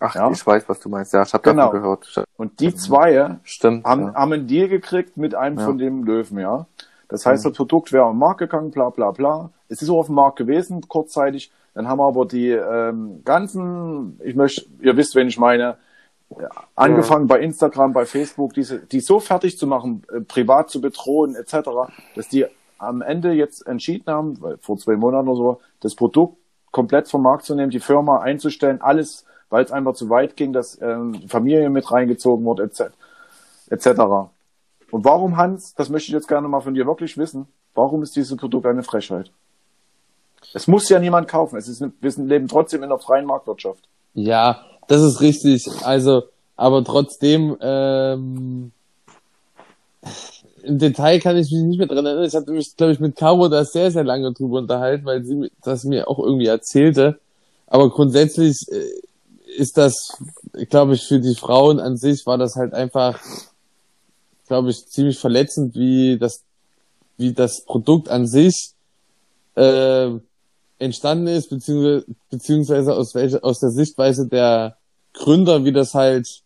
Ach, 0.00 0.14
Ja. 0.14 0.30
ich 0.30 0.46
weiß, 0.46 0.68
was 0.68 0.80
du 0.80 0.88
meinst. 0.88 1.12
Ja, 1.12 1.22
ich 1.22 1.32
habe 1.32 1.42
Genau. 1.42 1.66
davon 1.66 1.80
gehört. 1.80 2.24
Und 2.36 2.60
die 2.60 2.74
zwei 2.74 3.38
Stimmt. 3.44 3.84
haben, 3.84 4.02
ja. 4.02 4.14
haben 4.14 4.32
einen 4.32 4.46
Deal 4.46 4.68
gekriegt 4.68 5.16
mit 5.16 5.34
einem 5.34 5.58
Ja. 5.58 5.64
von 5.64 5.78
dem 5.78 6.04
Löwen, 6.04 6.38
ja. 6.38 6.66
Das 7.08 7.24
heißt, 7.24 7.44
das 7.44 7.52
Produkt 7.52 7.92
wäre 7.92 8.04
am 8.06 8.18
Markt 8.18 8.38
gegangen, 8.38 8.70
bla 8.70 8.90
bla 8.90 9.10
bla. 9.12 9.50
Es 9.68 9.80
ist 9.82 9.90
auch 9.90 9.98
auf 9.98 10.06
dem 10.06 10.16
Markt 10.16 10.36
gewesen, 10.36 10.86
kurzzeitig. 10.88 11.52
Dann 11.74 11.88
haben 11.88 12.00
aber 12.00 12.26
die 12.26 12.50
ähm, 12.50 13.22
ganzen, 13.24 14.18
ich 14.24 14.34
möchte, 14.34 14.64
ihr 14.80 14.96
wisst, 14.96 15.14
wen 15.14 15.28
ich 15.28 15.38
meine, 15.38 15.76
ja, 16.30 16.48
angefangen 16.74 17.28
bei 17.28 17.38
Instagram, 17.40 17.92
bei 17.92 18.06
Facebook, 18.06 18.54
diese, 18.54 18.80
die 18.80 18.98
so 19.00 19.20
fertig 19.20 19.58
zu 19.58 19.66
machen, 19.66 20.02
äh, 20.12 20.20
privat 20.20 20.70
zu 20.70 20.80
bedrohen, 20.80 21.36
etc., 21.36 21.68
dass 22.16 22.28
die 22.28 22.46
am 22.78 23.02
Ende 23.02 23.32
jetzt 23.32 23.66
entschieden 23.66 24.12
haben, 24.12 24.40
weil 24.42 24.56
vor 24.58 24.76
zwei 24.78 24.96
Monaten 24.96 25.28
oder 25.28 25.36
so, 25.36 25.60
das 25.80 25.94
Produkt 25.94 26.36
komplett 26.72 27.08
vom 27.08 27.22
Markt 27.22 27.44
zu 27.44 27.54
nehmen, 27.54 27.70
die 27.70 27.80
Firma 27.80 28.18
einzustellen, 28.20 28.80
alles, 28.82 29.24
weil 29.50 29.64
es 29.64 29.70
einfach 29.72 29.94
zu 29.94 30.08
weit 30.10 30.36
ging, 30.36 30.52
dass 30.52 30.80
ähm, 30.80 31.22
Familie 31.28 31.70
mit 31.70 31.90
reingezogen 31.90 32.44
wurde, 32.44 32.64
etc. 32.64 32.84
etc. 33.70 33.86
Und 34.90 35.04
warum, 35.04 35.36
Hans, 35.36 35.74
das 35.74 35.88
möchte 35.88 36.08
ich 36.08 36.14
jetzt 36.14 36.28
gerne 36.28 36.48
mal 36.48 36.60
von 36.60 36.74
dir 36.74 36.86
wirklich 36.86 37.16
wissen, 37.18 37.46
warum 37.74 38.02
ist 38.02 38.16
dieses 38.16 38.36
Produkt 38.36 38.66
eine 38.66 38.82
Frechheit? 38.82 39.30
Es 40.54 40.66
muss 40.66 40.88
ja 40.88 40.98
niemand 40.98 41.28
kaufen. 41.28 41.56
Es 41.56 41.68
ist, 41.68 41.84
wir 42.00 42.10
sind- 42.10 42.28
leben 42.28 42.48
trotzdem 42.48 42.82
in 42.82 42.90
einer 42.90 42.98
freien 42.98 43.26
Marktwirtschaft. 43.26 43.82
Ja, 44.14 44.64
das 44.88 45.02
ist 45.02 45.20
richtig. 45.20 45.68
Also, 45.82 46.22
aber 46.56 46.84
trotzdem, 46.84 47.56
ähm, 47.60 48.70
im 50.62 50.78
Detail 50.78 51.20
kann 51.20 51.36
ich 51.36 51.50
mich 51.50 51.62
nicht 51.62 51.78
mehr 51.78 51.86
dran 51.86 52.06
erinnern. 52.06 52.24
Ich 52.24 52.34
hatte 52.34 52.50
mich, 52.50 52.76
glaube 52.76 52.92
ich, 52.92 53.00
mit 53.00 53.16
Caro 53.16 53.48
da 53.48 53.64
sehr, 53.64 53.90
sehr 53.90 54.04
lange 54.04 54.32
drüber 54.32 54.58
unterhalten, 54.58 55.04
weil 55.04 55.24
sie 55.24 55.50
das 55.62 55.84
mir 55.84 56.08
auch 56.08 56.18
irgendwie 56.18 56.46
erzählte. 56.46 57.18
Aber 57.66 57.90
grundsätzlich 57.90 58.66
äh, 58.70 59.02
ist 59.56 59.76
das, 59.76 60.16
glaube 60.70 60.94
ich, 60.94 61.06
für 61.06 61.20
die 61.20 61.34
Frauen 61.34 61.80
an 61.80 61.96
sich 61.96 62.26
war 62.26 62.38
das 62.38 62.56
halt 62.56 62.74
einfach, 62.74 63.20
glaube 64.46 64.70
ich, 64.70 64.86
ziemlich 64.86 65.18
verletzend, 65.18 65.74
wie 65.74 66.18
das, 66.18 66.42
wie 67.16 67.32
das 67.32 67.64
Produkt 67.64 68.08
an 68.08 68.26
sich 68.26 68.72
äh, 69.54 70.10
entstanden 70.78 71.26
ist, 71.28 71.48
beziehungsweise, 71.48 72.06
beziehungsweise 72.30 72.94
aus 72.94 73.14
welcher, 73.14 73.44
aus 73.44 73.60
der 73.60 73.70
Sichtweise 73.70 74.28
der 74.28 74.76
Gründer, 75.12 75.64
wie 75.64 75.72
das 75.72 75.94
halt 75.94 76.42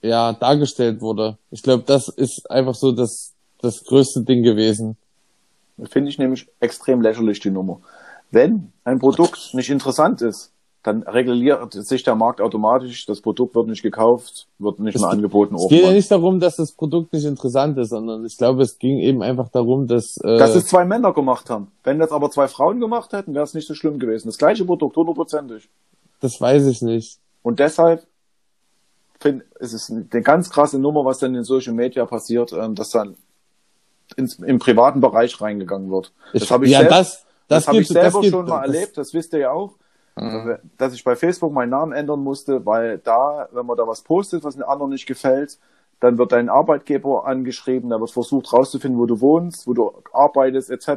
ja 0.00 0.32
dargestellt 0.32 1.00
wurde. 1.00 1.38
Ich 1.50 1.62
glaube, 1.62 1.84
das 1.86 2.08
ist 2.08 2.50
einfach 2.50 2.74
so 2.74 2.92
das 2.92 3.32
das 3.62 3.84
größte 3.84 4.22
Ding 4.22 4.42
gewesen. 4.42 4.96
Finde 5.84 6.10
ich 6.10 6.18
nämlich 6.18 6.48
extrem 6.60 7.00
lächerlich, 7.00 7.40
die 7.40 7.50
Nummer. 7.50 7.80
Wenn 8.30 8.72
ein 8.84 8.98
Produkt 8.98 9.54
nicht 9.54 9.70
interessant 9.70 10.20
ist, 10.20 10.50
dann 10.84 11.04
reguliert 11.04 11.72
sich 11.74 12.02
der 12.02 12.16
Markt 12.16 12.40
automatisch, 12.40 13.06
das 13.06 13.20
Produkt 13.20 13.54
wird 13.54 13.68
nicht 13.68 13.82
gekauft, 13.82 14.48
wird 14.58 14.80
nicht 14.80 14.96
Es 14.96 15.00
mehr 15.00 15.10
angeboten. 15.10 15.54
Es 15.54 15.68
geht 15.68 15.84
ja 15.84 15.92
nicht 15.92 16.10
darum, 16.10 16.40
dass 16.40 16.56
das 16.56 16.72
Produkt 16.72 17.12
nicht 17.12 17.24
interessant 17.24 17.78
ist, 17.78 17.90
sondern 17.90 18.24
ich 18.24 18.36
glaube, 18.36 18.62
es 18.62 18.78
ging 18.78 18.98
eben 18.98 19.22
einfach 19.22 19.48
darum, 19.48 19.86
dass 19.86 20.16
äh, 20.18 20.38
Dass 20.38 20.56
es 20.56 20.66
zwei 20.66 20.84
Männer 20.84 21.12
gemacht 21.12 21.48
haben. 21.50 21.70
Wenn 21.84 22.00
das 22.00 22.10
aber 22.10 22.30
zwei 22.32 22.48
Frauen 22.48 22.80
gemacht 22.80 23.12
hätten, 23.12 23.32
wäre 23.32 23.44
es 23.44 23.54
nicht 23.54 23.68
so 23.68 23.74
schlimm 23.74 24.00
gewesen. 24.00 24.26
Das 24.28 24.38
gleiche 24.38 24.64
Produkt, 24.64 24.96
hundertprozentig. 24.96 25.68
das 26.20 26.40
weiß 26.40 26.66
ich 26.66 26.82
nicht. 26.82 27.18
Und 27.44 27.60
deshalb 27.60 28.04
finde 29.20 29.44
es 29.60 29.72
ist 29.72 29.88
eine 29.90 30.04
ganz 30.22 30.50
krasse 30.50 30.80
Nummer, 30.80 31.04
was 31.04 31.18
dann 31.20 31.34
in 31.36 31.44
Social 31.44 31.74
Media 31.74 32.06
passiert, 32.06 32.52
ähm, 32.52 32.74
dass 32.74 32.90
dann 32.90 33.16
ins, 34.16 34.34
im 34.40 34.58
privaten 34.58 35.00
Bereich 35.00 35.40
reingegangen 35.40 35.90
wird. 35.92 36.12
Das 36.32 36.50
habe 36.50 36.66
ich, 36.66 36.72
ja, 36.72 36.80
selber, 36.80 36.96
das, 36.96 37.24
das 37.46 37.64
das, 37.64 37.68
hab 37.68 37.74
ich 37.76 37.86
das 37.88 37.94
selber 37.94 38.20
gibt- 38.20 38.32
schon 38.32 38.46
mal 38.46 38.66
das- 38.66 38.74
erlebt, 38.74 38.98
das 38.98 39.14
wisst 39.14 39.32
ihr 39.32 39.38
ja 39.38 39.52
auch. 39.52 39.74
Mhm. 40.16 40.56
Dass 40.78 40.92
ich 40.94 41.02
bei 41.04 41.16
Facebook 41.16 41.52
meinen 41.52 41.70
Namen 41.70 41.92
ändern 41.92 42.20
musste, 42.20 42.64
weil 42.66 42.98
da, 42.98 43.48
wenn 43.52 43.64
man 43.66 43.76
da 43.76 43.86
was 43.86 44.02
postet, 44.02 44.44
was 44.44 44.54
den 44.54 44.62
anderen 44.62 44.90
nicht 44.90 45.06
gefällt, 45.06 45.58
dann 46.00 46.18
wird 46.18 46.32
dein 46.32 46.48
Arbeitgeber 46.48 47.26
angeschrieben, 47.26 47.88
da 47.90 47.98
wird 48.00 48.10
versucht 48.10 48.52
rauszufinden, 48.52 48.98
wo 49.00 49.06
du 49.06 49.20
wohnst, 49.20 49.66
wo 49.66 49.72
du 49.72 49.92
arbeitest, 50.12 50.68
etc. 50.70 50.88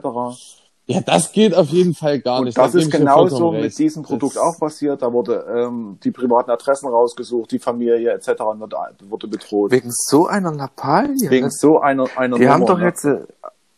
Ja, 0.88 1.00
das 1.02 1.32
geht 1.32 1.56
auf 1.56 1.68
jeden 1.70 1.94
Fall 1.96 2.20
gar 2.20 2.40
Und 2.40 2.46
nicht. 2.46 2.58
das 2.58 2.74
Da 2.74 2.78
ist 2.80 2.92
genauso 2.92 3.52
mit 3.52 3.64
recht. 3.64 3.80
diesem 3.80 4.04
Produkt 4.04 4.36
Das- 4.36 4.42
auch 4.44 4.60
passiert. 4.60 5.02
Da 5.02 5.12
wurde 5.14 5.46
ähm, 5.50 5.98
die 6.04 6.12
privaten 6.12 6.52
Adressen 6.52 6.88
rausgesucht, 6.90 7.52
die 7.52 7.60
Familie 7.60 8.12
etc. 8.14 8.42
wurde, 8.60 8.78
wurde 9.08 9.28
bedroht. 9.28 9.72
Wegen 9.72 9.90
so 9.92 10.28
einer 10.28 10.52
Lappalie. 10.54 11.30
Wegen 11.30 11.46
das- 11.48 11.58
so 11.60 11.80
einer, 11.80 12.06
einer 12.18 12.38
die 12.38 12.48
haben 12.50 12.62
Nummer, 12.62 12.74
doch 12.74 12.80
ne? 12.80 12.86
jetzt 12.86 13.06
äh, 13.06 13.20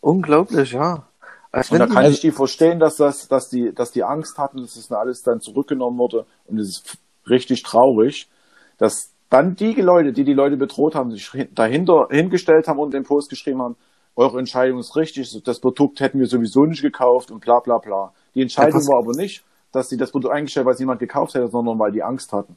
unglaublich, 0.00 0.72
ja. 0.72 1.04
Als 1.50 1.70
Und 1.70 1.78
da 1.78 1.86
kann 1.86 2.04
ich 2.10 2.20
die 2.20 2.30
verstehen, 2.30 2.78
dass 2.78 2.96
das, 2.96 3.26
dass 3.28 3.48
die, 3.48 3.74
dass 3.74 3.90
die 3.90 4.04
Angst 4.04 4.36
hatten, 4.38 4.60
dass 4.60 4.74
das 4.74 4.92
alles 4.92 5.22
dann 5.22 5.40
zurückgenommen 5.40 5.98
wurde. 5.98 6.26
Und 6.46 6.58
es 6.58 6.68
ist 6.68 6.98
richtig 7.28 7.62
traurig, 7.62 8.28
dass 8.76 9.10
dann 9.30 9.56
die 9.56 9.74
Leute, 9.74 10.12
die 10.12 10.24
die 10.24 10.34
Leute 10.34 10.56
bedroht 10.56 10.94
haben, 10.94 11.10
sich 11.10 11.30
hin- 11.30 11.48
dahinter 11.54 12.08
hingestellt 12.10 12.68
haben 12.68 12.78
und 12.78 12.92
den 12.92 13.04
Post 13.04 13.30
geschrieben 13.30 13.62
haben, 13.62 13.76
eure 14.16 14.38
Entscheidung 14.38 14.78
ist 14.80 14.96
richtig, 14.96 15.42
das 15.44 15.60
Produkt 15.60 16.00
hätten 16.00 16.18
wir 16.18 16.26
sowieso 16.26 16.64
nicht 16.66 16.82
gekauft 16.82 17.30
und 17.30 17.40
bla 17.40 17.60
bla 17.60 17.78
bla. 17.78 18.12
Die 18.34 18.42
Entscheidung 18.42 18.80
was- 18.80 18.88
war 18.88 18.98
aber 18.98 19.12
nicht, 19.12 19.44
dass 19.72 19.88
sie 19.88 19.96
das 19.96 20.10
Produkt 20.10 20.34
eingestellt, 20.34 20.66
weil 20.66 20.74
es 20.74 20.80
niemand 20.80 21.00
gekauft 21.00 21.34
hätte, 21.34 21.48
sondern 21.48 21.78
weil 21.78 21.92
die 21.92 22.02
Angst 22.02 22.32
hatten. 22.32 22.56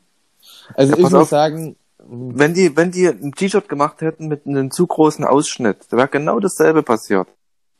Also 0.74 0.94
Ja, 0.94 0.98
ich 0.98 1.04
muss 1.04 1.14
auf. 1.14 1.30
sagen, 1.30 1.76
wenn 2.00 2.54
die, 2.54 2.76
wenn 2.76 2.92
die 2.92 3.06
ein 3.08 3.32
T-Shirt 3.32 3.70
gemacht 3.70 4.02
hätten 4.02 4.28
mit 4.28 4.48
einem 4.48 4.72
zu 4.72 4.88
großen 4.88 5.24
Ausschnitt, 5.24 5.78
da 5.90 5.98
wäre 5.98 6.08
genau 6.08 6.40
dasselbe 6.40 6.82
passiert. 6.84 7.28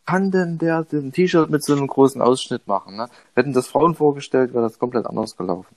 Kann 0.06 0.32
denn 0.32 0.58
der 0.58 0.86
ein 0.92 1.12
T-Shirt 1.12 1.50
mit 1.50 1.64
so 1.64 1.74
einem 1.74 1.88
großen 1.88 2.22
Ausschnitt 2.22 2.68
machen? 2.68 2.98
Ne? 2.98 3.08
Hätten 3.36 3.54
das 3.54 3.68
Frauen 3.68 3.96
vorgestellt, 3.96 4.54
wäre 4.54 4.64
das 4.64 4.80
komplett 4.80 5.06
anders 5.06 5.38
gelaufen. 5.38 5.76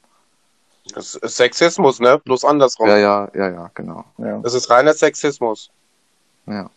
Das 0.92 1.14
ist 1.14 1.36
Sexismus, 1.36 2.00
ne? 2.00 2.20
Bloß 2.24 2.44
andersrum. 2.44 2.88
Ja, 2.88 2.98
ja, 2.98 3.30
ja, 3.34 3.50
ja, 3.50 3.70
genau. 3.74 4.04
Ja. 4.18 4.38
Das 4.40 4.54
ist 4.54 4.68
reiner 4.68 4.92
Sexismus. 4.92 5.70
Ja. 6.46 6.70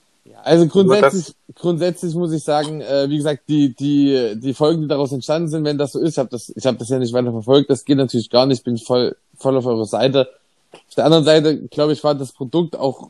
also 0.43 0.65
grundsätzlich, 0.67 1.35
grundsätzlich 1.55 2.15
muss 2.15 2.31
ich 2.31 2.43
sagen, 2.43 2.79
äh, 2.79 3.09
wie 3.09 3.17
gesagt, 3.17 3.43
die 3.49 3.75
die 3.75 4.39
die 4.39 4.53
Folgen, 4.53 4.83
die 4.83 4.87
daraus 4.87 5.11
entstanden 5.11 5.49
sind, 5.49 5.65
wenn 5.65 5.77
das 5.77 5.91
so 5.91 5.99
ist, 5.99 6.13
ich 6.13 6.19
habe 6.19 6.29
das 6.29 6.49
ich 6.55 6.65
habe 6.65 6.77
das 6.77 6.87
ja 6.87 6.99
nicht 6.99 7.13
weiter 7.13 7.31
verfolgt, 7.31 7.69
das 7.69 7.83
geht 7.83 7.97
natürlich 7.97 8.29
gar 8.29 8.45
nicht, 8.45 8.63
bin 8.63 8.75
ich 8.75 8.85
voll 8.85 9.17
voll 9.35 9.57
auf 9.57 9.65
eurer 9.65 9.85
Seite. 9.85 10.29
Auf 10.71 10.95
der 10.95 11.05
anderen 11.05 11.25
Seite, 11.25 11.67
glaube 11.67 11.91
ich, 11.91 12.03
war 12.03 12.15
das 12.15 12.31
Produkt 12.31 12.77
auch 12.77 13.09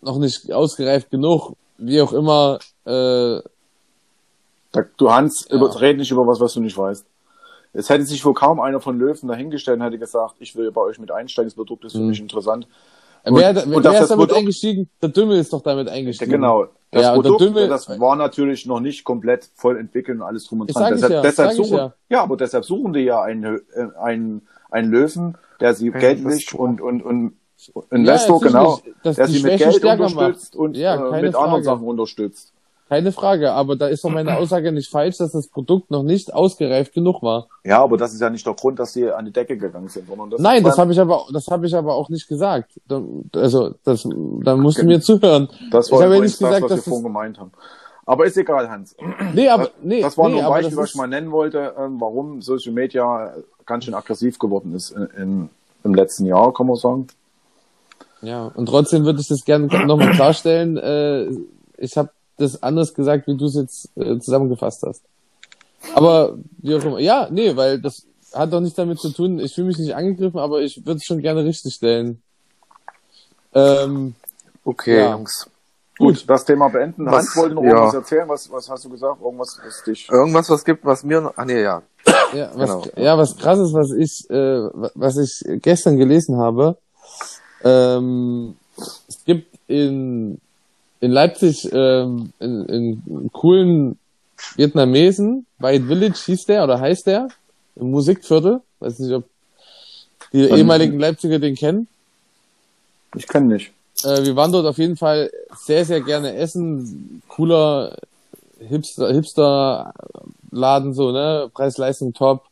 noch 0.00 0.18
nicht 0.18 0.52
ausgereift 0.52 1.10
genug, 1.10 1.54
wie 1.76 2.00
auch 2.00 2.12
immer. 2.12 2.60
Äh, 2.86 3.40
du 4.96 5.10
Hans, 5.12 5.46
Ja. 5.48 5.56
über, 5.56 5.80
red 5.80 5.96
nicht 5.98 6.10
über 6.10 6.26
was, 6.26 6.40
was 6.40 6.54
du 6.54 6.60
nicht 6.60 6.76
weißt. 6.76 7.06
Es 7.76 7.88
hätte 7.90 8.04
sich 8.04 8.24
wohl 8.24 8.34
kaum 8.34 8.60
einer 8.60 8.80
von 8.80 8.98
Löwen 8.98 9.28
dahingestellt 9.28 9.78
und 9.78 9.84
hätte 9.84 9.98
gesagt, 9.98 10.36
ich 10.38 10.54
will 10.56 10.70
bei 10.70 10.80
euch 10.80 10.98
mit 10.98 11.10
einsteigen, 11.10 11.48
das 11.48 11.54
Produkt 11.56 11.84
ist 11.84 11.92
für 11.92 11.98
Mhm. 11.98 12.08
mich 12.08 12.20
interessant. 12.20 12.68
Und- 13.24 13.36
wer 13.36 13.50
und 13.50 13.56
wer 13.84 13.90
ist 13.92 14.00
das 14.00 14.08
damit 14.10 14.28
Produkt- 14.28 14.32
eingestiegen? 14.38 14.88
Der 15.02 15.08
Dümmel 15.08 15.38
ist 15.38 15.52
doch 15.52 15.62
damit 15.62 15.88
eingestiegen. 15.88 16.30
genau. 16.30 16.66
Das 16.90 17.02
Ja, 17.02 17.14
und 17.14 17.24
der 17.24 17.30
Produkt, 17.30 17.40
Dümmel- 17.56 17.68
das 17.68 17.88
war 17.98 18.14
natürlich 18.16 18.66
noch 18.66 18.80
nicht 18.80 19.02
komplett 19.02 19.48
voll 19.54 19.76
entwickelt 19.78 20.18
und 20.18 20.22
alles 20.22 20.46
drum 20.46 20.60
und 20.60 20.66
dran. 20.74 20.92
Deshalb, 20.92 21.12
ja, 21.12 21.22
deshalb 21.22 21.52
suchen, 21.52 21.76
ja. 21.76 21.92
ja. 22.10 22.22
aber 22.22 22.36
deshalb 22.36 22.64
suchen 22.64 22.92
die 22.92 23.00
ja 23.00 23.22
einen, 23.22 23.56
äh, 23.74 23.88
einen, 24.00 24.42
einen 24.70 24.90
Löwen, 24.92 25.36
der 25.58 25.74
sie 25.74 25.90
geldlich 25.90 26.54
und, 26.54 26.80
und, 26.80 27.02
und 27.02 27.32
Investor, 27.90 28.40
Ja, 28.42 28.46
genau, 28.48 28.78
der 29.04 29.26
sie 29.26 29.42
mit 29.42 29.58
Geld 29.58 29.74
stärker 29.76 30.04
unterstützt 30.04 30.54
macht. 30.54 30.56
und 30.60 30.76
Ja, 30.76 30.94
äh, 30.94 31.22
mit 31.22 31.34
anderen 31.34 31.50
Frage. 31.50 31.64
Sachen 31.64 31.86
unterstützt. 31.88 32.52
Keine 32.88 33.12
Frage, 33.12 33.52
aber 33.52 33.76
da 33.76 33.86
ist 33.88 34.04
doch 34.04 34.10
meine 34.10 34.36
Aussage 34.38 34.70
nicht 34.72 34.90
falsch, 34.90 35.16
dass 35.18 35.32
das 35.32 35.48
Produkt 35.48 35.90
noch 35.90 36.02
nicht 36.02 36.32
ausgereift 36.34 36.92
genug 36.92 37.22
war. 37.22 37.48
Ja, 37.64 37.82
aber 37.82 37.96
das 37.96 38.12
ist 38.12 38.20
ja 38.20 38.28
nicht 38.30 38.46
der 38.46 38.54
Grund, 38.54 38.78
dass 38.78 38.92
sie 38.92 39.10
an 39.10 39.24
die 39.24 39.32
Decke 39.32 39.56
gegangen 39.56 39.88
sind, 39.88 40.06
sondern 40.06 40.30
das 40.30 40.40
Nein, 40.40 40.62
das 40.62 40.76
habe 40.78 40.92
ich 40.92 41.00
aber, 41.00 41.24
das 41.32 41.46
habe 41.48 41.66
ich 41.66 41.74
aber 41.74 41.94
auch 41.94 42.08
nicht 42.10 42.28
gesagt. 42.28 42.72
Da- 42.86 43.02
Also, 43.34 43.74
das, 43.84 44.06
da 44.42 44.56
musst 44.56 44.78
du 44.78 44.84
mir 44.84 45.00
zuhören. 45.00 45.48
Das 45.70 45.86
Ich 45.86 45.92
war 45.92 46.02
habe 46.02 46.14
ja 46.16 46.20
nicht 46.20 46.34
das, 46.40 46.48
gesagt, 46.48 46.62
was 46.64 46.70
wir 46.76 46.82
vorhin 46.82 47.02
gemeint 47.04 47.38
haben. 47.38 47.52
Aber 48.06 48.26
ist 48.26 48.36
egal, 48.36 48.68
Hans. 48.68 48.94
nee, 49.32 49.48
aber, 49.48 49.64
Das, 49.64 49.72
nee, 49.82 50.02
das 50.02 50.18
war 50.18 50.28
nee, 50.28 50.34
nur 50.34 50.44
ein 50.44 50.50
Beispiel, 50.50 50.76
was 50.76 50.90
ich 50.90 50.96
mal 50.96 51.06
nennen 51.06 51.32
wollte, 51.32 51.72
ähm, 51.78 51.98
warum 52.00 52.42
Social 52.42 52.72
Media 52.74 53.32
ganz 53.64 53.86
schön 53.86 53.94
aggressiv 53.94 54.38
geworden 54.38 54.74
ist 54.74 54.90
in, 54.90 55.06
in, 55.16 55.50
im 55.84 55.94
letzten 55.94 56.26
Jahr, 56.26 56.52
kann 56.52 56.66
man 56.66 56.76
sagen. 56.76 57.06
ja, 58.20 58.52
und 58.54 58.66
trotzdem 58.66 59.06
würde 59.06 59.20
ich 59.22 59.28
das 59.28 59.44
gerne 59.46 59.66
nochmal 59.86 60.10
klarstellen. 60.10 60.76
Äh, 60.76 61.30
ich 61.78 61.96
habe 61.96 62.10
das 62.36 62.62
anders 62.62 62.94
gesagt, 62.94 63.26
wie 63.26 63.36
du 63.36 63.46
es 63.46 63.54
jetzt 63.54 63.88
äh, 63.96 64.18
zusammengefasst 64.18 64.82
hast. 64.82 65.02
Aber 65.94 66.36
wie 66.58 66.74
auch 66.74 66.84
immer. 66.84 66.98
Ja, 66.98 67.28
nee, 67.30 67.54
weil 67.56 67.80
das 67.80 68.04
hat 68.32 68.52
doch 68.52 68.60
nichts 68.60 68.76
damit 68.76 68.98
zu 69.00 69.10
tun. 69.10 69.38
Ich 69.38 69.54
fühle 69.54 69.68
mich 69.68 69.78
nicht 69.78 69.94
angegriffen, 69.94 70.38
aber 70.40 70.60
ich 70.62 70.84
würde 70.84 70.96
es 70.98 71.04
schon 71.04 71.20
gerne 71.20 71.44
richtig 71.44 71.74
stellen. 71.74 72.20
Ähm, 73.54 74.14
Okay, 74.66 74.96
Ja. 74.98 75.12
Jungs. 75.12 75.48
Gut, 75.98 76.24
das 76.28 76.44
Thema 76.44 76.68
beenden. 76.68 77.04
Was- 77.06 77.26
Hans 77.26 77.36
wollte 77.36 77.54
noch 77.54 77.62
ja. 77.62 77.68
irgendwas 77.70 77.94
erzählen. 77.94 78.28
Was, 78.28 78.50
was 78.50 78.68
hast 78.68 78.84
du 78.84 78.88
gesagt? 78.88 79.20
Irgendwas, 79.22 79.60
was 79.64 79.84
dich... 79.84 80.08
Irgendwas, 80.10 80.48
was 80.50 80.64
gibt, 80.64 80.84
was 80.84 81.04
mir 81.04 81.20
noch. 81.20 81.34
Ah 81.36 81.44
nee, 81.44 81.62
ja. 81.62 81.82
Ja, 82.32 82.50
was, 82.54 82.70
Genau. 82.70 82.84
ja, 82.96 83.16
was 83.18 83.36
krasses, 83.36 83.72
was 83.74 83.92
ich, 83.92 84.28
äh, 84.30 84.68
was 84.94 85.18
ich 85.18 85.44
gestern 85.62 85.98
gelesen 85.98 86.38
habe. 86.38 86.78
Ähm, 87.62 88.56
es 89.06 89.22
gibt 89.24 89.56
in, 89.68 90.40
in 91.00 91.10
Leipzig 91.10 91.68
ähm, 91.72 92.32
in, 92.38 92.66
in 92.66 93.30
coolen 93.32 93.98
Vietnamesen, 94.56 95.46
White 95.58 95.86
Village 95.86 96.18
hieß 96.26 96.46
der 96.46 96.64
oder 96.64 96.80
heißt 96.80 97.06
der, 97.06 97.28
im 97.76 97.90
Musikviertel. 97.90 98.60
Weiß 98.80 98.98
nicht, 98.98 99.12
ob 99.12 99.24
die 100.32 100.42
Ähm, 100.42 100.56
ehemaligen 100.56 100.98
Leipziger 100.98 101.38
den 101.38 101.54
kennen. 101.54 101.88
Ich 103.14 103.26
kenne 103.28 103.54
nicht. 103.54 103.72
Äh, 104.02 104.24
wir 104.24 104.36
waren 104.36 104.52
dort 104.52 104.66
auf 104.66 104.78
jeden 104.78 104.96
Fall 104.96 105.30
sehr, 105.56 105.84
sehr 105.84 106.00
gerne 106.00 106.34
essen. 106.34 107.22
Cooler 107.28 107.96
Hipster, 108.58 109.12
Hipster-Laden, 109.12 110.94
so, 110.94 111.12
ne? 111.12 111.50
Preis-Leistung 111.52 112.12
top. 112.14 112.44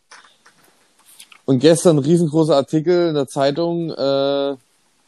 Und 1.44 1.58
gestern 1.58 1.96
ein 1.96 2.04
riesengroßer 2.04 2.54
Artikel 2.54 3.08
in 3.08 3.14
der 3.14 3.26
Zeitung, 3.26 3.90
äh, 3.90 4.56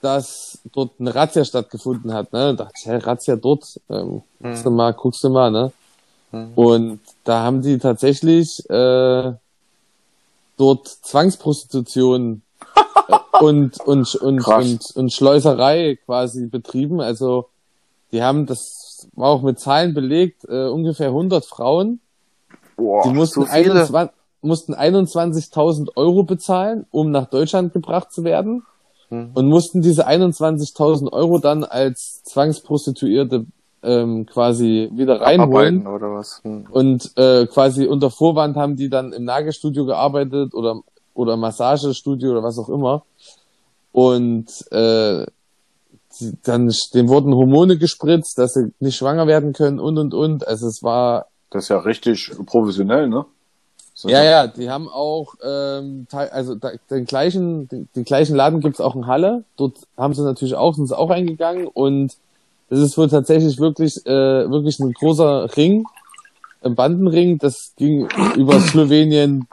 dass 0.04 0.58
dort 0.72 1.00
eine 1.00 1.14
Razzia 1.14 1.44
stattgefunden 1.44 2.12
hat, 2.12 2.32
ne? 2.32 2.54
Da 2.54 2.64
dachte 2.64 2.74
ich, 2.78 2.86
hey, 2.86 2.98
Razzia 2.98 3.36
dort, 3.36 3.80
ähm, 3.88 4.22
guckst 4.42 4.66
du 4.66 4.70
mal, 4.70 4.92
guckst 4.92 5.24
du 5.24 5.30
mal, 5.30 5.50
ne? 5.50 5.72
Mhm. 6.30 6.52
Und 6.54 7.00
da 7.24 7.42
haben 7.42 7.62
die 7.62 7.78
tatsächlich 7.78 8.68
äh, 8.68 9.32
dort 10.58 10.88
Zwangsprostitution 10.88 12.42
äh, 13.08 13.16
und, 13.40 13.80
und, 13.80 14.14
und, 14.16 14.38
Krass. 14.40 14.66
und, 14.66 14.96
und 14.96 15.12
Schleuserei 15.12 15.98
quasi 16.04 16.48
betrieben. 16.48 17.00
Also 17.00 17.48
die 18.12 18.22
haben, 18.22 18.44
das 18.44 19.08
war 19.14 19.30
auch 19.30 19.42
mit 19.42 19.58
Zahlen 19.58 19.94
belegt, 19.94 20.44
äh, 20.44 20.68
ungefähr 20.68 21.08
100 21.08 21.46
Frauen. 21.46 22.00
Boah, 22.76 23.04
Die 23.04 23.14
mussten, 23.14 23.40
so 23.40 23.46
viele? 23.46 23.72
21, 23.72 24.14
mussten 24.42 24.74
21.000 24.74 25.96
Euro 25.96 26.24
bezahlen, 26.24 26.86
um 26.90 27.10
nach 27.10 27.26
Deutschland 27.30 27.72
gebracht 27.72 28.12
zu 28.12 28.22
werden. 28.22 28.64
Mhm. 29.14 29.30
Und 29.34 29.48
mussten 29.48 29.80
diese 29.80 30.08
21.000 30.08 31.12
Euro 31.12 31.38
dann 31.38 31.64
als 31.64 32.22
Zwangsprostituierte 32.24 33.46
ähm, 33.84 34.26
quasi 34.26 34.90
wieder 34.92 35.20
reinholen. 35.20 35.86
Arbeiten 35.86 35.86
oder 35.86 36.14
was? 36.14 36.40
Hm. 36.42 36.66
Und 36.70 37.12
äh, 37.16 37.46
quasi 37.46 37.86
unter 37.86 38.10
Vorwand 38.10 38.56
haben 38.56 38.76
die 38.76 38.88
dann 38.88 39.12
im 39.12 39.24
Nagelstudio 39.24 39.84
gearbeitet 39.84 40.54
oder 40.54 40.80
oder 41.12 41.36
Massagestudio 41.36 42.32
oder 42.32 42.42
was 42.42 42.58
auch 42.58 42.68
immer. 42.68 43.04
Und 43.92 44.48
äh, 44.72 45.26
die, 46.18 46.32
dann 46.42 46.72
dem 46.94 47.08
wurden 47.08 47.34
Hormone 47.34 47.78
gespritzt, 47.78 48.38
dass 48.38 48.54
sie 48.54 48.72
nicht 48.80 48.96
schwanger 48.96 49.26
werden 49.26 49.52
können 49.52 49.78
und 49.78 49.98
und 49.98 50.14
und. 50.14 50.48
Also 50.48 50.66
es 50.66 50.82
war 50.82 51.26
das 51.50 51.64
ist 51.64 51.68
ja 51.68 51.78
richtig 51.78 52.32
professionell, 52.46 53.08
ne? 53.08 53.26
Ist 53.94 54.04
ja 54.04 54.24
ja, 54.24 54.46
die 54.48 54.70
haben 54.70 54.88
auch 54.88 55.34
ähm, 55.42 56.06
also 56.10 56.56
da, 56.56 56.72
den 56.90 57.04
gleichen 57.04 57.68
den, 57.68 57.88
den 57.94 58.04
gleichen 58.04 58.34
Laden 58.34 58.60
gibt's 58.60 58.80
auch 58.80 58.96
in 58.96 59.06
Halle. 59.06 59.44
Dort 59.56 59.78
haben 59.96 60.14
sie 60.14 60.22
natürlich 60.22 60.56
auch 60.56 60.74
sind 60.74 60.88
sie 60.88 60.98
auch 60.98 61.10
eingegangen 61.10 61.66
und 61.66 62.16
das 62.70 62.80
ist 62.80 62.98
wohl 62.98 63.08
tatsächlich 63.08 63.58
wirklich 63.60 64.04
äh, 64.04 64.50
wirklich 64.50 64.80
ein 64.80 64.92
großer 64.92 65.56
Ring, 65.56 65.84
ein 66.62 66.74
Bandenring. 66.74 67.38
Das 67.38 67.72
ging 67.76 68.08
über 68.36 68.58
Slowenien, 68.60 69.46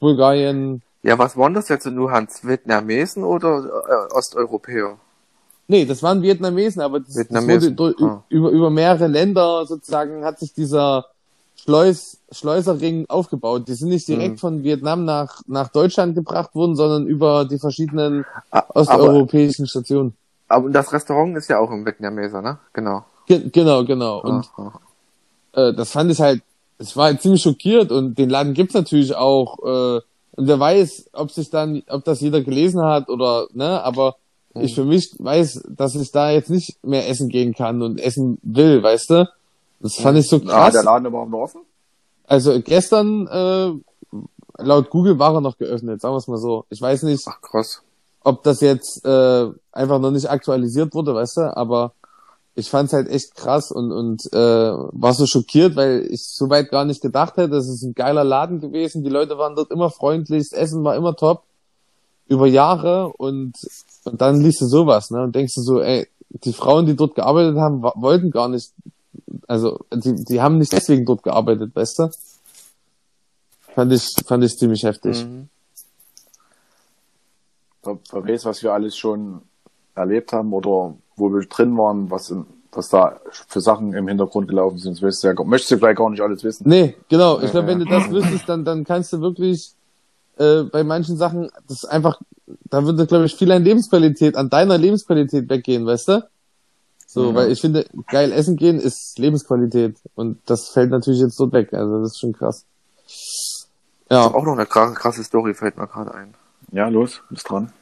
Bulgarien, 0.00 0.82
Ja, 1.02 1.18
was 1.18 1.36
waren 1.36 1.54
das 1.54 1.68
jetzt 1.68 1.86
nur, 1.86 2.10
Hans? 2.10 2.46
Vietnamesen 2.46 3.24
oder 3.24 4.08
äh, 4.10 4.14
Osteuropäer? 4.14 4.98
Nee, 5.68 5.84
das 5.84 6.02
waren 6.02 6.22
Vietnamesen, 6.22 6.82
aber 6.82 7.00
das, 7.00 7.08
das 7.08 7.16
wurde 7.16 7.28
Vietnamesen, 7.28 7.76
durch, 7.76 7.96
ah. 8.02 8.22
über, 8.28 8.50
über 8.50 8.70
mehrere 8.70 9.06
Länder 9.06 9.64
sozusagen 9.66 10.24
hat 10.24 10.38
sich 10.38 10.52
dieser 10.52 11.06
Schleus, 11.68 12.16
Schleuserring 12.32 13.04
aufgebaut. 13.10 13.68
Die 13.68 13.74
sind 13.74 13.90
nicht 13.90 14.08
direkt 14.08 14.36
Mhm. 14.36 14.38
von 14.38 14.64
Vietnam 14.64 15.04
nach, 15.04 15.42
nach 15.46 15.68
Deutschland 15.68 16.14
gebracht 16.14 16.54
worden, 16.54 16.74
sondern 16.76 17.06
über 17.06 17.44
die 17.44 17.58
verschiedenen 17.58 18.24
Aber, 18.50 18.74
osteuropäischen 18.74 19.66
Stationen. 19.66 20.14
aber 20.48 20.70
das 20.70 20.90
Restaurant 20.94 21.36
ist 21.36 21.48
ja 21.48 21.58
auch 21.58 21.70
im 21.70 21.84
Vietnameser, 21.84 22.40
ne? 22.40 22.58
Genau. 22.72 23.04
Ge 23.26 23.50
genau, 23.52 23.84
genau. 23.84 24.22
Und 24.22 24.48
Aha. 24.56 24.80
äh, 25.52 25.74
das 25.74 25.90
fand 25.92 26.10
ich 26.10 26.18
halt, 26.22 26.40
ich 26.78 26.96
war 26.96 27.04
halt 27.04 27.20
ziemlich 27.20 27.42
schockiert 27.42 27.92
und 27.92 28.16
den 28.16 28.30
Laden 28.30 28.54
gibt's 28.54 28.72
natürlich 28.72 29.14
auch. 29.14 29.58
Äh, 29.58 30.00
und 30.36 30.46
wer 30.46 30.58
weiß, 30.58 31.10
ob 31.12 31.30
sich 31.32 31.50
dann, 31.50 31.82
ob 31.88 32.02
das 32.04 32.22
jeder 32.22 32.40
gelesen 32.40 32.80
hat 32.82 33.10
oder, 33.10 33.46
ne, 33.52 33.82
aber 33.82 34.16
Hm. 34.54 34.62
ich 34.62 34.74
für 34.74 34.86
mich 34.86 35.14
weiß, 35.18 35.64
dass 35.68 35.94
ich 35.96 36.12
da 36.12 36.30
jetzt 36.30 36.48
nicht 36.48 36.82
mehr 36.82 37.06
essen 37.10 37.28
gehen 37.28 37.52
kann 37.52 37.82
und 37.82 38.00
essen 38.00 38.38
will, 38.42 38.82
weißt 38.82 39.10
du? 39.10 39.28
Das 39.80 39.94
fand 39.96 40.18
ich 40.18 40.28
so 40.28 40.40
krass. 40.40 40.72
der 40.72 40.82
Laden 40.82 41.06
überhaupt 41.06 41.30
noch 41.30 41.40
offen? 41.40 41.60
Also 42.26 42.60
gestern, 42.60 43.26
äh, 43.26 43.72
laut 44.62 44.90
Google 44.90 45.18
war 45.18 45.34
er 45.34 45.40
noch 45.40 45.56
geöffnet, 45.56 46.00
sagen 46.00 46.14
wir 46.14 46.18
es 46.18 46.28
mal 46.28 46.38
so. 46.38 46.64
Ich 46.68 46.80
weiß 46.80 47.04
nicht, 47.04 47.24
Ach, 47.26 47.40
krass. 47.40 47.82
ob 48.24 48.42
das 48.42 48.60
jetzt 48.60 49.04
äh, 49.04 49.46
einfach 49.72 49.98
noch 49.98 50.10
nicht 50.10 50.28
aktualisiert 50.28 50.94
wurde, 50.94 51.14
weißt 51.14 51.38
du, 51.38 51.56
aber 51.56 51.92
ich 52.58 52.70
fand's 52.70 52.92
halt 52.92 53.08
echt 53.08 53.36
krass 53.36 53.70
und, 53.70 53.92
und 53.92 54.32
äh, 54.32 54.36
war 54.38 55.14
so 55.14 55.26
schockiert, 55.26 55.76
weil 55.76 56.08
ich 56.10 56.26
so 56.26 56.50
weit 56.50 56.70
gar 56.70 56.84
nicht 56.84 57.00
gedacht 57.00 57.36
hätte. 57.36 57.50
Das 57.50 57.68
ist 57.68 57.84
ein 57.84 57.94
geiler 57.94 58.24
Laden 58.24 58.60
gewesen. 58.60 59.04
Die 59.04 59.10
Leute 59.10 59.38
waren 59.38 59.54
dort 59.54 59.70
immer 59.70 59.90
freundlich, 59.90 60.48
das 60.50 60.58
Essen 60.58 60.82
war 60.82 60.96
immer 60.96 61.14
top. 61.14 61.44
Über 62.26 62.46
Jahre 62.46 63.12
und, 63.12 63.54
und 64.04 64.20
dann 64.20 64.40
liest 64.40 64.60
du 64.60 64.66
sowas, 64.66 65.10
ne? 65.10 65.22
Und 65.22 65.34
denkst 65.34 65.54
du 65.54 65.62
so, 65.62 65.80
ey, 65.80 66.08
die 66.28 66.52
Frauen, 66.52 66.84
die 66.84 66.96
dort 66.96 67.14
gearbeitet 67.14 67.56
haben, 67.56 67.80
wollten 67.82 68.30
gar 68.32 68.48
nicht, 68.48 68.72
also 69.46 69.80
die, 69.92 70.14
die 70.14 70.40
haben 70.40 70.58
nicht 70.58 70.72
deswegen 70.72 71.04
dort 71.04 71.22
gearbeitet, 71.22 71.74
weißt 71.74 71.98
du? 72.00 72.10
Fand 73.74 73.92
ich, 73.92 74.14
fand 74.26 74.44
ich 74.44 74.58
ziemlich 74.58 74.82
heftig. 74.82 75.24
Mhm. 75.24 75.48
Wer 77.82 78.26
weiß, 78.28 78.44
was 78.44 78.62
wir 78.62 78.72
alles 78.72 78.96
schon 78.96 79.42
erlebt 79.94 80.32
haben 80.32 80.52
oder 80.52 80.94
wo 81.16 81.32
wir 81.32 81.46
drin 81.46 81.76
waren, 81.76 82.10
was, 82.10 82.30
in, 82.30 82.44
was 82.72 82.88
da 82.88 83.20
für 83.46 83.60
Sachen 83.60 83.92
im 83.94 84.08
Hintergrund 84.08 84.48
gelaufen 84.48 84.78
sind. 84.78 84.96
Das 84.96 85.02
weißt 85.02 85.24
du 85.24 85.28
ja, 85.28 85.44
möchtest 85.44 85.72
du 85.72 85.78
vielleicht 85.78 85.98
gar 85.98 86.10
nicht 86.10 86.20
alles 86.20 86.44
wissen. 86.44 86.68
Nee, 86.68 86.96
genau. 87.08 87.40
Ich 87.40 87.50
glaube, 87.50 87.68
wenn 87.68 87.78
du 87.78 87.84
das 87.84 88.10
wüsstest, 88.10 88.48
dann, 88.48 88.64
dann 88.64 88.84
kannst 88.84 89.12
du 89.12 89.20
wirklich 89.20 89.72
äh, 90.38 90.62
bei 90.64 90.84
manchen 90.84 91.16
Sachen, 91.16 91.50
das 91.66 91.84
ist 91.84 91.84
einfach, 91.84 92.20
da 92.70 92.84
würde, 92.84 93.06
glaube 93.06 93.26
ich, 93.26 93.34
viel 93.34 93.50
an 93.52 93.64
Lebensqualität, 93.64 94.36
an 94.36 94.50
deiner 94.50 94.78
Lebensqualität 94.78 95.48
weggehen, 95.48 95.86
weißt 95.86 96.08
du? 96.08 96.28
So, 97.10 97.32
Mhm. 97.32 97.34
weil 97.36 97.50
ich 97.50 97.60
finde, 97.62 97.86
geil 98.08 98.32
essen 98.32 98.56
gehen 98.56 98.78
ist 98.78 99.18
Lebensqualität. 99.18 99.96
Und 100.14 100.38
das 100.44 100.68
fällt 100.68 100.90
natürlich 100.90 101.20
jetzt 101.20 101.40
dort 101.40 101.54
weg. 101.54 101.72
Also 101.72 102.02
das 102.02 102.12
ist 102.12 102.20
schon 102.20 102.34
krass. 102.34 102.66
Ja, 104.10 104.26
auch 104.26 104.44
noch 104.44 104.52
eine 104.52 104.64
kra- 104.64 104.92
krasse 104.92 105.24
Story, 105.24 105.54
fällt 105.54 105.78
mir 105.78 105.86
gerade 105.86 106.14
ein. 106.14 106.34
Ja, 106.70 106.88
los, 106.88 107.22
bist 107.30 107.48
dran. 107.48 107.72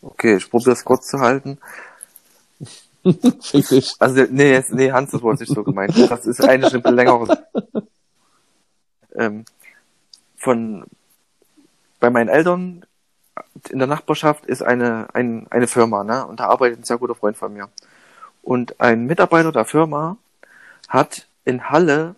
Okay, 0.00 0.36
ich 0.36 0.50
probiere 0.50 0.72
es 0.72 0.82
kurz 0.84 1.08
zu 1.08 1.20
halten. 1.20 1.58
fick 3.42 3.68
dich. 3.68 3.94
Also, 3.98 4.24
nee, 4.30 4.50
jetzt, 4.52 4.72
nee, 4.72 4.90
Hans, 4.92 5.10
das 5.10 5.22
war 5.22 5.34
nicht 5.34 5.52
so 5.52 5.62
gemeint. 5.62 5.94
Das 6.10 6.24
ist 6.26 6.42
eigentlich 6.42 6.72
ein 6.74 6.80
bisschen 6.80 6.96
längeres. 6.96 7.36
Ähm, 9.14 9.44
von, 10.38 10.84
bei 11.98 12.08
meinen 12.08 12.28
Eltern 12.28 12.86
in 13.68 13.78
der 13.78 13.88
Nachbarschaft 13.88 14.46
ist 14.46 14.62
eine, 14.62 15.08
ein, 15.14 15.46
eine 15.50 15.66
Firma, 15.66 16.02
ne? 16.02 16.26
Und 16.26 16.40
da 16.40 16.46
arbeitet 16.46 16.80
ein 16.80 16.84
sehr 16.84 16.96
guter 16.98 17.14
Freund 17.14 17.36
von 17.36 17.52
mir. 17.52 17.68
Und 18.42 18.80
ein 18.80 19.06
Mitarbeiter 19.06 19.52
der 19.52 19.64
Firma 19.64 20.16
hat 20.88 21.26
in 21.44 21.70
Halle 21.70 22.14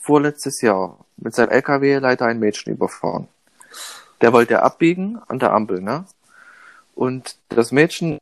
vorletztes 0.00 0.60
Jahr 0.60 0.98
mit 1.16 1.34
seinem 1.34 1.50
LKW 1.50 1.98
leider 1.98 2.26
ein 2.26 2.38
Mädchen 2.38 2.72
überfahren. 2.72 3.28
Der 4.20 4.32
wollte 4.32 4.62
abbiegen 4.62 5.18
an 5.28 5.38
der 5.38 5.52
Ampel, 5.52 5.80
ne? 5.80 6.04
Und 6.94 7.36
das 7.48 7.72
Mädchen, 7.72 8.18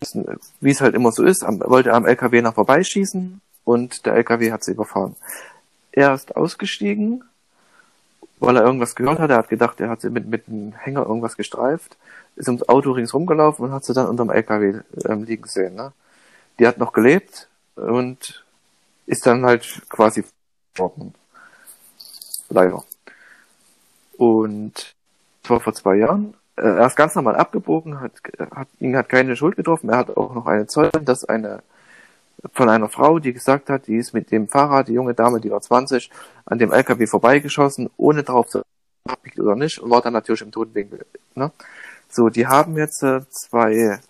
wie 0.60 0.70
es 0.70 0.80
halt 0.80 0.94
immer 0.94 1.12
so 1.12 1.24
ist, 1.24 1.42
wollte 1.42 1.92
am 1.92 2.06
LKW 2.06 2.40
noch 2.40 2.54
vorbeischießen 2.54 3.40
und 3.64 4.06
der 4.06 4.14
LKW 4.14 4.50
hat 4.50 4.64
sie 4.64 4.72
überfahren. 4.72 5.14
Er 5.92 6.14
ist 6.14 6.34
ausgestiegen, 6.36 7.22
weil 8.40 8.56
er 8.56 8.64
irgendwas 8.64 8.94
gehört 8.94 9.18
hat. 9.18 9.30
Er 9.30 9.36
hat 9.36 9.50
gedacht, 9.50 9.78
er 9.80 9.90
hat 9.90 10.00
sie 10.00 10.10
mit, 10.10 10.26
mit 10.26 10.48
dem 10.48 10.72
Hänger 10.72 11.02
irgendwas 11.06 11.36
gestreift, 11.36 11.96
ist 12.36 12.48
ums 12.48 12.66
Auto 12.68 12.92
ringsrum 12.92 13.26
gelaufen 13.26 13.62
und 13.62 13.72
hat 13.72 13.84
sie 13.84 13.92
dann 13.92 14.08
unterm 14.08 14.30
LKW 14.30 14.80
ähm, 15.04 15.24
liegen 15.24 15.46
sehen. 15.46 15.74
Ne? 15.74 15.92
Die 16.58 16.66
hat 16.66 16.78
noch 16.78 16.92
gelebt 16.92 17.48
und 17.74 18.44
ist 19.06 19.26
dann 19.26 19.44
halt 19.44 19.82
quasi 19.88 20.24
worden. 20.76 21.14
Leider. 22.48 22.84
Und 24.16 24.94
das 25.42 25.50
war 25.50 25.60
vor 25.60 25.74
zwei 25.74 25.96
Jahren. 25.96 26.34
Äh, 26.56 26.62
Er 26.62 26.86
ist 26.86 26.96
ganz 26.96 27.14
normal 27.14 27.36
abgebogen, 27.36 28.00
hat, 28.00 28.12
hat, 28.50 28.68
ihn 28.78 28.96
hat 28.96 29.08
keine 29.08 29.36
Schuld 29.36 29.56
getroffen. 29.56 29.90
Er 29.90 29.98
hat 29.98 30.16
auch 30.16 30.34
noch 30.34 30.46
eine 30.46 30.66
Zeugin, 30.66 31.04
dass 31.04 31.24
eine 31.24 31.62
von 32.52 32.68
einer 32.68 32.88
Frau, 32.88 33.18
die 33.18 33.32
gesagt 33.32 33.70
hat, 33.70 33.86
die 33.86 33.96
ist 33.96 34.14
mit 34.14 34.30
dem 34.30 34.48
Fahrrad, 34.48 34.88
die 34.88 34.94
junge 34.94 35.14
Dame, 35.14 35.40
die 35.40 35.50
war 35.50 35.60
20, 35.60 36.10
an 36.44 36.58
dem 36.58 36.72
LKW 36.72 37.06
vorbeigeschossen, 37.06 37.88
ohne 37.96 38.22
darauf 38.24 38.48
zu 38.48 38.62
oder 39.38 39.56
nicht, 39.56 39.80
und 39.80 39.90
war 39.90 40.00
dann 40.00 40.12
natürlich 40.12 40.42
im 40.42 40.52
Totenwinkel. 40.52 41.06
Ne? 41.34 41.50
So, 42.08 42.28
die 42.28 42.46
haben 42.46 42.76
jetzt 42.76 43.02
äh, 43.02 43.20
zwei, 43.30 44.00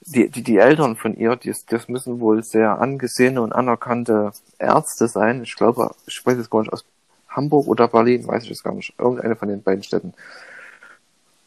die, 0.00 0.28
die, 0.28 0.42
die 0.42 0.58
Eltern 0.58 0.96
von 0.96 1.14
ihr, 1.16 1.36
die, 1.36 1.54
das 1.68 1.88
müssen 1.88 2.20
wohl 2.20 2.42
sehr 2.42 2.80
angesehene 2.80 3.42
und 3.42 3.52
anerkannte 3.52 4.32
Ärzte 4.58 5.08
sein. 5.08 5.42
Ich 5.42 5.54
glaube, 5.56 5.90
ich 6.06 6.24
weiß 6.24 6.38
jetzt 6.38 6.50
gar 6.50 6.60
nicht, 6.60 6.72
aus 6.72 6.84
Hamburg 7.28 7.68
oder 7.68 7.88
Berlin, 7.88 8.26
weiß 8.26 8.44
ich 8.44 8.50
jetzt 8.50 8.64
gar 8.64 8.74
nicht. 8.74 8.94
Irgendeine 8.98 9.36
von 9.36 9.48
den 9.48 9.62
beiden 9.62 9.82
Städten. 9.82 10.14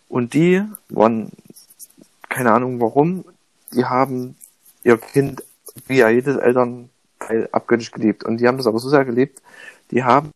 Und 0.07 0.33
die 0.33 0.63
waren, 0.89 1.31
keine 2.29 2.51
Ahnung 2.51 2.79
warum, 2.79 3.25
die 3.73 3.85
haben 3.85 4.35
ihr 4.83 4.97
Kind 4.97 5.43
wie 5.87 5.97
ja 5.97 6.09
jedes 6.09 6.37
Elternteil 6.37 7.49
abgöttisch 7.51 7.91
geliebt. 7.91 8.23
Und 8.23 8.37
die 8.37 8.47
haben 8.47 8.57
das 8.57 8.67
aber 8.67 8.79
so 8.79 8.89
sehr 8.89 9.05
geliebt, 9.05 9.41
die 9.91 10.03
haben 10.03 10.31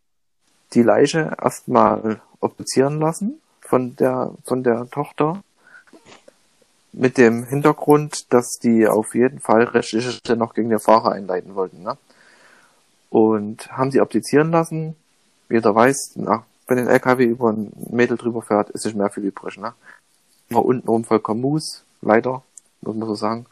die 0.73 0.81
Leiche 0.81 1.37
erstmal 1.41 2.21
obduzieren 2.39 2.99
lassen 2.99 3.41
von 3.61 3.95
der, 3.95 4.33
von 4.43 4.63
der 4.63 4.89
Tochter. 4.89 5.43
Mit 6.99 7.19
dem 7.19 7.43
Hintergrund, 7.43 8.33
dass 8.33 8.57
die 8.57 8.87
auf 8.87 9.13
jeden 9.13 9.39
Fall 9.39 9.65
rechtliche 9.65 10.11
Schritte 10.11 10.35
noch 10.35 10.55
gegen 10.55 10.69
den 10.69 10.79
Fahrer 10.79 11.11
einleiten 11.11 11.53
wollten. 11.53 11.83
Ne? 11.83 11.95
Und 13.11 13.71
haben 13.71 13.91
sie 13.91 14.01
obduzieren 14.01 14.49
lassen. 14.49 14.95
Jeder 15.47 15.75
weiß, 15.75 16.13
nach, 16.15 16.41
wenn 16.65 16.79
ein 16.79 16.87
LKW 16.87 17.23
über 17.25 17.51
ein 17.51 17.71
Mädel 17.91 18.17
drüber 18.17 18.41
fährt, 18.41 18.71
ist 18.71 18.85
nicht 18.85 18.97
mehr 18.97 19.11
viel 19.11 19.25
übrig. 19.25 19.59
Ne? 19.59 19.75
War 20.49 20.65
untenrum 20.65 21.03
vollkommen 21.03 21.41
Mus, 21.41 21.83
leider, 22.01 22.41
muss 22.81 22.95
man 22.95 23.07
so 23.07 23.13
sagen. 23.13 23.45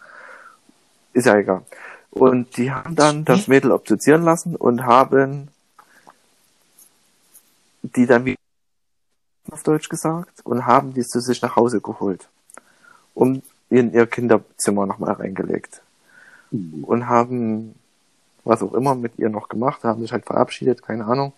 Ist 1.14 1.28
ja 1.28 1.38
egal. 1.38 1.62
Und 2.10 2.58
die 2.58 2.72
haben 2.72 2.96
dann 2.96 3.26
das 3.26 3.48
Mädel 3.48 3.72
obduzieren 3.72 4.24
lassen 4.24 4.56
und 4.56 4.88
haben 4.88 5.50
die 7.84 8.08
dann 8.08 8.26
wie 8.26 8.36
auf 9.52 9.62
Deutsch 9.62 9.88
gesagt 9.88 10.44
und 10.44 10.66
haben 10.66 10.96
die 10.96 11.04
zu 11.04 11.20
sich 11.20 11.44
nach 11.44 11.56
Hause 11.56 11.80
geholt 11.80 12.28
und 13.16 13.42
in 13.70 13.92
ihr 13.94 14.06
Kinderzimmer 14.06 14.86
nochmal 14.86 15.14
reingelegt 15.14 15.82
und 16.52 17.08
haben 17.08 17.74
was 18.46 18.62
auch 18.62 18.74
immer 18.74 18.96
mit 18.96 19.18
ihr 19.18 19.30
noch 19.30 19.50
gemacht, 19.50 19.84
haben 19.84 20.02
sich 20.02 20.12
halt 20.12 20.26
verabschiedet, 20.26 20.84
keine 20.84 21.06
Ahnung. 21.06 21.34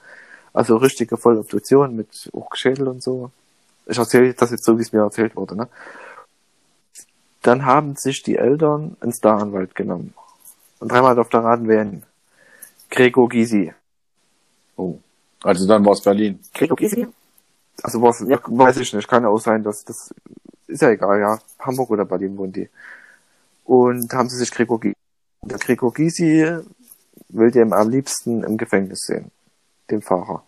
Also 0.54 0.76
richtige 0.78 1.18
Vollobduktion 1.18 1.96
mit 1.96 2.30
auch 2.34 2.54
Schädel 2.54 2.90
und 2.90 3.02
so. 3.02 3.32
Ich 3.86 3.98
erzähle 3.98 4.34
das 4.34 4.52
jetzt 4.52 4.66
so, 4.66 4.78
wie 4.78 4.82
es 4.82 4.92
mir 4.92 5.00
erzählt 5.00 5.36
wurde. 5.36 5.56
Ne? 5.56 5.70
Dann 7.42 7.66
haben 7.66 7.96
sich 7.96 8.24
die 8.24 8.36
Eltern 8.36 8.98
einen 9.00 9.14
Staranwalt 9.14 9.74
genommen. 9.74 10.14
Und 10.80 10.92
dreimal 10.92 11.16
darf 11.16 11.30
der 11.30 11.44
raten, 11.44 11.68
wen? 11.68 12.04
Gregor 12.90 13.30
Gysi. 13.30 13.74
Oh. 14.76 14.98
Also 15.44 15.66
dann 15.66 15.86
war 15.86 15.94
es 15.94 16.02
Berlin. 16.02 16.40
Gregor 16.54 16.76
Gysi? 16.76 17.08
Also 17.84 18.02
was, 18.02 18.20
ja, 18.28 18.40
weiß 18.46 18.78
ich 18.78 18.94
nicht. 18.94 19.08
Kann 19.08 19.24
ja 19.24 19.30
auch 19.30 19.40
sein, 19.40 19.64
dass 19.64 19.86
das 19.86 20.14
ist 20.68 20.82
ja 20.82 20.90
egal, 20.90 21.20
ja. 21.20 21.40
Hamburg 21.60 21.90
oder 21.90 22.06
Berlin 22.06 22.38
wohnen 22.38 22.54
die. 22.54 22.70
Und 23.64 24.14
haben 24.14 24.30
sie 24.30 24.38
sich 24.38 24.52
Gregor 24.52 24.80
Gysi. 24.80 24.96
Der 25.44 25.58
Gregor 25.58 25.94
Gysi 25.94 26.60
will 27.30 27.52
den 27.52 27.74
am 27.74 27.90
liebsten 27.90 28.44
im 28.44 28.58
Gefängnis 28.58 29.02
sehen. 29.02 29.32
Den 29.90 30.02
Fahrer. 30.02 30.44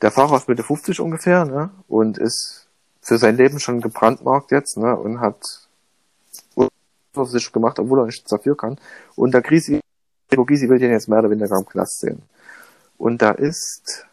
Der 0.00 0.10
Fahrer 0.10 0.36
ist 0.36 0.48
Mitte 0.48 0.62
50 0.62 1.00
ungefähr, 1.00 1.44
ne? 1.44 1.70
Und 1.88 2.18
ist 2.18 2.66
für 3.00 3.18
sein 3.18 3.36
Leben 3.36 3.60
schon 3.60 3.80
gebrandmarkt 3.80 4.50
jetzt, 4.50 4.76
ne? 4.76 4.96
Und 4.96 5.20
hat 5.20 5.68
auf 7.14 7.28
sich 7.28 7.52
gemacht, 7.52 7.78
obwohl 7.78 8.00
er 8.00 8.06
nichts 8.06 8.28
dafür 8.30 8.56
kann. 8.56 8.78
Und 9.16 9.34
der 9.34 9.42
Gysi, 9.42 9.80
Gregor 10.28 10.46
Gysi 10.46 10.68
will 10.68 10.78
den 10.78 10.90
jetzt 10.90 11.08
mehr 11.08 11.18
oder 11.18 11.30
weniger 11.30 11.56
im 11.56 11.66
Knast 11.66 12.00
sehen. 12.00 12.22
Und 12.96 13.20
da 13.20 13.32
ist 13.32 14.06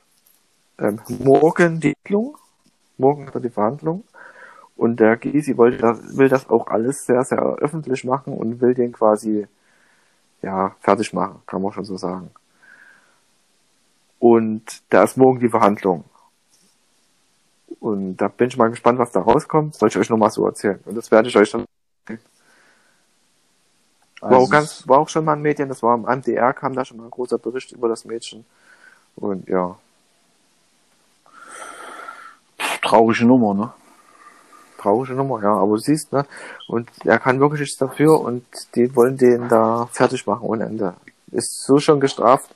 ähm, 0.80 1.00
morgen 1.08 1.80
die 1.80 1.94
Verhandlung. 2.04 2.38
Morgen 2.98 3.28
hat 3.28 3.36
er 3.36 3.42
die 3.42 3.50
Verhandlung. 3.50 4.04
Und 4.80 5.02
der 5.02 5.18
Gysi 5.18 5.58
wollte 5.58 5.78
das, 5.80 6.18
will 6.18 6.30
das 6.30 6.50
auch 6.50 6.68
alles 6.68 7.06
sehr, 7.06 7.22
sehr 7.26 7.40
öffentlich 7.60 8.06
machen 8.06 8.32
und 8.32 8.62
will 8.62 8.74
den 8.74 8.94
quasi, 8.94 9.46
ja, 10.42 10.74
fertig 10.80 11.12
machen, 11.12 11.42
kann 11.46 11.62
man 11.62 11.74
schon 11.74 11.84
so 11.84 11.98
sagen. 11.98 12.32
Und 14.20 14.64
da 14.90 15.04
ist 15.04 15.18
morgen 15.18 15.42
die 15.42 15.50
Verhandlung. 15.50 16.06
Und 17.82 18.16
da 18.16 18.30
bin 18.30 18.48
ich 18.48 18.56
mal 18.56 18.70
gespannt, 18.70 19.00
was 19.00 19.12
da 19.12 19.20
rauskommt. 19.20 19.76
Soll 19.76 19.90
ich 19.90 19.98
euch 19.98 20.10
nochmal 20.10 20.32
so 20.32 20.46
erzählen. 20.46 20.80
Und 20.86 20.96
das 20.96 21.12
werde 21.12 21.28
ich 21.28 21.36
euch 21.36 21.52
dann 21.52 21.66
War 24.22 24.32
auch 24.32 24.40
Also, 24.40 24.48
ganz, 24.48 24.88
war 24.88 25.00
auch 25.00 25.10
schon 25.10 25.26
mal 25.26 25.34
ein 25.34 25.42
Medien, 25.42 25.68
das 25.68 25.84
war 25.84 25.94
im 25.96 26.04
MDR, 26.04 26.54
kam 26.54 26.74
da 26.74 26.86
schon 26.86 26.96
mal 26.96 27.04
ein 27.04 27.12
großer 27.12 27.38
Bericht 27.38 27.74
über 27.74 27.90
das 27.90 28.06
Mädchen. 28.06 28.46
Und 29.18 29.46
ja, 29.50 29.78
traurige 32.82 33.26
Nummer, 33.26 33.54
ne? 33.54 33.74
Traurige 34.80 35.14
Nummer, 35.14 35.42
ja, 35.44 35.54
aber 35.54 35.76
du 35.76 35.82
siehst, 35.82 36.12
ne? 36.12 36.26
Und 36.68 36.90
er 37.06 37.20
kann 37.20 37.40
wirklich 37.40 37.62
nichts 37.62 37.78
dafür 37.78 38.20
und 38.22 38.46
die 38.76 38.96
wollen 38.96 39.18
den 39.18 39.48
da 39.50 39.88
fertig 39.92 40.26
machen 40.26 40.44
ohne 40.44 40.66
Ende. 40.66 40.96
Ist 41.32 41.64
so 41.66 41.80
schon 41.80 42.00
gestraft, 42.00 42.50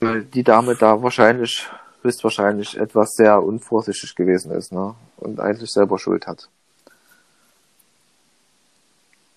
weil 0.00 0.24
die 0.24 0.42
Dame 0.42 0.76
da 0.76 1.02
wahrscheinlich, 1.02 1.68
höchstwahrscheinlich 2.02 2.76
etwas 2.76 3.14
sehr 3.14 3.42
unvorsichtig 3.42 4.14
gewesen 4.14 4.52
ist, 4.52 4.72
ne? 4.72 4.94
Und 5.16 5.40
eigentlich 5.40 5.72
selber 5.72 5.98
Schuld 5.98 6.26
hat. 6.26 6.48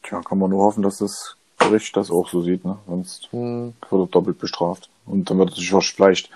Tja, 0.04 0.22
kann 0.22 0.38
man 0.38 0.50
nur 0.50 0.64
hoffen, 0.64 0.84
dass 0.84 0.98
das 0.98 1.36
Gericht 1.58 1.96
das 1.96 2.10
auch 2.12 2.28
so 2.30 2.42
sieht, 2.42 2.66
ne? 2.66 2.78
Sonst 2.88 3.30
Hm, 3.32 3.74
wird 3.90 4.02
er 4.02 4.08
doppelt 4.08 4.40
bestraft. 4.40 4.90
Und 5.06 5.30
dann 5.30 5.38
wird 5.38 5.52
er 5.52 5.56
sich 5.56 5.94
vielleicht, 5.96 6.30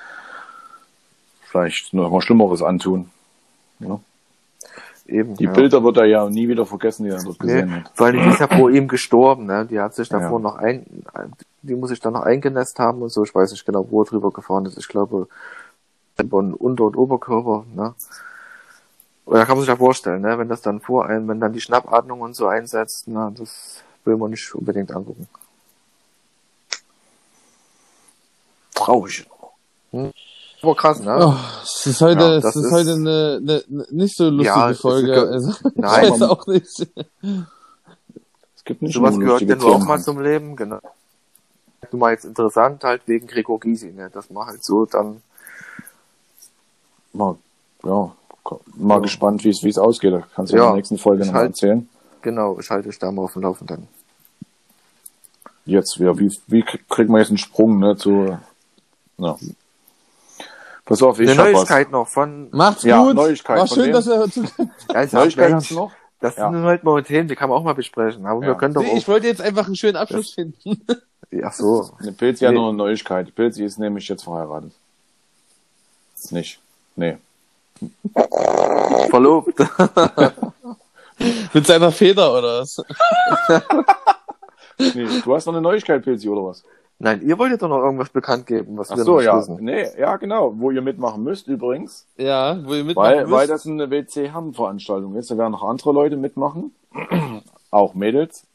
vielleicht 1.43 1.93
noch 1.93 2.09
mal 2.09 2.21
Schlimmeres 2.21 2.61
antun. 2.61 3.09
Ja. 3.79 3.99
Eben. 5.05 5.35
Die 5.35 5.45
ja. 5.45 5.51
Bilder 5.51 5.83
wird 5.83 5.97
er 5.97 6.05
ja 6.05 6.29
nie 6.29 6.47
wieder 6.47 6.65
vergessen, 6.65 7.03
die 7.05 7.11
er 7.11 7.23
dort 7.23 7.39
gesehen 7.39 7.69
Nee, 7.69 7.75
hat. 7.81 7.91
weil 7.97 8.13
die 8.13 8.19
ist 8.29 8.39
ja 8.39 8.47
vor 8.47 8.69
ihm 8.71 8.87
gestorben, 8.87 9.45
ne? 9.45 9.65
Die 9.65 9.79
hat 9.79 9.93
sich 9.95 10.09
davor 10.09 10.39
Ja. 10.39 10.43
noch 10.43 10.55
ein, 10.55 10.85
die 11.61 11.75
muss 11.75 11.89
sich 11.89 11.99
dann 11.99 12.13
noch 12.13 12.23
eingenässt 12.23 12.79
haben 12.79 13.01
und 13.01 13.09
so. 13.09 13.23
Ich 13.23 13.33
weiß 13.33 13.51
nicht 13.51 13.65
genau, 13.65 13.85
wo 13.89 14.01
er 14.01 14.05
drüber 14.05 14.31
gefahren 14.31 14.65
ist. 14.65 14.77
Ich 14.77 14.87
glaube, 14.87 15.27
über 16.19 16.41
den 16.41 16.53
Unter- 16.53 16.85
und 16.85 16.95
Oberkörper, 16.97 17.65
ne? 17.75 17.93
Und 19.25 19.35
da 19.37 19.45
kann 19.45 19.55
man 19.55 19.61
sich 19.61 19.69
ja 19.69 19.77
vorstellen, 19.77 20.21
ne? 20.21 20.37
Wenn 20.37 20.49
das 20.49 20.61
dann 20.61 20.81
vor 20.81 21.05
einem, 21.05 21.27
wenn 21.27 21.39
dann 21.39 21.53
die 21.53 21.61
Schnappatmung 21.61 22.21
und 22.21 22.35
so 22.35 22.47
einsetzt, 22.47 23.05
na, 23.07 23.31
das 23.35 23.81
will 24.05 24.17
man 24.17 24.31
nicht 24.31 24.53
unbedingt 24.53 24.91
angucken. 24.91 25.27
Traurig. 28.73 29.27
Aber 30.63 30.75
krass, 30.75 30.99
ne? 31.01 31.17
Oh, 31.19 31.35
es 31.61 31.85
ist 31.87 32.01
heute, 32.01 32.21
Ja, 32.21 32.35
es 32.37 32.43
das 32.43 32.55
ist, 32.55 32.65
ist- 32.65 32.71
heute 32.71 32.93
eine, 32.93 33.39
eine, 33.41 33.63
eine 33.69 33.85
nicht 33.91 34.15
so 34.17 34.29
lustige 34.29 34.45
Ja, 34.47 34.69
ist 34.69 34.81
Folge. 34.81 35.07
ge- 35.07 35.17
Also, 35.27 35.51
Nein, 35.75 36.05
ich 36.05 36.11
weiß 36.11 36.21
auch 36.23 36.47
nicht. 36.47 36.65
Es 38.55 38.63
gibt 38.63 38.81
nicht 38.81 38.93
sowas 38.93 39.15
nur 39.15 39.37
gehört 39.39 39.59
nur 39.61 39.75
auch 39.75 39.85
mal 39.85 40.01
zum 40.01 40.21
Leben, 40.21 40.55
genau. 40.55 40.79
Du 41.91 41.97
mal 41.97 42.11
jetzt 42.13 42.23
interessant 42.25 42.83
halt 42.85 43.01
wegen 43.07 43.27
Gregor 43.27 43.59
Gysi, 43.59 43.91
ne? 43.91 44.09
Das 44.11 44.29
mal 44.29 44.45
halt 44.47 44.63
so 44.63 44.85
dann, 44.85 45.21
Mal, 47.15 47.35
ja, 47.83 48.11
mal 48.77 48.95
Ja. 48.95 48.99
gespannt, 48.99 49.43
wie 49.43 49.49
es, 49.49 49.61
wie 49.63 49.69
es 49.69 49.77
ausgeht. 49.77 50.13
Da 50.13 50.23
kannst 50.33 50.51
du 50.53 50.57
Ja, 50.57 50.63
in 50.63 50.67
der 50.69 50.75
nächsten 50.77 50.97
Folge 50.97 51.25
nochmal 51.25 51.41
halt- 51.41 51.51
erzählen. 51.51 51.87
genau, 52.21 52.57
ich 52.59 52.69
halte 52.71 52.89
dich 52.89 52.97
da 52.97 53.11
mal 53.11 53.23
auf 53.23 53.33
dem 53.33 53.43
Laufenden. 53.43 53.87
Jetzt, 55.65 55.97
ja, 55.97 56.17
wie, 56.17 56.31
wie 56.47 56.63
kriegt 56.63 57.09
man 57.09 57.19
jetzt 57.19 57.29
einen 57.29 57.37
Sprung, 57.37 57.79
ne, 57.79 57.95
zu, 57.97 58.37
ja. 59.17 59.37
Pass 60.85 61.01
auf, 61.01 61.19
ich 61.19 61.29
Eine 61.29 61.37
hab 61.39 61.45
was. 61.47 61.53
Neuigkeit 61.53 61.91
noch 61.91 62.07
von, 62.07 62.49
Macht's 62.51 62.83
Ja, 62.83 63.01
gut. 63.03 63.15
Neuigkeit 63.15 63.57
War 63.59 63.67
schön, 63.67 63.85
wem? 63.85 63.93
dass 63.93 64.07
er 64.07 64.29
zu 64.29 64.41
ja, 64.41 65.05
Neuigkeit 65.13 65.53
hast 65.53 65.71
du 65.71 65.75
noch? 65.75 65.91
Das 66.19 66.35
Ja. 66.37 66.51
sind 66.51 66.63
halt 66.63 66.83
mal 66.83 67.01
Themen, 67.03 67.27
die 67.27 67.35
kann 67.35 67.49
man 67.49 67.57
auch 67.57 67.63
mal 67.63 67.73
besprechen. 67.75 68.25
Aber 68.25 68.41
wir 68.41 68.49
Ja. 68.49 68.55
können 68.55 68.73
doch 68.73 68.81
Nee, 68.81 68.97
ich 68.97 69.03
auch, 69.03 69.07
wollte 69.09 69.27
jetzt 69.27 69.41
einfach 69.41 69.65
einen 69.65 69.75
schönen 69.75 69.95
Abschluss 69.97 70.31
finden. 70.33 70.81
ach 71.43 71.53
so. 71.53 71.89
Eine 71.99 72.11
Pilzi 72.11 72.45
hat 72.45 72.53
Nee. 72.53 72.59
noch 72.59 72.69
eine 72.69 72.77
Neuigkeit. 72.77 73.33
Pilzi 73.33 73.63
ist 73.63 73.77
nämlich 73.79 74.07
jetzt 74.07 74.23
verheiratet. 74.23 74.71
Nicht. 76.31 76.59
Nee. 76.95 77.17
Verlobt. 79.09 79.53
Mit 81.53 81.67
seiner 81.67 81.91
Feder 81.91 82.33
oder 82.37 82.61
was? 82.61 82.77
nee. 84.79 85.07
Du 85.23 85.35
hast 85.35 85.45
noch 85.45 85.53
eine 85.53 85.61
Neuigkeit, 85.61 86.03
Pilzi, 86.03 86.29
oder 86.29 86.45
was? 86.45 86.63
Nein, 86.99 87.21
ihr 87.21 87.37
wolltet 87.37 87.61
doch 87.61 87.69
noch 87.69 87.79
irgendwas 87.79 88.09
bekannt 88.09 88.45
geben, 88.45 88.77
was 88.77 88.91
Ach 88.91 88.97
wir 88.97 89.03
so, 89.03 89.15
noch 89.15 89.21
ja. 89.21 89.37
wissen. 89.37 89.57
Nee, 89.59 89.87
ja, 89.99 90.15
genau. 90.17 90.53
Wo 90.57 90.71
ihr 90.71 90.81
mitmachen 90.81 91.23
müsst 91.23 91.47
übrigens. 91.47 92.07
Ja, 92.17 92.57
wo 92.63 92.73
ihr 92.73 92.83
mitmachen 92.83 93.11
Weil, 93.11 93.31
weil 93.31 93.47
müsst. 93.47 93.65
das 93.65 93.67
eine 93.67 93.89
WC-Hamm-Veranstaltung 93.89 95.15
ist. 95.15 95.29
Da 95.29 95.37
werden 95.37 95.51
noch 95.51 95.63
andere 95.63 95.91
Leute 95.91 96.15
mitmachen. 96.15 96.73
Auch 97.71 97.93
Mädels. 97.93 98.45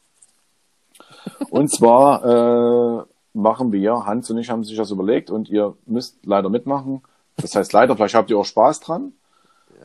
Und 1.50 1.70
zwar 1.70 2.24
äh, 2.24 3.04
machen 3.34 3.72
wir, 3.72 4.06
Hans 4.06 4.30
und 4.30 4.38
ich 4.38 4.50
haben 4.50 4.64
sich 4.64 4.76
das 4.76 4.90
überlegt 4.90 5.30
und 5.30 5.48
ihr 5.48 5.74
müsst 5.86 6.24
leider 6.24 6.48
mitmachen. 6.48 7.02
Das 7.36 7.54
heißt 7.54 7.72
leider, 7.72 7.96
vielleicht 7.96 8.14
habt 8.14 8.30
ihr 8.30 8.38
auch 8.38 8.44
Spaß 8.44 8.80
dran. 8.80 9.12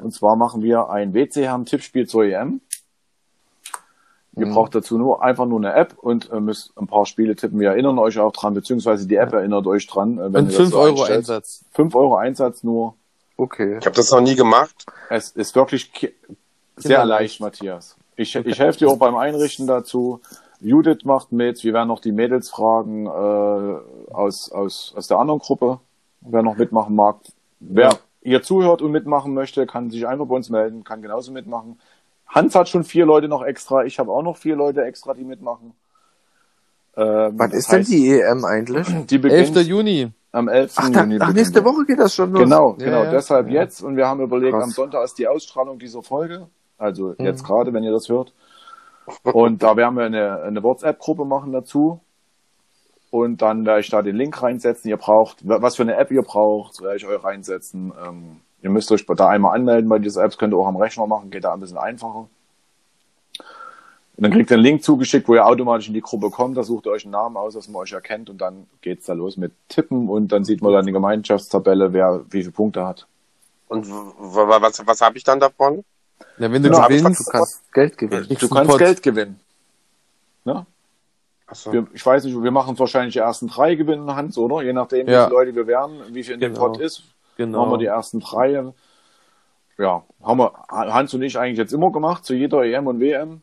Und 0.01 0.11
zwar 0.11 0.35
machen 0.35 0.63
wir 0.63 0.89
ein 0.89 1.13
WC-Hamm-Tippspiel 1.13 2.07
zur 2.07 2.25
EM. 2.25 2.61
Ihr 4.35 4.47
Mhm. 4.47 4.53
braucht 4.53 4.73
dazu 4.75 4.97
nur 4.97 5.21
einfach 5.23 5.45
nur 5.45 5.59
eine 5.59 5.73
App 5.73 5.95
und 5.99 6.31
äh, 6.31 6.39
müsst 6.39 6.75
ein 6.77 6.87
paar 6.87 7.05
Spiele 7.05 7.35
tippen. 7.35 7.59
Wir 7.59 7.69
erinnern 7.69 7.99
euch 7.99 8.17
auch 8.19 8.31
dran, 8.33 8.53
beziehungsweise 8.55 9.07
die 9.07 9.15
App 9.15 9.31
erinnert 9.33 9.67
euch 9.67 9.85
dran. 9.87 10.17
Äh, 10.17 10.33
wenn 10.33 10.35
Und 10.35 10.35
ihr 10.35 10.43
das 10.47 10.55
5 10.57 10.69
so 10.71 10.77
Euro 10.79 10.89
einstellt. 11.01 11.17
Einsatz. 11.19 11.65
5 11.71 11.95
Euro 11.95 12.15
Einsatz 12.15 12.63
nur. 12.63 12.95
Okay. 13.37 13.77
Ich 13.79 13.85
habe 13.85 13.95
das 13.95 14.11
noch 14.11 14.21
nie 14.21 14.35
gemacht. 14.35 14.85
Es 15.09 15.29
ist 15.31 15.55
wirklich 15.55 15.91
sehr 15.93 16.11
Kinderleicht. 16.77 17.07
leicht, 17.09 17.41
Matthias. 17.41 17.95
Ich, 18.15 18.35
ich 18.35 18.59
helfe 18.59 18.79
dir 18.79 18.89
auch 18.89 18.97
beim 18.97 19.15
Einrichten 19.15 19.67
dazu. 19.67 20.19
Judith 20.61 21.03
macht 21.03 21.31
mit. 21.31 21.63
Wir 21.63 21.73
werden 21.73 21.87
noch 21.89 21.99
die 21.99 22.11
Mädels 22.11 22.49
fragen 22.49 23.05
äh, 23.05 24.13
aus, 24.13 24.51
aus, 24.51 24.93
aus 24.95 25.07
der 25.07 25.17
anderen 25.19 25.39
Gruppe, 25.39 25.79
wer 26.21 26.41
noch 26.41 26.55
mitmachen 26.57 26.95
mag. 26.95 27.17
Wer 27.59 27.89
Ja. 27.89 27.97
hier 28.23 28.41
zuhört 28.43 28.81
und 28.81 28.91
mitmachen 28.91 29.33
möchte, 29.33 29.65
kann 29.67 29.89
sich 29.89 30.07
einfach 30.07 30.25
bei 30.25 30.35
uns 30.35 30.49
melden, 30.49 30.83
kann 30.83 31.01
genauso 31.01 31.31
mitmachen. 31.31 31.79
Hans 32.33 32.55
hat 32.55 32.67
schon 32.69 32.83
vier 32.83 33.05
Leute 33.05 33.27
noch 33.27 33.43
extra. 33.43 33.83
Ich 33.85 33.99
habe 33.99 34.11
auch 34.11 34.23
noch 34.23 34.37
vier 34.37 34.55
Leute 34.55 34.83
extra, 34.83 35.13
die 35.13 35.23
mitmachen. 35.23 35.73
Ähm, 36.95 37.33
Wann 37.37 37.51
ist 37.51 37.71
denn 37.71 37.79
heißt, 37.79 37.91
die 37.91 38.19
EM 38.19 38.45
eigentlich? 38.45 38.87
Die 39.07 39.15
11. 39.15 39.21
beginnt 39.21 39.55
Juni. 39.67 40.11
am 40.31 40.47
11. 40.47 40.73
Ach, 40.75 40.89
da, 40.89 41.01
Juni. 41.03 41.17
ach 41.19 41.33
nächste. 41.33 41.63
Woche 41.65 41.85
geht 41.85 41.97
das 41.99 42.13
schon 42.13 42.31
los. 42.31 42.43
Genau, 42.43 42.75
Ja, 42.79 42.85
genau. 42.85 43.03
ja. 43.05 43.11
Deshalb 43.11 43.47
Ja. 43.49 43.61
jetzt 43.61 43.81
und 43.81 43.95
wir 43.97 44.07
haben 44.07 44.19
überlegt, 44.21 44.53
Krass. 44.53 44.63
am 44.63 44.69
Sonntag 44.71 45.03
ist 45.05 45.17
die 45.17 45.27
Ausstrahlung 45.27 45.79
dieser 45.79 46.03
Folge. 46.03 46.47
Also 46.77 47.15
Mhm. 47.17 47.25
jetzt 47.25 47.43
gerade, 47.43 47.73
wenn 47.73 47.83
ihr 47.83 47.91
das 47.91 48.09
hört. 48.09 48.33
Und 49.23 49.63
da 49.63 49.75
werden 49.75 49.95
wir 49.97 50.05
eine, 50.05 50.41
eine 50.43 50.61
WhatsApp-Gruppe 50.63 51.25
machen 51.25 51.51
dazu. 51.51 51.99
Und 53.09 53.41
dann 53.41 53.65
werde 53.65 53.81
ich 53.81 53.89
da 53.89 54.01
den 54.01 54.15
Link 54.15 54.41
reinsetzen. 54.41 54.89
Ihr 54.89 54.97
braucht, 54.97 55.37
was 55.43 55.75
für 55.75 55.83
eine 55.83 55.95
App 55.97 56.09
ihr 56.11 56.23
braucht, 56.23 56.81
werde 56.81 56.97
ich 56.97 57.05
euch 57.05 57.23
reinsetzen. 57.23 57.91
Ähm, 58.07 58.39
ihr 58.63 58.69
müsst 58.71 58.91
euch 58.91 59.05
da 59.05 59.27
einmal 59.27 59.55
anmelden 59.55 59.87
bei 59.89 59.99
dieser 59.99 60.23
Apps, 60.23 60.37
könnt 60.37 60.53
ihr 60.53 60.57
auch 60.57 60.67
am 60.67 60.77
Rechner 60.77 61.05
machen, 61.05 61.29
geht 61.29 61.43
da 61.43 61.53
ein 61.53 61.59
bisschen 61.59 61.77
einfacher. 61.77 62.27
Und 64.15 64.23
dann 64.23 64.31
kriegt 64.31 64.51
ihr 64.51 64.55
einen 64.55 64.63
Link 64.63 64.83
zugeschickt, 64.83 65.27
wo 65.27 65.33
ihr 65.35 65.45
automatisch 65.45 65.87
in 65.87 65.93
die 65.95 66.01
Gruppe 66.01 66.29
kommt. 66.29 66.55
Da 66.55 66.63
sucht 66.63 66.85
ihr 66.85 66.91
euch 66.91 67.03
einen 67.03 67.11
Namen 67.13 67.35
aus, 67.35 67.55
dass 67.55 67.67
man 67.67 67.81
euch 67.81 67.91
erkennt 67.93 68.29
und 68.29 68.39
dann 68.39 68.67
geht's 68.81 69.05
da 69.07 69.13
los 69.13 69.37
mit 69.37 69.51
Tippen 69.69 70.07
und 70.07 70.31
dann 70.31 70.43
sieht 70.45 70.61
man 70.61 70.71
dann 70.71 70.85
die 70.85 70.91
Gemeinschaftstabelle, 70.91 71.93
wer 71.93 72.23
wie 72.29 72.41
viele 72.41 72.51
Punkte 72.51 72.85
hat. 72.85 73.07
Und 73.67 73.87
was, 73.89 74.85
was 74.85 75.01
habe 75.01 75.17
ich 75.17 75.23
dann 75.23 75.39
davon? 75.39 75.83
Ja, 76.37 76.51
wenn 76.51 76.61
du 76.61 76.69
Genau, 76.69 76.81
aber 76.81 76.89
Du 76.89 76.97
gewinnst, 76.99 77.31
kannst 77.31 77.73
Geld 77.73 77.97
gewinnen. 77.97 78.27
Du 78.29 78.47
kannst 78.49 78.69
Pott. 78.71 78.79
Geld 78.79 79.01
gewinnen. 79.03 79.39
Ne? 80.45 80.65
Achso. 81.47 81.73
Wir, 81.73 81.87
ich 81.93 82.05
weiß 82.05 82.23
nicht, 82.25 82.41
wir 82.41 82.51
machen 82.51 82.77
wahrscheinlich 82.77 83.13
die 83.13 83.19
ersten 83.19 83.47
drei 83.47 83.73
gewinnen, 83.75 84.15
Hans, 84.15 84.37
oder? 84.37 84.61
Je 84.61 84.73
nachdem, 84.73 85.07
wie 85.07 85.11
Ja. 85.11 85.25
viele 85.25 85.35
Leute 85.37 85.55
wir 85.55 85.65
werden, 85.67 85.99
wie 86.11 86.23
viel 86.23 86.35
in 86.35 86.39
dem 86.39 86.53
Genau. 86.53 86.67
Pot 86.67 86.79
ist, 86.79 87.03
Genau. 87.37 87.59
machen 87.59 87.71
wir 87.71 87.77
die 87.77 87.85
ersten 87.85 88.19
drei. 88.19 88.63
Ja, 89.77 90.03
haben 90.21 90.39
wir 90.39 90.53
Hans 90.69 91.13
und 91.13 91.23
ich 91.23 91.37
eigentlich 91.37 91.57
jetzt 91.57 91.73
immer 91.73 91.91
gemacht, 91.91 92.25
zu 92.25 92.35
jeder 92.35 92.63
EM 92.63 92.87
und 92.87 92.99
WM. 92.99 93.41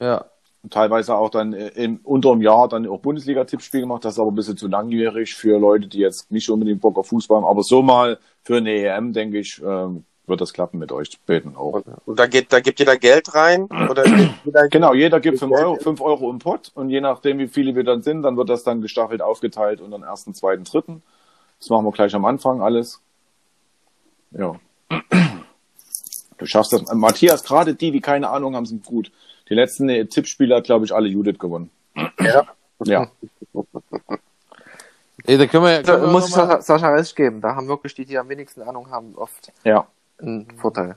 Ja. 0.00 0.26
Und 0.62 0.74
teilweise 0.74 1.14
auch 1.14 1.30
dann 1.30 1.54
äh, 1.54 1.68
im, 1.68 2.00
unter 2.04 2.32
dem 2.32 2.42
Jahr 2.42 2.68
dann 2.68 2.86
auch 2.86 3.00
Bundesliga-Tippspiel 3.00 3.80
gemacht. 3.80 4.04
Das 4.04 4.14
ist 4.14 4.18
aber 4.18 4.30
ein 4.30 4.34
bisschen 4.34 4.58
zu 4.58 4.68
langwierig 4.68 5.34
für 5.34 5.58
Leute, 5.58 5.88
die 5.88 5.98
jetzt 6.00 6.30
nicht 6.30 6.50
unbedingt 6.50 6.82
Bock 6.82 6.98
auf 6.98 7.08
Fußball 7.08 7.38
haben. 7.38 7.46
Aber 7.46 7.62
so 7.62 7.80
mal 7.80 8.18
für 8.42 8.58
eine 8.58 8.70
EM, 8.70 9.14
denke 9.14 9.38
ich, 9.38 9.62
ähm, 9.64 10.04
wird 10.26 10.42
das 10.42 10.52
klappen 10.52 10.78
mit 10.78 10.92
euch 10.92 11.18
beten 11.24 11.56
auch. 11.56 11.72
Und, 11.72 11.86
und 12.04 12.18
da 12.18 12.26
geht, 12.26 12.52
da 12.52 12.60
gibt 12.60 12.78
jeder 12.78 12.98
Geld 12.98 13.34
rein? 13.34 13.64
Oder 13.64 14.04
jeder 14.44 14.68
Genau, 14.68 14.92
jeder 14.92 15.20
gibt 15.20 15.38
5 15.38 15.50
Geld- 15.50 15.64
Euro, 15.64 15.76
5 15.76 16.00
Euro 16.02 16.30
im 16.30 16.38
Pott 16.38 16.70
und 16.74 16.90
je 16.90 17.00
nachdem, 17.00 17.38
wie 17.38 17.48
viele 17.48 17.74
wir 17.74 17.84
dann 17.84 18.02
sind, 18.02 18.22
dann 18.22 18.36
wird 18.36 18.50
das 18.50 18.62
dann 18.62 18.82
gestaffelt 18.82 19.22
aufgeteilt 19.22 19.80
unter 19.80 19.98
den 19.98 20.04
ersten, 20.04 20.34
zweiten, 20.34 20.64
dritten. 20.64 21.02
Das 21.60 21.68
machen 21.70 21.84
wir 21.84 21.92
gleich 21.92 22.14
am 22.14 22.24
Anfang 22.24 22.62
alles. 22.62 23.00
Ja. 24.32 24.56
Du 26.38 26.46
schaffst 26.46 26.72
das. 26.72 26.92
Matthias, 26.94 27.44
gerade 27.44 27.74
die, 27.74 27.90
die 27.90 28.00
keine 28.00 28.30
Ahnung 28.30 28.56
haben, 28.56 28.66
sind 28.66 28.84
gut. 28.84 29.12
Die 29.48 29.54
letzten 29.54 29.88
äh, 29.88 30.06
Tippspiele 30.06 30.56
hat, 30.56 30.64
glaube 30.64 30.84
ich, 30.86 30.94
alle 30.94 31.08
Judith 31.08 31.38
gewonnen. 31.38 31.70
Ja. 32.18 32.46
Ja. 32.84 33.10
Ey, 35.24 35.36
da 35.36 35.46
können 35.46 35.64
wir, 35.64 35.72
ja- 35.72 35.82
Da 35.82 35.92
können 35.94 36.06
wir 36.06 36.12
muss 36.12 36.28
ich 36.28 36.34
Sascha, 36.34 36.62
Sascha 36.62 36.88
recht 36.94 37.14
geben. 37.14 37.40
Da 37.42 37.54
haben 37.54 37.68
wirklich 37.68 37.94
die, 37.94 38.06
die 38.06 38.16
am 38.16 38.28
wenigsten 38.28 38.62
Ahnung 38.62 38.90
haben, 38.90 39.14
oft 39.16 39.52
Ja. 39.64 39.86
einen 40.18 40.50
Vorteil. 40.56 40.96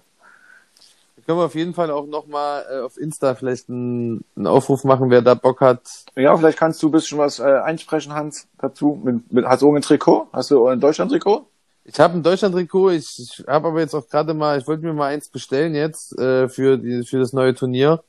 Können 1.25 1.39
wir 1.39 1.45
auf 1.45 1.55
jeden 1.55 1.73
Fall 1.73 1.91
auch 1.91 2.05
noch 2.05 2.27
mal 2.27 2.63
äh, 2.71 2.79
auf 2.81 2.97
Insta 2.97 3.35
vielleicht 3.35 3.69
einen, 3.69 4.23
einen 4.35 4.47
Aufruf 4.47 4.83
machen, 4.83 5.09
wer 5.09 5.21
da 5.21 5.33
Bock 5.33 5.61
hat. 5.61 5.81
Ja, 6.15 6.35
vielleicht 6.37 6.57
kannst 6.57 6.81
du 6.83 6.89
ein 6.89 6.91
bisschen 6.91 7.17
was 7.17 7.39
äh, 7.39 7.43
einsprechen, 7.43 8.13
Hans, 8.13 8.47
dazu. 8.59 8.99
Mit, 9.03 9.31
mit, 9.31 9.45
hast 9.45 9.61
du 9.61 9.73
ein 9.73 9.81
Trikot? 9.81 10.27
Hast 10.33 10.51
du 10.51 10.67
ein 10.67 10.79
Deutschland-Trikot? 10.79 11.47
Ich 11.85 11.99
habe 11.99 12.13
ein 12.13 12.23
Deutschland-Trikot, 12.23 12.91
ich, 12.91 13.19
ich 13.19 13.43
habe 13.47 13.67
aber 13.67 13.81
jetzt 13.81 13.93
auch 13.93 14.07
gerade 14.07 14.33
mal, 14.33 14.57
ich 14.57 14.67
wollte 14.67 14.85
mir 14.85 14.93
mal 14.93 15.13
eins 15.13 15.29
bestellen 15.29 15.75
jetzt 15.75 16.17
äh, 16.17 16.47
für, 16.47 16.77
die, 16.77 17.03
für 17.03 17.19
das 17.19 17.33
neue 17.33 17.53
Turnier. 17.53 18.03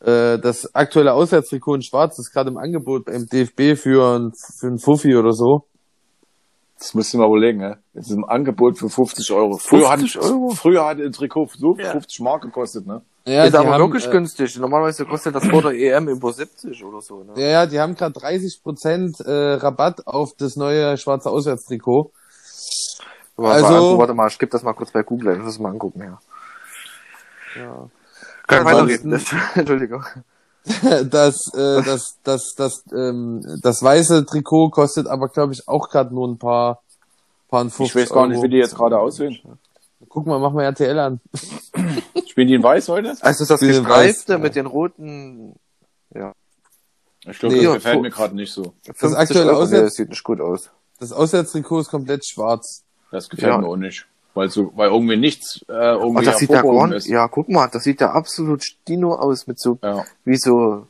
Äh, 0.00 0.38
das 0.38 0.74
aktuelle 0.74 1.12
Auswärtstrikot 1.12 1.76
in 1.76 1.82
Schwarz 1.82 2.18
ist 2.18 2.32
gerade 2.32 2.50
im 2.50 2.56
Angebot 2.56 3.06
beim 3.06 3.26
DFB 3.26 3.80
für 3.80 4.18
ein, 4.18 4.32
für 4.34 4.66
ein 4.66 4.78
Fuffi 4.78 5.16
oder 5.16 5.32
so. 5.32 5.66
Das 6.78 6.94
musst 6.94 7.12
du 7.12 7.18
mal 7.18 7.26
überlegen, 7.26 7.58
ne? 7.58 7.78
Das 7.92 8.06
ist 8.06 8.12
im 8.12 8.24
Angebot 8.24 8.78
für 8.78 8.88
50 8.88 9.32
Euro. 9.32 9.58
Früher, 9.58 9.88
50 9.90 10.16
hatte, 10.16 10.26
Euro? 10.32 10.50
früher 10.50 10.86
hatte 10.86 11.02
ein 11.02 11.12
Trikot 11.12 11.48
so 11.56 11.74
Ja. 11.76 11.90
50 11.90 12.20
Mark 12.20 12.42
gekostet, 12.42 12.86
ne? 12.86 13.02
Ja, 13.26 13.44
ist 13.44 13.52
die 13.52 13.58
aber 13.58 13.72
haben, 13.72 13.80
wirklich 13.80 14.06
äh, 14.06 14.10
günstig. 14.10 14.56
Normalerweise 14.58 15.04
kostet 15.04 15.34
das 15.34 15.44
vor 15.46 15.60
der 15.62 15.72
EM 15.72 16.08
über 16.08 16.32
70 16.32 16.82
oder 16.84 17.00
so. 17.00 17.24
Ne? 17.24 17.32
Ja, 17.36 17.46
ja, 17.48 17.66
die 17.66 17.78
haben 17.80 17.94
gerade 17.94 18.18
30% 18.18 19.24
äh, 19.26 19.54
Rabatt 19.54 20.06
auf 20.06 20.34
das 20.38 20.56
neue 20.56 20.96
schwarze 20.96 21.28
Auswärtstrikot. 21.30 22.12
Aber 23.36 23.50
Also- 23.50 23.66
also, 23.66 23.98
warte 23.98 24.14
mal, 24.14 24.28
ich 24.28 24.38
gebe 24.38 24.50
das 24.50 24.62
mal 24.62 24.72
kurz 24.72 24.92
bei 24.92 25.02
Google, 25.02 25.34
ich 25.36 25.42
muss 25.42 25.54
es 25.54 25.58
mal 25.58 25.70
angucken, 25.70 26.00
ja. 26.02 26.18
Ja. 27.60 27.88
Kann 28.46 28.66
Ansonsten- 28.66 29.10
weiterreden. 29.12 29.40
Entschuldigung. 29.56 30.04
Das, 31.10 31.52
äh, 31.54 31.82
das, 31.82 32.18
das, 32.24 32.54
das, 32.56 32.84
ähm, 32.92 33.42
das 33.62 33.82
weiße 33.82 34.26
Trikot 34.26 34.70
kostet 34.70 35.06
aber, 35.06 35.28
glaube 35.28 35.52
ich, 35.54 35.66
auch 35.66 35.88
gerade 35.88 36.14
nur 36.14 36.28
ein 36.28 36.38
paar, 36.38 36.82
paar 37.48 37.62
und 37.62 37.70
50 37.70 37.94
Ich 37.96 38.02
weiß 38.02 38.14
gar 38.14 38.26
nicht, 38.26 38.36
Euro. 38.36 38.44
wie 38.44 38.48
die 38.50 38.56
jetzt 38.58 38.74
gerade 38.74 38.98
aussehen. 38.98 39.38
Guck 40.08 40.26
mal, 40.26 40.38
mach 40.38 40.52
mal 40.52 40.64
RTL 40.64 40.98
an. 40.98 41.20
Spielen 42.28 42.48
die 42.48 42.54
in 42.54 42.62
weiß 42.62 42.88
heute? 42.88 43.16
Also 43.20 43.44
das 43.46 43.60
Diese 43.60 43.82
gestreifte 43.82 44.34
weiß- 44.36 44.38
mit 44.38 44.54
den 44.56 44.66
roten 44.66 45.54
Ich 46.10 47.38
glaube, 47.38 47.54
Nee, 47.54 47.62
das 47.62 47.64
ja, 47.64 47.74
gefällt 47.74 48.02
mir 48.02 48.10
gerade 48.10 48.36
nicht 48.36 48.52
so. 48.52 48.74
50 48.94 49.18
aktuelle 49.18 49.52
nee, 49.52 49.58
Auswärts- 49.58 49.84
das 49.84 49.94
sieht 49.94 50.08
nicht 50.10 50.24
gut 50.24 50.40
aus. 50.40 50.70
Das 51.00 51.12
Auswärtstrikot 51.12 51.80
ist 51.80 51.88
komplett 51.90 52.26
schwarz. 52.26 52.84
Das 53.10 53.28
gefällt 53.28 53.52
Ja. 53.52 53.58
mir 53.58 53.66
auch 53.66 53.76
nicht. 53.76 54.06
Weil 54.38 54.50
so, 54.50 54.72
weil 54.76 54.88
irgendwie 54.90 55.16
nichts 55.16 55.64
äh, 55.68 55.72
irgendwie 55.72 56.18
Und 56.18 56.26
das 56.28 56.38
sieht 56.38 56.50
ja 56.50 56.62
gar 56.62 56.92
ist. 56.92 57.08
ja, 57.08 57.26
guck 57.26 57.48
mal, 57.48 57.68
das 57.72 57.82
sieht 57.82 58.00
ja 58.00 58.12
absolut 58.12 58.62
Stino 58.62 59.14
aus 59.16 59.48
mit 59.48 59.58
so, 59.58 59.78
Ja. 59.82 60.04
wie 60.24 60.36
so, 60.36 60.86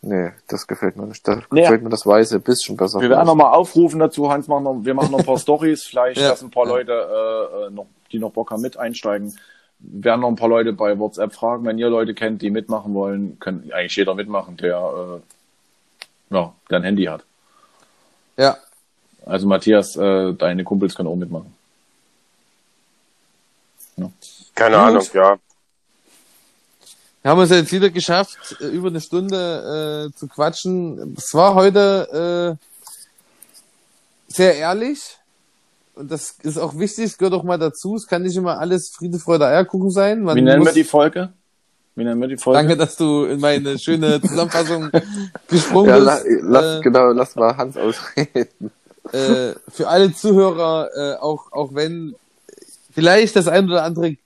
nee, 0.00 0.32
das 0.48 0.66
gefällt 0.66 0.96
mir 0.96 1.06
nicht. 1.06 1.26
Da 1.28 1.36
Nee. 1.52 1.60
gefällt 1.60 1.84
mir 1.84 1.90
das 1.90 2.04
Weiße 2.04 2.34
ein 2.36 2.42
bisschen 2.42 2.76
besser. 2.76 3.00
Wir 3.00 3.08
werden 3.08 3.26
nochmal 3.26 3.54
aufrufen 3.54 4.00
dazu, 4.00 4.28
Hans, 4.32 4.48
machen 4.48 4.64
noch, 4.64 4.78
wir 4.84 4.94
machen 4.94 5.12
noch 5.12 5.20
ein 5.20 5.24
paar 5.26 5.38
Stories, 5.46 5.84
vielleicht, 5.84 6.20
Ja. 6.20 6.30
dass 6.30 6.42
ein 6.42 6.50
paar 6.50 6.66
Leute, 6.66 6.90
äh, 6.92 7.66
äh, 7.66 7.70
noch, 7.70 7.86
die 8.10 8.18
noch 8.18 8.32
Bock 8.32 8.50
haben, 8.50 8.62
mit 8.62 8.76
einsteigen. 8.76 9.32
Wir 9.78 10.04
werden 10.04 10.22
noch 10.22 10.28
ein 10.28 10.36
paar 10.36 10.48
Leute 10.48 10.72
bei 10.72 10.98
WhatsApp 10.98 11.32
fragen. 11.34 11.64
Wenn 11.64 11.78
ihr 11.78 11.88
Leute 11.88 12.14
kennt, 12.14 12.42
die 12.42 12.50
mitmachen 12.50 12.94
wollen, 12.94 13.38
kann 13.38 13.62
eigentlich 13.72 13.94
jeder 13.94 14.16
mitmachen, 14.16 14.56
der, 14.56 15.20
äh, 16.30 16.34
ja, 16.34 16.52
der 16.68 16.78
ein 16.78 16.82
Handy 16.84 17.04
hat. 17.04 17.22
Ja. 18.36 18.56
Also 19.24 19.46
Matthias, 19.46 19.94
äh, 19.96 20.32
deine 20.34 20.64
Kumpels 20.64 20.96
können 20.96 21.08
auch 21.08 21.14
mitmachen. 21.16 21.54
Keine 24.54 24.76
Gut. 24.76 24.84
Ahnung, 24.84 25.06
ja. 25.14 25.36
Wir 27.22 27.30
haben 27.30 27.40
es 27.40 27.50
jetzt 27.50 27.72
wieder 27.72 27.90
geschafft, 27.90 28.56
äh, 28.60 28.66
über 28.66 28.88
eine 28.88 29.00
Stunde 29.00 30.10
äh, 30.12 30.18
zu 30.18 30.26
quatschen. 30.26 31.14
Es 31.16 31.32
war 31.34 31.54
heute 31.54 32.58
äh, 32.58 34.32
sehr 34.32 34.56
ehrlich. 34.56 35.18
Und 35.94 36.10
das 36.10 36.36
ist 36.42 36.58
auch 36.58 36.78
wichtig, 36.78 37.04
es 37.04 37.18
gehört 37.18 37.34
auch 37.34 37.44
mal 37.44 37.58
dazu. 37.58 37.94
Es 37.96 38.06
kann 38.06 38.22
nicht 38.22 38.36
immer 38.36 38.58
alles 38.58 38.88
Friede, 38.90 39.18
Freude, 39.18 39.46
Eierkuchen 39.46 39.90
sein. 39.90 40.22
Man 40.22 40.36
Wie 40.36 40.42
nennen 40.42 40.58
muss, 40.60 40.68
wir 40.68 40.72
die 40.72 40.84
Folge? 40.84 41.32
Wie 41.94 42.04
nennen 42.04 42.20
wir 42.20 42.28
die 42.28 42.38
Folge? 42.38 42.58
Danke, 42.58 42.76
dass 42.78 42.96
du 42.96 43.24
in 43.26 43.38
meine 43.38 43.78
schöne 43.78 44.20
Zusammenfassung 44.22 44.90
gesprungen 45.48 45.90
Ja, 45.90 45.96
la, 45.98 46.14
bist. 46.16 46.26
lass, 46.42 46.78
äh, 46.78 46.80
genau, 46.80 47.08
lass 47.12 47.36
mal 47.36 47.56
Hans 47.56 47.76
ausreden. 47.76 48.70
äh, 49.12 49.52
für 49.68 49.88
alle 49.88 50.12
Zuhörer, 50.14 50.88
äh, 50.96 51.16
auch, 51.20 51.52
auch 51.52 51.74
wenn 51.74 52.14
vielleicht 52.92 53.36
das 53.36 53.48
ein 53.48 53.66
oder 53.66 53.84
andere 53.84 54.16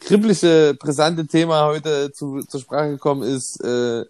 kribbliche, 0.00 0.74
brisante 0.78 1.26
Thema 1.26 1.66
heute 1.66 2.12
zu, 2.12 2.42
zur 2.42 2.60
Sprache 2.60 2.90
gekommen 2.90 3.22
ist, 3.22 3.62
äh, 3.62 4.04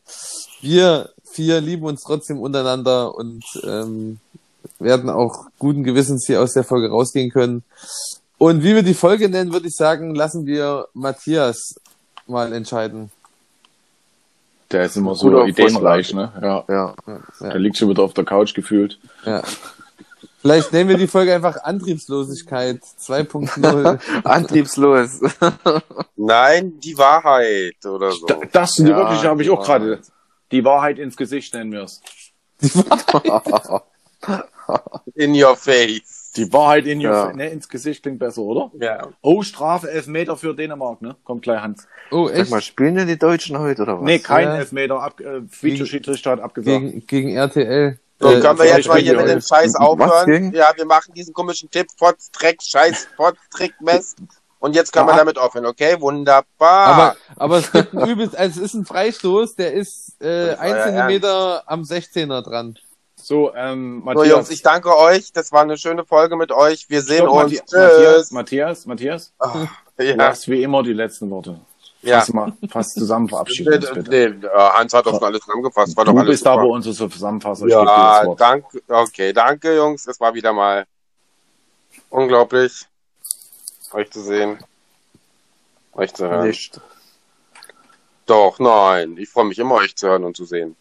wir 0.61 1.11
vier 1.31 1.61
lieben 1.61 1.85
uns 1.85 2.03
trotzdem 2.03 2.39
untereinander 2.41 3.15
und 3.15 3.45
ähm, 3.65 4.19
werden 4.79 5.11
auch 5.11 5.47
guten 5.59 5.85
Gewissens 5.85 6.27
hier 6.27 6.43
aus 6.43 6.53
der 6.53 6.65
Folge 6.65 6.91
rausgehen 6.91 7.31
können. 7.31 7.63
Und 8.39 8.63
wie 8.63 8.75
wir 8.75 8.83
die 8.83 8.95
Folge 8.95 9.29
nennen, 9.29 9.53
würde 9.53 9.69
ich 9.69 9.75
sagen, 9.75 10.15
lassen 10.15 10.47
wir 10.47 10.87
Matthias 10.95 11.75
mal 12.27 12.53
entscheiden. 12.53 13.11
Der 14.71 14.85
ist 14.85 14.97
immer 14.97 15.15
so 15.15 15.31
Guter 15.31 15.47
ideenreich, 15.47 16.13
ne? 16.13 16.31
Ja. 16.41 16.65
Ja. 16.69 16.95
Ja. 17.07 17.49
Der 17.49 17.59
liegt 17.59 17.77
schon 17.77 17.89
wieder 17.89 18.03
auf 18.03 18.15
der 18.15 18.25
Couch 18.25 18.55
gefühlt. 18.55 18.99
Ja. 19.25 19.43
Vielleicht 20.41 20.73
nennen 20.73 20.89
wir 20.89 20.97
die 20.97 21.09
Folge 21.09 21.35
einfach 21.35 21.63
Antriebslosigkeit 21.65 22.81
2.0. 23.01 23.99
Antriebslos. 24.25 25.21
Nein, 26.17 26.79
die 26.81 26.97
Wahrheit 26.97 27.85
oder 27.85 28.13
so. 28.13 28.27
Da, 28.27 28.41
das 28.53 28.75
sind 28.75 28.87
die 28.87 28.93
Ja, 28.93 28.99
wirklich, 28.99 29.25
habe 29.25 29.43
ich 29.43 29.49
die 29.49 29.53
auch 29.55 29.65
gerade. 29.65 30.01
Die 30.53 30.65
Wahrheit 30.65 30.99
ins 30.99 31.17
Gesicht 31.17 31.53
nennen 31.55 31.73
wir 31.73 31.83
es. 31.83 32.01
In 35.15 35.35
your 35.35 35.57
face. 35.57 36.33
Die 36.37 36.53
Wahrheit 36.53 36.87
in 36.87 36.99
your 36.99 37.13
Ja. 37.13 37.27
fa- 37.27 37.33
ne, 37.33 37.49
ins 37.49 37.69
Gesicht 37.69 38.03
klingt 38.03 38.19
besser, 38.19 38.43
oder? 38.43 38.71
Ja. 38.79 39.09
Oh, 39.23 39.43
Strafe, 39.43 39.91
Elfmeter 39.91 40.37
für 40.37 40.55
Dänemark, 40.55 41.03
ne? 41.03 41.17
Kommt 41.25 41.43
gleich 41.43 41.61
Hans. 41.63 41.89
Oh, 42.11 42.29
Sag 42.29 42.37
echt? 42.37 42.51
mal, 42.51 42.61
spielen 42.61 42.95
denn 42.95 43.09
die 43.09 43.19
Deutschen 43.19 43.59
heute 43.59 43.83
oder 43.83 43.99
was? 43.99 44.05
Nee, 44.05 44.19
kein 44.19 44.47
Ja. 44.47 44.57
Elfmeter. 44.59 45.01
Ab, 45.03 45.21
äh, 45.21 45.41
Videoschiedsrichter 45.63 46.31
hat 46.33 46.41
abgesagt. 46.41 46.81
Gegen, 46.81 47.07
gegen 47.07 47.29
RTL. 47.37 47.99
So, 48.21 48.31
Äh, 48.33 48.41
können 48.41 48.59
wir 48.59 48.67
jetzt 48.67 48.89
mal 48.89 48.99
hier 48.99 49.17
mit 49.17 49.29
dem 49.29 49.41
Scheiß 49.41 49.77
aufhören? 49.77 50.53
Ja, 50.53 50.73
wir 50.75 50.85
machen 50.87 51.15
diesen 51.15 51.33
komischen 51.33 51.71
Tipp, 51.71 51.87
Fotz, 51.97 52.31
Dreck, 52.33 52.61
Scheiß, 52.63 53.07
Fotz, 53.17 53.37
Trick, 53.55 53.75
Mess. 53.81 54.17
Und 54.61 54.75
jetzt 54.75 54.93
können 54.93 55.07
wir 55.07 55.15
Ah. 55.15 55.19
damit 55.19 55.39
aufhören, 55.39 55.67
okay? 55.67 56.01
Wunderbar. 56.01 56.47
aber, 56.59 57.17
aber 57.37 57.59
es 57.59 57.71
gibt 57.71 57.95
ein 57.95 58.09
übelst, 58.09 58.37
also 58.37 58.59
es 58.61 58.67
ist 58.67 58.75
ein 58.75 58.85
Freistoß, 58.85 59.55
der 59.55 59.73
ist 59.73 60.17
äh, 60.21 60.55
ein 60.57 60.71
ja 60.77 60.83
Zentimeter 60.85 61.63
am 61.67 61.83
16er 61.83 62.43
dran. 62.43 62.77
So, 63.15 63.55
ähm, 63.55 64.01
so, 64.01 64.05
Matthias. 64.07 64.29
Jungs, 64.29 64.51
ich 64.51 64.63
danke 64.63 64.97
euch. 64.97 65.33
Das 65.33 65.53
war 65.53 65.63
eine 65.63 65.77
schöne 65.77 66.05
Folge 66.05 66.37
mit 66.37 66.51
euch. 66.51 66.87
Wir 66.89 67.03
sehen 67.03 67.19
Stopp, 67.27 67.45
uns. 67.45 67.53
Matthias, 67.53 67.71
Matthias, 67.73 68.17
Tschüss. 68.17 68.31
Matthias, 68.33 68.87
Matthias, 68.87 69.33
du 69.97 70.05
Ja, 70.05 70.29
hast 70.29 70.49
wie 70.49 70.63
immer 70.63 70.83
die 70.83 70.93
letzten 70.93 71.31
Worte. 71.31 71.61
Ja. 72.03 72.21
Fass 72.21 72.33
mal, 72.33 72.53
fass 72.71 72.95
zusammen, 72.95 73.29
verabschiede 73.29 73.77
uns 73.77 73.91
bitte. 73.91 74.11
Nee, 74.11 74.47
äh, 74.47 74.51
Hans 74.51 74.93
hat 74.95 75.07
doch 75.07 75.13
schon 75.15 75.25
alles 75.25 75.41
zusammengefasst. 75.41 75.97
War 75.97 76.05
doch 76.05 76.13
Du 76.13 76.19
alles 76.19 76.31
bist 76.31 76.45
super. 76.45 76.65
unser 76.67 76.93
Zusammenfasser. 77.11 77.67
Ich 77.67 77.73
gebe 77.73 77.81
dir 77.83 77.87
das 77.87 78.21
Ja, 78.21 78.27
Wort. 78.27 78.41
danke. 78.41 78.83
Okay, 78.89 79.33
danke, 79.33 79.77
Jungs. 79.77 80.07
Es 80.07 80.21
war 80.21 80.33
wieder 80.35 80.53
mal 80.53 80.87
unglaublich, 82.11 82.87
euch 83.93 84.11
zu 84.11 84.23
sehen. 84.23 84.59
Euch 85.95 86.15
zu 86.15 86.29
hören. 86.29 86.47
Nicht. 86.47 86.81
Doch, 88.27 88.59
nein. 88.59 89.17
Ich 89.17 89.29
freue 89.31 89.47
mich 89.47 89.59
immer, 89.59 89.77
euch 89.77 89.97
zu 89.97 90.07
hören 90.09 90.25
und 90.25 90.37
zu 90.37 90.45
sehen. 90.45 90.77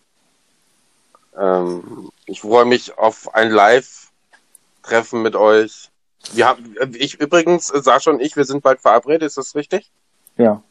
Ähm, 1.37 2.09
ich 2.25 2.41
freue 2.41 2.65
mich 2.65 2.97
auf 2.97 3.33
ein 3.33 3.49
Live-Treffen 3.51 5.21
mit 5.21 5.35
euch. 5.35 5.89
Wir 6.33 6.47
haben, 6.47 6.75
ich 6.95 7.19
übrigens, 7.19 7.69
äh, 7.71 7.81
Sascha 7.81 8.11
und 8.11 8.19
ich, 8.21 8.35
wir 8.35 8.43
sind 8.45 8.61
bald 8.63 8.81
verabredet, 8.81 9.23
ist 9.23 9.37
das 9.37 9.55
richtig? 9.55 9.91
Ja. 10.35 10.61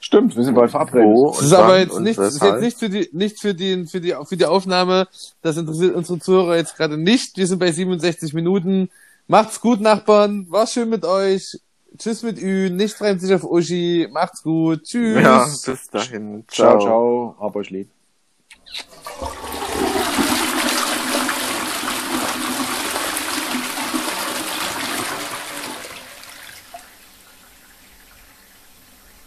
Stimmt, 0.00 0.36
wir 0.36 0.44
sind 0.44 0.54
bald 0.54 0.70
verabredet. 0.70 1.06
Wo 1.06 1.30
Das 1.32 1.42
ist 1.42 1.52
aber 1.52 1.78
jetzt 1.78 1.92
und 1.92 2.04
nicht, 2.04 2.18
das 2.18 2.34
ist 2.34 2.42
jetzt 2.42 2.60
nicht 2.60 2.78
für 2.78 2.88
die, 2.88 3.08
nicht 3.12 3.40
für 3.40 3.54
die, 3.54 3.86
für 3.86 4.00
die, 4.00 4.14
für 4.24 4.36
die 4.36 4.46
Aufnahme. 4.46 5.08
Das 5.42 5.56
interessiert 5.56 5.94
unsere 5.94 6.18
Zuhörer 6.18 6.56
jetzt 6.56 6.76
gerade 6.76 6.96
nicht. 6.96 7.36
Wir 7.36 7.46
sind 7.46 7.58
bei 7.58 7.72
67 7.72 8.32
Minuten. 8.34 8.90
Macht's 9.26 9.60
gut, 9.60 9.80
Nachbarn. 9.80 10.46
War 10.50 10.66
schön 10.66 10.88
mit 10.88 11.04
euch. 11.04 11.58
Tschüss 11.98 12.22
mit 12.22 12.40
Ü. 12.40 12.70
Nicht 12.70 12.94
fremd 12.94 13.20
sich 13.20 13.34
auf 13.34 13.44
Uschi. 13.44 14.08
Macht's 14.10 14.42
gut. 14.42 14.84
Tschüss. 14.84 15.22
Ja, 15.22 15.48
bis 15.66 15.88
dahin. 15.88 16.44
Ciao, 16.48 16.78
ciao. 16.78 17.36
Hab 17.40 17.56
euch 17.56 17.70
lieb. 17.70 17.90